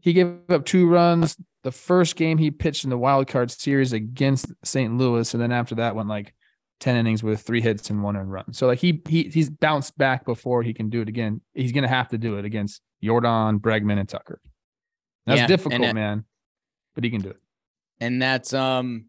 he 0.00 0.12
gave 0.12 0.40
up 0.50 0.64
two 0.64 0.88
runs 0.88 1.36
the 1.62 1.72
first 1.72 2.16
game 2.16 2.38
he 2.38 2.50
pitched 2.50 2.84
in 2.84 2.90
the 2.90 2.98
wild 2.98 3.28
card 3.28 3.50
series 3.50 3.92
against 3.92 4.52
St. 4.64 4.96
Louis, 4.96 5.32
and 5.32 5.42
then 5.42 5.52
after 5.52 5.76
that 5.76 5.94
went 5.94 6.08
like 6.08 6.34
ten 6.80 6.96
innings 6.96 7.22
with 7.22 7.40
three 7.40 7.60
hits 7.60 7.88
and 7.90 8.02
one 8.02 8.16
run. 8.16 8.52
So 8.52 8.66
like 8.66 8.80
he 8.80 9.00
he 9.08 9.24
he's 9.24 9.48
bounced 9.48 9.96
back 9.96 10.24
before 10.24 10.62
he 10.62 10.74
can 10.74 10.90
do 10.90 11.00
it 11.00 11.08
again. 11.08 11.40
He's 11.54 11.72
going 11.72 11.82
to 11.82 11.88
have 11.88 12.08
to 12.08 12.18
do 12.18 12.36
it 12.36 12.44
against 12.44 12.82
Yordan, 13.02 13.58
Bregman, 13.58 13.98
and 13.98 14.08
Tucker. 14.08 14.40
That's 15.26 15.40
Yeah, 15.40 15.46
difficult, 15.46 15.82
it- 15.82 15.94
man, 15.94 16.24
but 16.94 17.04
he 17.04 17.10
can 17.10 17.20
do 17.20 17.30
it. 17.30 17.40
and 18.00 18.20
that's 18.20 18.52
um 18.52 19.06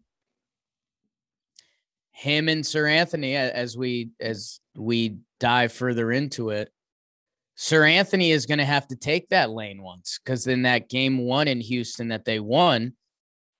him 2.12 2.48
and 2.48 2.62
Seranthony 2.62 3.34
as 3.34 3.76
we 3.76 4.10
as 4.20 4.60
we 4.76 5.16
dive 5.40 5.72
further 5.72 6.12
into 6.12 6.50
it. 6.50 6.70
Seranthony 7.56 8.30
is 8.30 8.46
going 8.46 8.58
to 8.58 8.64
have 8.64 8.86
to 8.88 8.96
take 8.96 9.28
that 9.28 9.50
lane 9.50 9.82
once 9.82 10.18
because 10.24 10.46
in 10.46 10.62
that 10.62 10.88
game 10.88 11.18
one 11.18 11.46
in 11.48 11.60
Houston 11.60 12.08
that 12.08 12.24
they 12.24 12.40
won, 12.40 12.94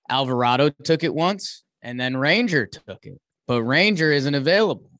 Alvarado 0.09 0.69
took 0.69 1.03
it 1.03 1.13
once 1.13 1.63
and 1.81 1.99
then 1.99 2.17
Ranger 2.17 2.65
took 2.65 3.05
it, 3.05 3.19
but 3.47 3.63
Ranger 3.63 4.11
isn't 4.11 4.35
available. 4.35 4.91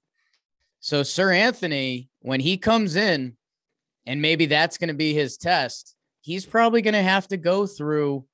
So 0.80 1.02
Seranthony, 1.02 2.08
when 2.20 2.40
he 2.40 2.58
comes 2.58 2.96
in, 2.96 3.36
and 4.06 4.22
maybe 4.22 4.46
that's 4.46 4.78
going 4.78 4.90
to 4.90 4.94
be 4.94 5.14
his 5.14 5.38
test, 5.38 5.96
he's 6.22 6.46
probably 6.46 6.82
going 6.82 6.94
to 6.94 7.02
have 7.02 7.28
to 7.30 7.38
go 7.38 7.66
through 7.66 8.26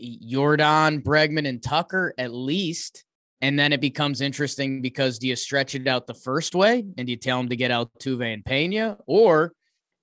Yordan, 0.00 1.02
Bregman, 1.02 1.48
and 1.48 1.62
Tucker 1.62 2.14
at 2.18 2.32
least. 2.32 3.04
And 3.40 3.58
then 3.58 3.72
it 3.72 3.80
becomes 3.80 4.20
interesting 4.20 4.82
because 4.82 5.18
do 5.18 5.28
you 5.28 5.36
stretch 5.36 5.74
it 5.74 5.86
out 5.86 6.06
the 6.06 6.14
first 6.14 6.54
way 6.54 6.84
and 6.96 7.06
do 7.06 7.10
you 7.10 7.16
tell 7.16 7.38
him 7.38 7.48
to 7.48 7.56
get 7.56 7.70
out 7.70 7.90
Tuve 8.00 8.32
and 8.32 8.44
Pena? 8.44 8.98
Or 9.06 9.52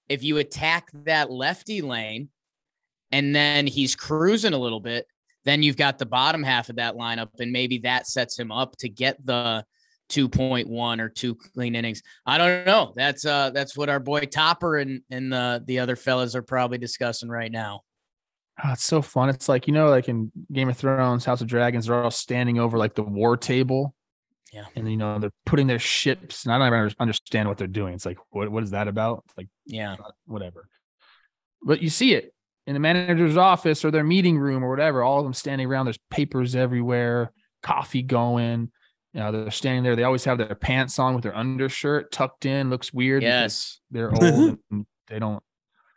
if 0.08 0.24
you 0.24 0.38
attack 0.38 0.90
that 1.06 1.30
lefty 1.30 1.82
lane 1.82 2.30
and 3.12 3.36
then 3.36 3.68
he's 3.68 3.96
cruising 3.96 4.54
a 4.54 4.58
little 4.58 4.80
bit, 4.80 5.08
then 5.44 5.64
you've 5.64 5.78
got 5.78 5.98
the 5.98 6.06
bottom 6.06 6.44
half 6.44 6.70
of 6.70 6.78
that 6.78 6.96
lineup, 6.96 7.30
and 7.40 7.52
maybe 7.52 7.78
that 7.80 8.08
sets 8.08 8.38
him 8.38 8.52
up 8.52 8.76
to 8.78 8.90
get 8.90 9.24
the 9.26 9.64
2.1 10.10 11.00
or 11.00 11.10
two 11.10 11.36
clean 11.36 11.76
innings. 11.76 12.02
I 12.26 12.38
don't 12.38 12.66
know. 12.66 12.94
That's 12.96 13.26
uh 13.26 13.50
that's 13.52 13.76
what 13.78 13.90
our 13.90 14.00
boy 14.00 14.22
Topper 14.22 14.78
and 14.78 15.02
and 15.10 15.32
the 15.32 15.64
the 15.66 15.80
other 15.80 15.96
fellas 15.96 16.36
are 16.36 16.42
probably 16.44 16.78
discussing 16.78 17.30
right 17.30 17.52
now. 17.52 17.82
Oh, 18.64 18.72
it's 18.72 18.86
so 18.86 19.02
fun. 19.02 19.28
It's 19.30 19.50
like, 19.50 19.68
you 19.68 19.74
know, 19.74 19.90
like 19.90 20.08
in 20.08 20.32
Game 20.54 20.70
of 20.70 20.78
Thrones, 20.78 21.26
House 21.26 21.42
of 21.42 21.48
Dragons, 21.48 21.88
they're 21.88 22.02
all 22.02 22.12
standing 22.12 22.58
over 22.58 22.78
like 22.78 22.96
the 22.96 23.04
war 23.04 23.36
table. 23.36 23.94
Yeah. 24.54 24.64
And, 24.78 24.90
you 24.90 24.96
know, 24.96 25.20
they're 25.20 25.32
putting 25.46 25.68
their 25.68 25.80
ships, 25.80 26.46
and 26.46 26.54
I 26.54 26.58
don't 26.58 26.68
even 26.68 26.96
understand 26.98 27.50
what 27.50 27.58
they're 27.58 27.68
doing. 27.68 27.94
It's 27.94 28.06
like, 28.06 28.18
what, 28.30 28.50
what 28.50 28.64
is 28.64 28.72
that 28.72 28.88
about? 28.88 29.24
It's 29.26 29.38
like, 29.38 29.50
Yeah. 29.66 29.98
whatever. 30.26 30.70
But 31.62 31.82
you 31.82 31.90
see 31.90 32.14
it 32.14 32.34
in 32.66 32.74
the 32.74 32.80
manager's 32.80 33.36
office 33.36 33.84
or 33.84 33.92
their 33.92 34.06
meeting 34.06 34.38
room 34.40 34.64
or 34.64 34.70
whatever, 34.70 35.04
all 35.04 35.20
of 35.20 35.26
them 35.26 35.34
standing 35.34 35.68
around. 35.68 35.88
There's 35.88 36.00
papers 36.10 36.56
everywhere, 36.56 37.34
coffee 37.62 38.04
going. 38.04 38.72
You 39.16 39.22
know, 39.22 39.32
they're 39.32 39.50
standing 39.50 39.82
there. 39.82 39.96
They 39.96 40.04
always 40.04 40.26
have 40.26 40.38
their 40.38 40.56
pants 40.56 41.00
on 41.00 41.14
with 41.14 41.24
their 41.24 41.36
undershirt 41.36 42.12
tucked 42.12 42.46
in. 42.46 42.70
Looks 42.70 42.94
weird. 42.94 43.24
Yes. 43.24 43.80
They're 43.90 44.12
old 44.22 44.60
and 44.70 44.86
they 45.08 45.20
don't 45.20 45.42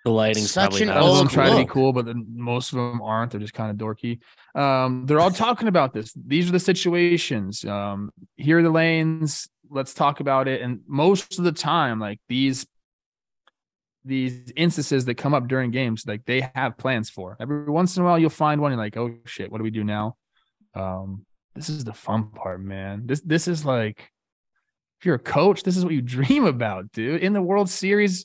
The 0.04 0.12
lighting's 0.12 0.52
Such 0.52 0.70
probably 0.70 0.82
an 0.82 0.88
not 0.88 0.94
some 0.94 1.02
of 1.02 1.08
old 1.08 1.18
them 1.18 1.28
try 1.28 1.50
to 1.50 1.56
be 1.56 1.64
cool, 1.64 1.92
but 1.92 2.06
then 2.06 2.26
most 2.32 2.72
of 2.72 2.76
them 2.76 3.02
aren't. 3.02 3.32
They're 3.32 3.40
just 3.40 3.54
kind 3.54 3.72
of 3.72 3.76
dorky. 3.76 4.20
Um, 4.54 5.04
they're 5.04 5.18
all 5.18 5.32
talking 5.32 5.66
about 5.66 5.92
this. 5.92 6.12
These 6.14 6.48
are 6.48 6.52
the 6.52 6.60
situations. 6.60 7.64
Um, 7.64 8.12
here 8.36 8.60
are 8.60 8.62
the 8.62 8.70
lanes. 8.70 9.48
Let's 9.68 9.94
talk 9.94 10.20
about 10.20 10.46
it. 10.46 10.62
And 10.62 10.82
most 10.86 11.40
of 11.40 11.44
the 11.44 11.50
time, 11.50 11.98
like 11.98 12.20
these 12.28 12.68
these 14.04 14.52
instances 14.54 15.06
that 15.06 15.16
come 15.16 15.34
up 15.34 15.48
during 15.48 15.72
games, 15.72 16.04
like 16.06 16.24
they 16.24 16.48
have 16.54 16.78
plans 16.78 17.10
for. 17.10 17.36
Every 17.40 17.64
once 17.64 17.96
in 17.96 18.04
a 18.04 18.06
while, 18.06 18.16
you'll 18.16 18.30
find 18.30 18.60
one 18.60 18.70
and 18.70 18.80
like, 18.80 18.96
oh 18.96 19.12
shit, 19.24 19.50
what 19.50 19.58
do 19.58 19.64
we 19.64 19.72
do 19.72 19.82
now? 19.82 20.16
Um, 20.72 21.26
this 21.58 21.68
is 21.68 21.84
the 21.84 21.92
fun 21.92 22.30
part, 22.30 22.60
man. 22.60 23.02
This 23.06 23.20
this 23.20 23.48
is 23.48 23.64
like 23.64 24.10
if 25.00 25.06
you're 25.06 25.16
a 25.16 25.20
coach, 25.20 25.62
this 25.62 25.76
is 25.76 25.84
what 25.84 25.94
you 25.94 26.02
dream 26.16 26.44
about, 26.44 26.92
dude. 26.92 27.22
In 27.22 27.32
the 27.32 27.42
World 27.42 27.68
Series, 27.68 28.24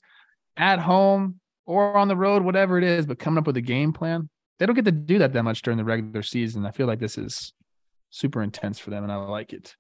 at 0.57 0.79
home 0.79 1.39
or 1.65 1.95
on 1.95 2.07
the 2.07 2.15
road, 2.15 2.43
whatever 2.43 2.77
it 2.77 2.83
is, 2.83 3.05
but 3.05 3.19
coming 3.19 3.37
up 3.37 3.47
with 3.47 3.57
a 3.57 3.61
game 3.61 3.93
plan. 3.93 4.29
They 4.59 4.65
don't 4.65 4.75
get 4.75 4.85
to 4.85 4.91
do 4.91 5.17
that 5.19 5.33
that 5.33 5.43
much 5.43 5.61
during 5.61 5.77
the 5.77 5.83
regular 5.83 6.21
season. 6.21 6.65
I 6.65 6.71
feel 6.71 6.87
like 6.87 6.99
this 6.99 7.17
is 7.17 7.53
super 8.11 8.43
intense 8.43 8.79
for 8.79 8.91
them, 8.91 9.03
and 9.03 9.11
I 9.11 9.15
like 9.15 9.51
it. 9.51 9.75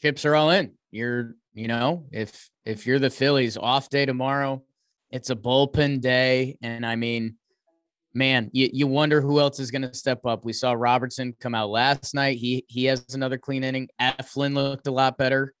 chips 0.00 0.24
are 0.24 0.36
all 0.36 0.50
in. 0.50 0.72
You're, 0.92 1.34
you 1.52 1.66
know, 1.66 2.06
if 2.12 2.48
if 2.64 2.86
you're 2.86 3.00
the 3.00 3.10
Phillies, 3.10 3.56
off 3.56 3.88
day 3.88 4.06
tomorrow, 4.06 4.62
it's 5.10 5.30
a 5.30 5.36
bullpen 5.36 6.00
day, 6.00 6.56
and 6.62 6.86
I 6.86 6.94
mean, 6.96 7.36
man, 8.14 8.48
you, 8.52 8.70
you 8.72 8.86
wonder 8.86 9.20
who 9.20 9.40
else 9.40 9.58
is 9.58 9.70
going 9.70 9.82
to 9.82 9.94
step 9.94 10.24
up. 10.24 10.44
We 10.44 10.52
saw 10.52 10.72
Robertson 10.72 11.34
come 11.40 11.54
out 11.54 11.70
last 11.70 12.14
night. 12.14 12.38
He 12.38 12.64
he 12.68 12.84
has 12.84 13.14
another 13.14 13.38
clean 13.38 13.64
inning. 13.64 13.88
Flynn 14.24 14.54
looked 14.54 14.86
a 14.86 14.92
lot 14.92 15.18
better 15.18 15.52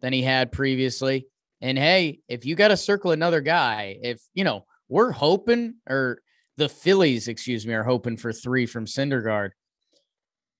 than 0.00 0.12
he 0.12 0.22
had 0.22 0.52
previously. 0.52 1.26
And 1.60 1.78
hey, 1.78 2.20
if 2.28 2.44
you 2.44 2.56
got 2.56 2.68
to 2.68 2.76
circle 2.76 3.12
another 3.12 3.40
guy, 3.40 3.98
if 4.02 4.20
you 4.34 4.44
know, 4.44 4.66
we're 4.88 5.12
hoping 5.12 5.76
or 5.88 6.20
the 6.56 6.68
Phillies, 6.68 7.28
excuse 7.28 7.66
me, 7.66 7.74
are 7.74 7.84
hoping 7.84 8.16
for 8.16 8.32
three 8.32 8.66
from 8.66 8.84
Syndergaard. 8.84 9.50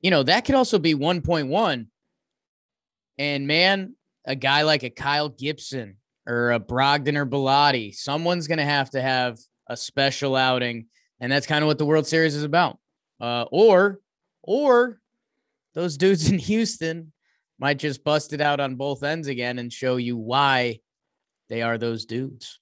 You 0.00 0.10
know, 0.10 0.22
that 0.22 0.44
could 0.44 0.54
also 0.54 0.78
be 0.78 0.94
1.1. 0.94 1.86
And 3.18 3.46
man, 3.46 3.94
a 4.24 4.34
guy 4.34 4.62
like 4.62 4.82
a 4.84 4.90
Kyle 4.90 5.28
Gibson 5.28 5.96
or 6.26 6.52
a 6.52 6.60
Brogdon 6.60 7.16
or 7.16 7.26
Bellatti, 7.26 7.94
someone's 7.94 8.48
going 8.48 8.58
to 8.58 8.64
have 8.64 8.90
to 8.90 9.02
have 9.02 9.38
a 9.68 9.76
special 9.76 10.34
outing. 10.34 10.86
And 11.22 11.30
that's 11.30 11.46
kind 11.46 11.62
of 11.62 11.68
what 11.68 11.78
the 11.78 11.86
World 11.86 12.06
Series 12.06 12.34
is 12.34 12.42
about. 12.42 12.78
Uh, 13.20 13.44
or, 13.52 14.00
or 14.42 15.00
those 15.72 15.96
dudes 15.96 16.28
in 16.30 16.38
Houston 16.40 17.12
might 17.60 17.78
just 17.78 18.02
bust 18.02 18.32
it 18.32 18.40
out 18.40 18.58
on 18.58 18.74
both 18.74 19.04
ends 19.04 19.28
again 19.28 19.60
and 19.60 19.72
show 19.72 19.96
you 19.96 20.16
why 20.16 20.80
they 21.48 21.62
are 21.62 21.78
those 21.78 22.06
dudes. 22.06 22.58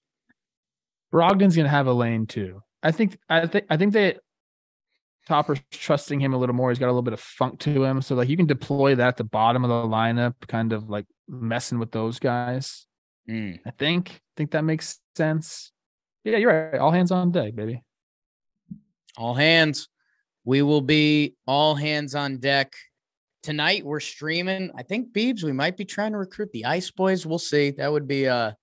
Brogdon's 1.10 1.56
gonna 1.56 1.70
have 1.70 1.86
a 1.86 1.92
lane 1.92 2.26
too. 2.26 2.62
I 2.82 2.92
think 2.92 3.18
I 3.28 3.46
think 3.46 3.64
I 3.70 3.76
think 3.78 3.94
that 3.94 4.18
Topper's 5.26 5.60
trusting 5.70 6.20
him 6.20 6.34
a 6.34 6.38
little 6.38 6.54
more. 6.54 6.70
He's 6.70 6.78
got 6.78 6.86
a 6.86 6.92
little 6.92 7.02
bit 7.02 7.14
of 7.14 7.20
funk 7.20 7.60
to 7.60 7.82
him. 7.84 8.02
So 8.02 8.14
like 8.14 8.28
you 8.28 8.36
can 8.36 8.46
deploy 8.46 8.94
that 8.94 9.08
at 9.08 9.16
the 9.16 9.24
bottom 9.24 9.64
of 9.64 9.70
the 9.70 9.96
lineup, 9.96 10.34
kind 10.46 10.72
of 10.72 10.88
like 10.90 11.06
messing 11.26 11.78
with 11.78 11.92
those 11.92 12.18
guys. 12.18 12.86
Hmm. 13.26 13.52
I 13.64 13.70
think 13.70 14.20
think 14.36 14.50
that 14.52 14.64
makes 14.64 14.98
sense. 15.16 15.72
Yeah, 16.24 16.36
you're 16.36 16.70
right. 16.70 16.78
All 16.78 16.90
hands 16.92 17.10
on 17.10 17.32
deck, 17.32 17.54
baby. 17.54 17.82
All 19.16 19.34
hands. 19.34 19.88
We 20.44 20.62
will 20.62 20.80
be 20.80 21.34
all 21.46 21.74
hands 21.74 22.14
on 22.14 22.38
deck. 22.38 22.72
Tonight 23.42 23.84
we're 23.84 24.00
streaming. 24.00 24.70
I 24.76 24.82
think 24.82 25.12
Beebs, 25.12 25.42
we 25.42 25.52
might 25.52 25.76
be 25.76 25.84
trying 25.84 26.12
to 26.12 26.18
recruit 26.18 26.50
the 26.52 26.64
Ice 26.66 26.90
Boys. 26.90 27.24
We'll 27.26 27.38
see. 27.38 27.70
That 27.72 27.90
would 27.90 28.06
be 28.06 28.24
a 28.24 28.56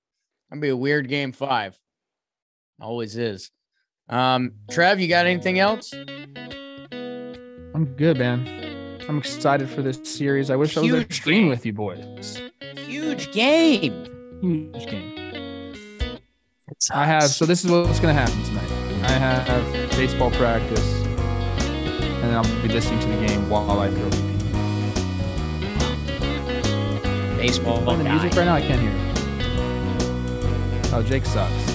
that'd 0.49 0.61
be 0.61 0.69
a 0.69 0.77
weird 0.77 1.07
game 1.07 1.31
five. 1.31 1.77
Always 2.79 3.17
is. 3.17 3.51
Um, 4.09 4.53
Trev, 4.69 4.99
you 4.99 5.07
got 5.07 5.25
anything 5.25 5.59
else? 5.59 5.91
I'm 5.93 7.85
good, 7.97 8.17
man. 8.17 8.47
I'm 9.09 9.17
excited 9.17 9.69
for 9.69 9.81
this 9.81 9.99
series. 10.03 10.49
I 10.49 10.55
wish 10.55 10.77
I 10.77 10.81
was 10.81 10.89
Huge 10.89 11.03
at 11.05 11.13
stream 11.13 11.43
game. 11.43 11.49
with 11.49 11.65
you 11.65 11.73
boys. 11.73 12.41
Huge 12.85 13.31
game. 13.31 14.39
Huge 14.41 14.85
game. 14.85 16.17
I 16.91 17.05
have. 17.05 17.23
So 17.23 17.45
this 17.45 17.63
is 17.65 17.71
what's 17.71 17.99
going 17.99 18.15
to 18.15 18.21
happen 18.21 18.43
tonight. 18.43 18.76
I 19.07 19.11
have 19.11 19.89
baseball 19.91 20.31
practice, 20.31 21.01
and 21.01 22.23
then 22.23 22.33
I'll 22.35 22.61
be 22.61 22.67
listening 22.67 22.99
to 22.99 23.07
the 23.07 23.25
game 23.25 23.49
while 23.49 23.79
I 23.79 23.89
throw 23.89 24.09
BP. 24.09 24.27
Baseball. 27.37 27.79
The 27.81 28.03
music 28.03 28.35
right 28.35 28.45
now. 28.45 28.55
I 28.55 28.61
can't 28.61 28.81
hear. 28.81 28.91
it. 28.91 28.97
Oh, 30.93 31.01
Jake 31.03 31.25
sucks. 31.25 31.66